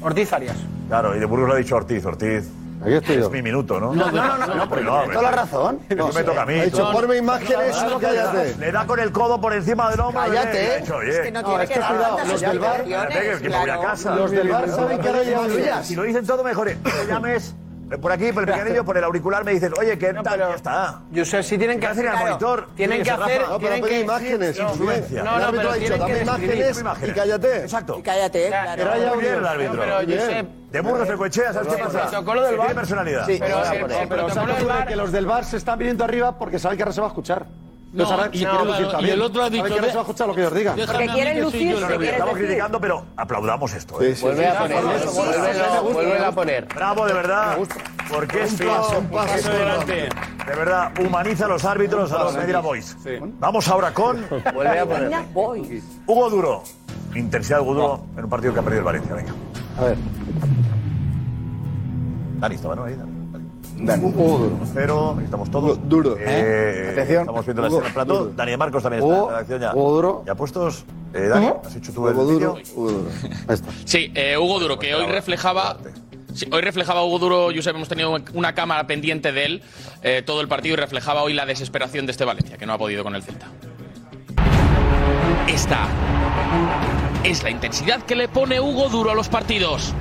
Ortiz 0.00 0.32
Arias. 0.32 0.56
Claro, 0.88 1.14
y 1.16 1.20
de 1.20 1.26
Burgos 1.26 1.48
lo 1.48 1.54
ha 1.54 1.58
dicho 1.58 1.76
Ortiz, 1.76 2.04
Ortiz. 2.04 2.48
Es 2.86 3.30
mi 3.30 3.42
minuto, 3.42 3.78
¿no? 3.80 3.94
No, 3.94 4.10
no, 4.10 4.12
no, 4.12 4.46
no, 4.46 4.54
no, 4.54 4.68
porque 4.68 4.84
tiene 4.84 5.06
toda 5.08 5.22
la 5.22 5.30
razón. 5.30 5.78
Eso 5.88 5.96
No 6.06 6.12
me 6.12 6.24
toca 6.24 6.42
a 6.42 6.46
mí. 6.46 6.54
Dicho, 6.60 6.76
Claro. 6.78 6.92
ponme 6.92 7.16
imágenes, 7.16 7.76
cállate. 8.00 8.56
Le 8.58 8.72
da 8.72 8.86
con 8.86 9.00
el 9.00 9.12
codo 9.12 9.40
por 9.40 9.52
encima 9.52 9.90
del 9.90 10.00
hombro. 10.00 10.22
Cállate. 10.22 10.84
oye. 10.92 11.10
Es 11.10 11.20
que 11.20 11.32
no 11.32 11.44
tiene 11.44 11.66
que 11.66 11.78
dar 11.78 11.92
los 12.26 12.40
del 12.40 12.58
bar, 12.58 12.80
explicaciones, 12.80 13.14
espérate, 13.14 13.42
que 13.42 13.48
me 13.48 13.56
voy 13.56 13.60
a 13.60 13.64
claro. 13.64 13.82
casa. 13.82 14.14
Los 14.16 14.30
del 14.30 14.48
bar 14.48 14.68
saben 14.68 14.98
que 15.00 15.08
ahora 15.08 15.22
llevan 15.22 15.50
suyas. 15.50 15.86
Si 15.86 15.94
lo 15.94 16.02
dicen 16.02 16.26
todo, 16.26 16.42
mejor. 16.44 16.68
eh, 16.68 16.78
Me 16.84 17.06
llames 17.06 17.50
eh, 17.50 17.54
por 18.00 18.12
aquí, 18.12 18.32
por 18.32 18.42
el 18.48 18.54
pequeñillo, 18.54 18.84
por 18.84 18.96
el 18.96 19.04
auricular, 19.04 19.44
me 19.44 19.52
dicen, 19.52 19.72
oye, 19.78 19.98
¿qué 19.98 20.12
tal? 20.14 20.38
Ya 20.38 20.54
está. 20.54 21.00
Yo 21.10 21.24
sé, 21.24 21.42
sí 21.42 21.58
tienen 21.58 21.78
que 21.80 21.86
hacer 21.86 22.08
al 22.08 22.18
monitor. 22.18 22.68
Tienen 22.76 23.02
que 23.02 23.10
hacer. 23.10 23.42
No, 23.48 23.58
pero 23.58 23.86
que 23.86 24.00
imágenes, 24.00 24.58
no, 24.58 24.70
influencia. 24.70 25.22
No, 25.22 25.34
El 25.34 25.40
no, 25.40 25.46
árbitro 25.46 25.58
pero 25.58 25.70
ha 25.70 25.74
dicho, 25.76 25.96
dame 25.96 26.14
que 26.14 26.22
imágenes 26.22 26.76
escribir. 26.78 27.08
y 27.10 27.12
cállate. 27.12 27.56
Exacto. 27.62 27.98
Y 27.98 28.02
cállate, 28.02 28.48
claro. 28.48 28.72
Pero 28.76 28.92
hay 28.92 29.04
audio. 29.04 29.38
el 29.38 29.46
árbitro. 29.46 29.80
pero, 29.80 29.96
Muy 29.96 30.06
bien. 30.06 30.20
Josep, 30.20 30.46
De 30.72 30.80
Burgos 30.80 31.08
de 31.08 31.14
Coechea, 31.16 31.52
¿sabes 31.52 31.68
qué 31.68 31.74
el 31.80 31.86
pasa? 31.86 32.00
protocolo 32.10 32.42
del 32.42 32.50
Que 32.52 32.56
VAR. 32.56 32.66
Tiene 32.68 32.80
personalidad. 32.80 33.26
Sí, 33.26 33.36
Pero 33.40 33.58
el- 33.64 33.72
el 33.92 34.08
protocolo 34.08 34.28
¿sabes 34.34 34.56
del 34.58 34.66
VAR- 34.66 34.86
que 34.86 34.96
los 34.96 35.12
del 35.12 35.26
bar 35.26 35.44
se 35.44 35.56
están 35.58 35.78
viniendo 35.78 36.04
arriba 36.04 36.38
porque 36.38 36.58
saben 36.58 36.76
que 36.78 36.82
ahora 36.84 36.92
se 36.92 37.00
va 37.00 37.06
a 37.08 37.10
escuchar. 37.10 37.46
No, 37.92 38.04
y- 38.04 38.06
se 38.06 38.16
no, 38.16 38.30
quieren 38.30 38.66
lucir 38.66 38.86
y 38.86 38.90
también. 38.90 39.12
el 39.14 39.22
otro 39.22 39.42
ha 39.42 39.50
dicho, 39.50 39.64
que 39.64 39.72
ahora 39.72 39.86
se 39.88 39.92
va 39.94 39.98
a 40.00 40.02
escuchar 40.02 40.26
lo 40.28 40.34
que 40.34 40.40
ellos 40.40 40.54
digan. 40.54 40.76
Porque 40.76 41.06
quieren 41.08 41.50
quieren 41.50 41.76
estamos 42.04 42.34
criticando, 42.36 42.80
pero 42.80 43.04
aplaudamos 43.16 43.74
esto. 43.74 44.00
¿eh? 44.00 44.16
Vuelve 44.20 44.48
a 44.48 44.58
poner, 44.58 44.82
vuelve- 44.82 46.24
a 46.24 46.32
poner. 46.32 46.64
Bravo, 46.74 47.06
de 47.06 47.12
verdad. 47.12 47.58
Porque 48.10 48.42
esto, 48.42 48.98
un 48.98 49.06
paso 49.08 49.50
de 49.50 50.54
verdad, 50.56 50.92
humaniza 51.00 51.44
a 51.44 51.48
los 51.48 51.64
árbitros, 51.64 52.10
a 52.12 52.24
los 52.24 52.36
Medina 52.36 52.60
Boys. 52.60 52.96
Vamos 53.38 53.68
ahora 53.68 53.92
con 53.92 54.26
Vuelve 54.54 54.78
a 54.78 54.86
poner. 54.86 55.12
Hugo 56.06 56.30
Duro. 56.30 56.62
Intensidad 57.14 57.58
de 57.58 57.62
Hugo 57.62 57.74
Duro 57.74 58.04
en 58.16 58.24
un 58.24 58.30
partido 58.30 58.54
que 58.54 58.60
ha 58.60 58.62
perdido 58.62 58.78
el 58.80 58.84
Valencia. 58.86 59.14
Venga. 59.14 59.32
A 59.78 59.84
ver. 59.84 59.96
Dani 62.40 62.54
estaba, 62.54 62.74
¿no? 62.74 62.84
Ahí, 62.84 62.96
Dani. 63.84 64.04
Hugo 64.04 64.38
Duro. 64.38 64.58
Cero, 64.72 65.18
estamos 65.24 65.50
todos. 65.50 65.88
Duro. 65.88 66.16
Eh, 66.18 66.88
Atención. 66.92 67.20
Estamos 67.22 67.44
viendo 67.46 67.62
la 67.62 67.68
Hugo, 67.68 67.76
escena 67.78 67.88
en 67.88 67.94
plató. 67.94 68.18
duro. 68.24 68.32
Dani 68.36 68.50
de 68.50 68.56
Marcos 68.56 68.82
también 68.82 69.02
está 69.02 69.14
Hugo, 69.14 69.22
en 69.26 69.32
la 69.32 69.38
redacción 69.38 69.60
ya. 69.60 69.74
Hugo 69.74 69.92
Duro. 69.94 70.22
Ya 70.26 70.34
puestos. 70.34 70.84
Eh, 71.14 71.28
Dani, 71.28 71.46
has 71.64 71.76
hecho 71.76 71.92
tú 71.92 72.08
el 72.08 72.14
Hugo 72.14 72.24
Duro, 72.24 72.54
vídeo. 72.54 72.72
Hugo 72.76 72.90
Duro. 72.92 73.10
Ahí 73.48 73.54
está. 73.54 73.70
Sí, 73.84 74.10
eh, 74.14 74.36
Hugo 74.38 74.60
Duro, 74.60 74.78
que 74.78 74.94
hoy 74.94 75.06
reflejaba. 75.06 75.76
sí, 76.34 76.46
hoy 76.50 76.62
reflejaba 76.62 77.04
Hugo 77.04 77.18
Duro, 77.18 77.48
Josep, 77.54 77.74
hemos 77.74 77.88
tenido 77.88 78.16
una 78.34 78.54
cámara 78.54 78.86
pendiente 78.86 79.32
de 79.32 79.44
él 79.44 79.62
eh, 80.02 80.22
todo 80.24 80.40
el 80.40 80.48
partido 80.48 80.74
y 80.74 80.76
reflejaba 80.76 81.22
hoy 81.22 81.32
la 81.34 81.44
desesperación 81.46 82.06
de 82.06 82.12
este 82.12 82.24
Valencia, 82.24 82.56
que 82.56 82.66
no 82.66 82.72
ha 82.72 82.78
podido 82.78 83.02
con 83.04 83.14
el 83.14 83.22
Celta. 83.22 83.46
Esta 85.48 85.86
es 87.24 87.42
la 87.42 87.50
intensidad 87.50 88.02
que 88.02 88.14
le 88.16 88.28
pone 88.28 88.60
Hugo 88.60 88.88
Duro 88.88 89.10
a 89.10 89.14
los 89.14 89.28
partidos. 89.28 89.92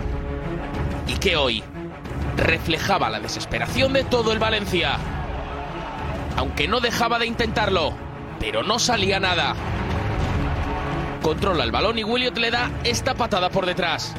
Y 1.07 1.13
que 1.15 1.35
hoy 1.35 1.61
reflejaba 2.41 3.09
la 3.09 3.19
desesperación 3.19 3.93
de 3.93 4.03
todo 4.03 4.33
el 4.33 4.39
Valencia. 4.39 4.97
Aunque 6.35 6.67
no 6.67 6.79
dejaba 6.79 7.19
de 7.19 7.27
intentarlo, 7.27 7.93
pero 8.39 8.63
no 8.63 8.79
salía 8.79 9.19
nada. 9.19 9.53
Controla 11.21 11.63
el 11.63 11.71
balón 11.71 11.99
y 11.99 12.03
Williot 12.03 12.37
le 12.37 12.51
da 12.51 12.71
esta 12.83 13.13
patada 13.13 13.49
por 13.49 13.65
detrás. 13.65 14.15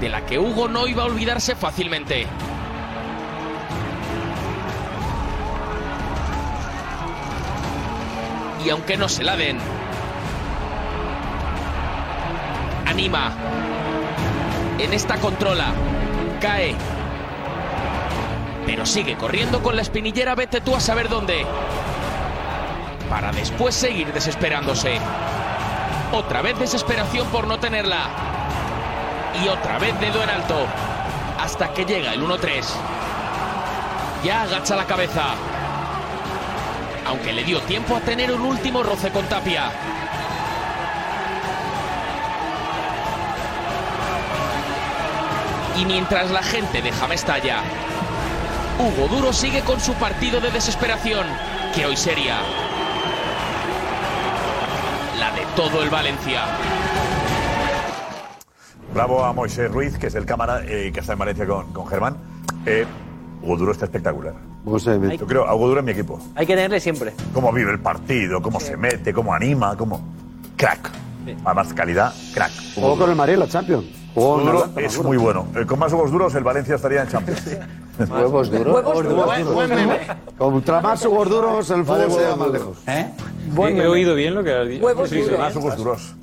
De 0.00 0.08
la 0.08 0.24
que 0.24 0.38
Hugo 0.38 0.66
no 0.66 0.86
iba 0.86 1.02
a 1.02 1.06
olvidarse 1.06 1.54
fácilmente. 1.54 2.26
Y 8.64 8.70
aunque 8.70 8.96
no 8.96 9.08
se 9.08 9.24
la 9.24 9.36
den, 9.36 9.58
anima. 12.86 13.32
En 14.78 14.92
esta 14.92 15.18
controla, 15.18 15.72
cae. 16.42 16.74
Pero 18.66 18.84
sigue 18.84 19.16
corriendo 19.16 19.62
con 19.62 19.76
la 19.76 19.82
espinillera, 19.82 20.34
vete 20.34 20.60
tú 20.60 20.74
a 20.74 20.80
saber 20.80 21.08
dónde. 21.08 21.46
Para 23.08 23.30
después 23.30 23.74
seguir 23.74 24.12
desesperándose. 24.12 24.98
Otra 26.12 26.42
vez 26.42 26.58
desesperación 26.58 27.28
por 27.28 27.46
no 27.46 27.58
tenerla. 27.60 28.08
Y 29.42 29.48
otra 29.48 29.78
vez 29.78 29.98
dedo 30.00 30.22
en 30.22 30.30
alto. 30.30 30.66
Hasta 31.40 31.72
que 31.72 31.84
llega 31.84 32.12
el 32.12 32.22
1-3. 32.22 32.64
Ya 34.24 34.42
agacha 34.42 34.76
la 34.76 34.84
cabeza. 34.84 35.34
Aunque 37.06 37.32
le 37.32 37.44
dio 37.44 37.60
tiempo 37.62 37.96
a 37.96 38.00
tener 38.00 38.32
un 38.32 38.42
último 38.42 38.82
roce 38.82 39.10
con 39.10 39.24
Tapia. 39.26 39.70
Y 45.82 45.84
mientras 45.84 46.30
la 46.30 46.44
gente 46.44 46.80
deja 46.80 47.08
Mestalla, 47.08 47.56
Hugo 48.78 49.08
Duro 49.08 49.32
sigue 49.32 49.62
con 49.62 49.80
su 49.80 49.94
partido 49.94 50.40
de 50.40 50.52
desesperación, 50.52 51.26
que 51.74 51.84
hoy 51.86 51.96
sería 51.96 52.36
la 55.18 55.32
de 55.32 55.42
todo 55.56 55.82
el 55.82 55.90
Valencia. 55.90 56.42
Bravo 58.94 59.24
a 59.24 59.32
Moisés 59.32 59.72
Ruiz, 59.72 59.98
que 59.98 60.06
es 60.06 60.14
el 60.14 60.24
cámara 60.24 60.62
eh, 60.64 60.92
que 60.94 61.00
está 61.00 61.14
en 61.14 61.18
Valencia 61.18 61.48
con, 61.48 61.72
con 61.72 61.88
Germán. 61.88 62.16
Eh, 62.64 62.86
Hugo 63.42 63.56
Duro 63.56 63.72
está 63.72 63.86
espectacular. 63.86 64.34
Yo 64.64 65.26
creo, 65.26 65.48
a 65.48 65.54
Hugo 65.56 65.66
Duro 65.66 65.80
es 65.80 65.86
mi 65.86 65.90
equipo. 65.90 66.20
Hay 66.36 66.46
que 66.46 66.54
tenerle 66.54 66.78
siempre. 66.78 67.12
Cómo 67.34 67.52
vive 67.52 67.72
el 67.72 67.80
partido, 67.80 68.40
cómo 68.40 68.60
se 68.60 68.76
mete, 68.76 69.12
cómo 69.12 69.34
anima, 69.34 69.76
cómo. 69.76 70.00
Crack. 70.56 70.92
Además, 71.44 71.74
calidad, 71.74 72.14
crack. 72.34 72.52
Jugó 72.76 72.96
con 72.96 73.10
el 73.10 73.16
Madrid 73.16 73.34
la 73.34 73.48
Champions. 73.48 74.01
La 74.14 74.22
Duro 74.22 74.68
es 74.76 75.02
muy 75.02 75.16
bueno. 75.16 75.46
Eh, 75.56 75.64
con 75.64 75.78
más 75.78 75.92
huevos 75.92 76.10
duros, 76.10 76.34
el 76.34 76.44
Valencia 76.44 76.74
estaría 76.74 77.02
en 77.02 77.08
Champions. 77.08 77.42
Huevos 78.10 78.50
duros. 78.50 78.74
Huevos 78.74 79.04
duros. 79.04 79.54
Buen 79.54 79.70
meme. 79.70 80.00
Contra 80.36 80.80
más 80.80 81.04
Hugo 81.04 81.24
duros, 81.24 81.70
el 81.70 81.84
fútbol 81.84 82.10
se 82.10 82.28
va 82.28 82.36
más 82.36 82.50
lejos. 82.50 82.78
Buen 83.54 83.76
He 83.78 83.86
oído 83.86 84.14
bien 84.14 84.34
lo 84.34 84.44
que 84.44 84.52
has 84.52 84.68
dicho. 84.68 84.84
Huevos 84.84 85.10
duros. 85.10 85.38
Más 85.38 85.56
huevos 85.56 85.76
duros. 85.76 86.14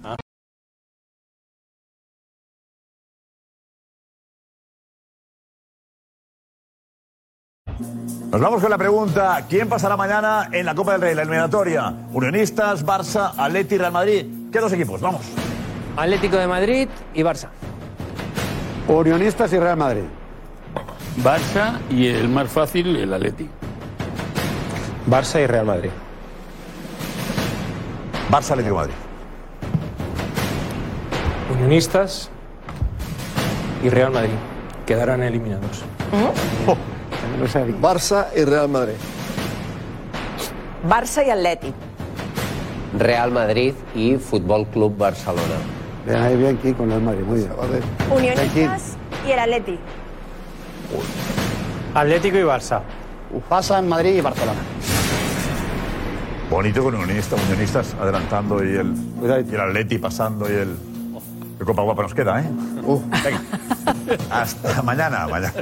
Nos 8.32 8.42
vamos 8.42 8.62
con 8.62 8.70
la 8.70 8.78
pregunta: 8.78 9.46
¿quién 9.50 9.68
pasará 9.68 9.98
mañana 9.98 10.50
en 10.52 10.66
la 10.66 10.76
Copa 10.76 10.92
del 10.94 11.02
Rey, 11.02 11.16
la 11.16 11.24
eliminatoria? 11.24 11.94
Unionistas, 12.12 12.86
Barça, 12.86 13.34
Atleti, 13.36 13.78
Real 13.78 13.92
Madrid. 13.92 14.26
¿Qué 14.52 14.60
dos 14.60 14.74
equipos? 14.74 15.02
Vamos. 15.02 15.22
Atlético 15.98 16.38
de 16.38 16.48
Madrid 16.48 16.90
y 17.14 17.24
Barça. 17.24 17.50
Unionistas 18.90 19.54
y 19.54 19.60
Real 19.60 19.78
Madrid. 19.78 20.04
Barça 21.24 21.80
y 21.92 22.08
el 22.08 22.28
más 22.28 22.50
fácil, 22.50 22.96
el 22.96 23.14
Atleti. 23.14 23.48
Barça 25.08 25.44
y 25.44 25.46
Real 25.46 25.68
Madrid. 25.68 25.92
Barça, 28.32 28.52
Atlético 28.52 28.76
Madrid. 28.76 28.94
Unionistas 31.54 32.32
y 33.84 33.90
Real 33.90 34.12
Madrid. 34.12 34.34
Quedarán 34.88 35.22
eliminados. 35.22 35.84
Barça 37.80 38.28
y 38.36 38.44
Real 38.44 38.70
Madrid. 38.70 38.96
Barça 40.84 41.26
y 41.26 41.30
Atleti. 41.30 41.74
Real 42.98 43.32
Madrid 43.32 43.76
y 43.94 44.16
Fútbol 44.16 44.66
Club 44.66 44.98
Barcelona. 44.98 45.79
Bien, 46.10 46.22
ahí 46.24 46.36
bien 46.38 46.57
aquí 46.57 46.74
con 46.74 46.91
el 46.91 47.01
Madrid, 47.01 47.22
muy 47.24 47.38
bien. 47.38 47.51
Unionistas 48.10 48.97
y 49.28 49.32
el 49.32 49.38
Atleti. 49.38 49.78
Atlético 51.93 52.38
y 52.39 52.41
Barça. 52.41 52.82
Pasa 53.47 53.78
en 53.78 53.88
Madrid 53.88 54.16
y 54.16 54.22
Barcelona. 54.22 54.60
Bonito 56.49 56.84
con 56.84 56.95
unionistas, 56.95 57.39
unionistas 57.45 57.93
adelantando 58.01 58.64
y 58.64 58.70
el, 58.70 58.95
y 59.22 59.53
el 59.53 59.62
Atleti 59.62 59.99
pasando 59.99 60.49
y 60.51 60.55
el. 60.55 60.76
Qué 61.60 61.64
copa 61.64 61.84
guapa 61.84 62.01
nos 62.01 62.16
queda, 62.16 62.41
¿eh? 62.41 62.49
Venga. 63.24 63.41
Hasta 64.32 64.82
mañana, 64.82 65.28
mañana. 65.28 65.53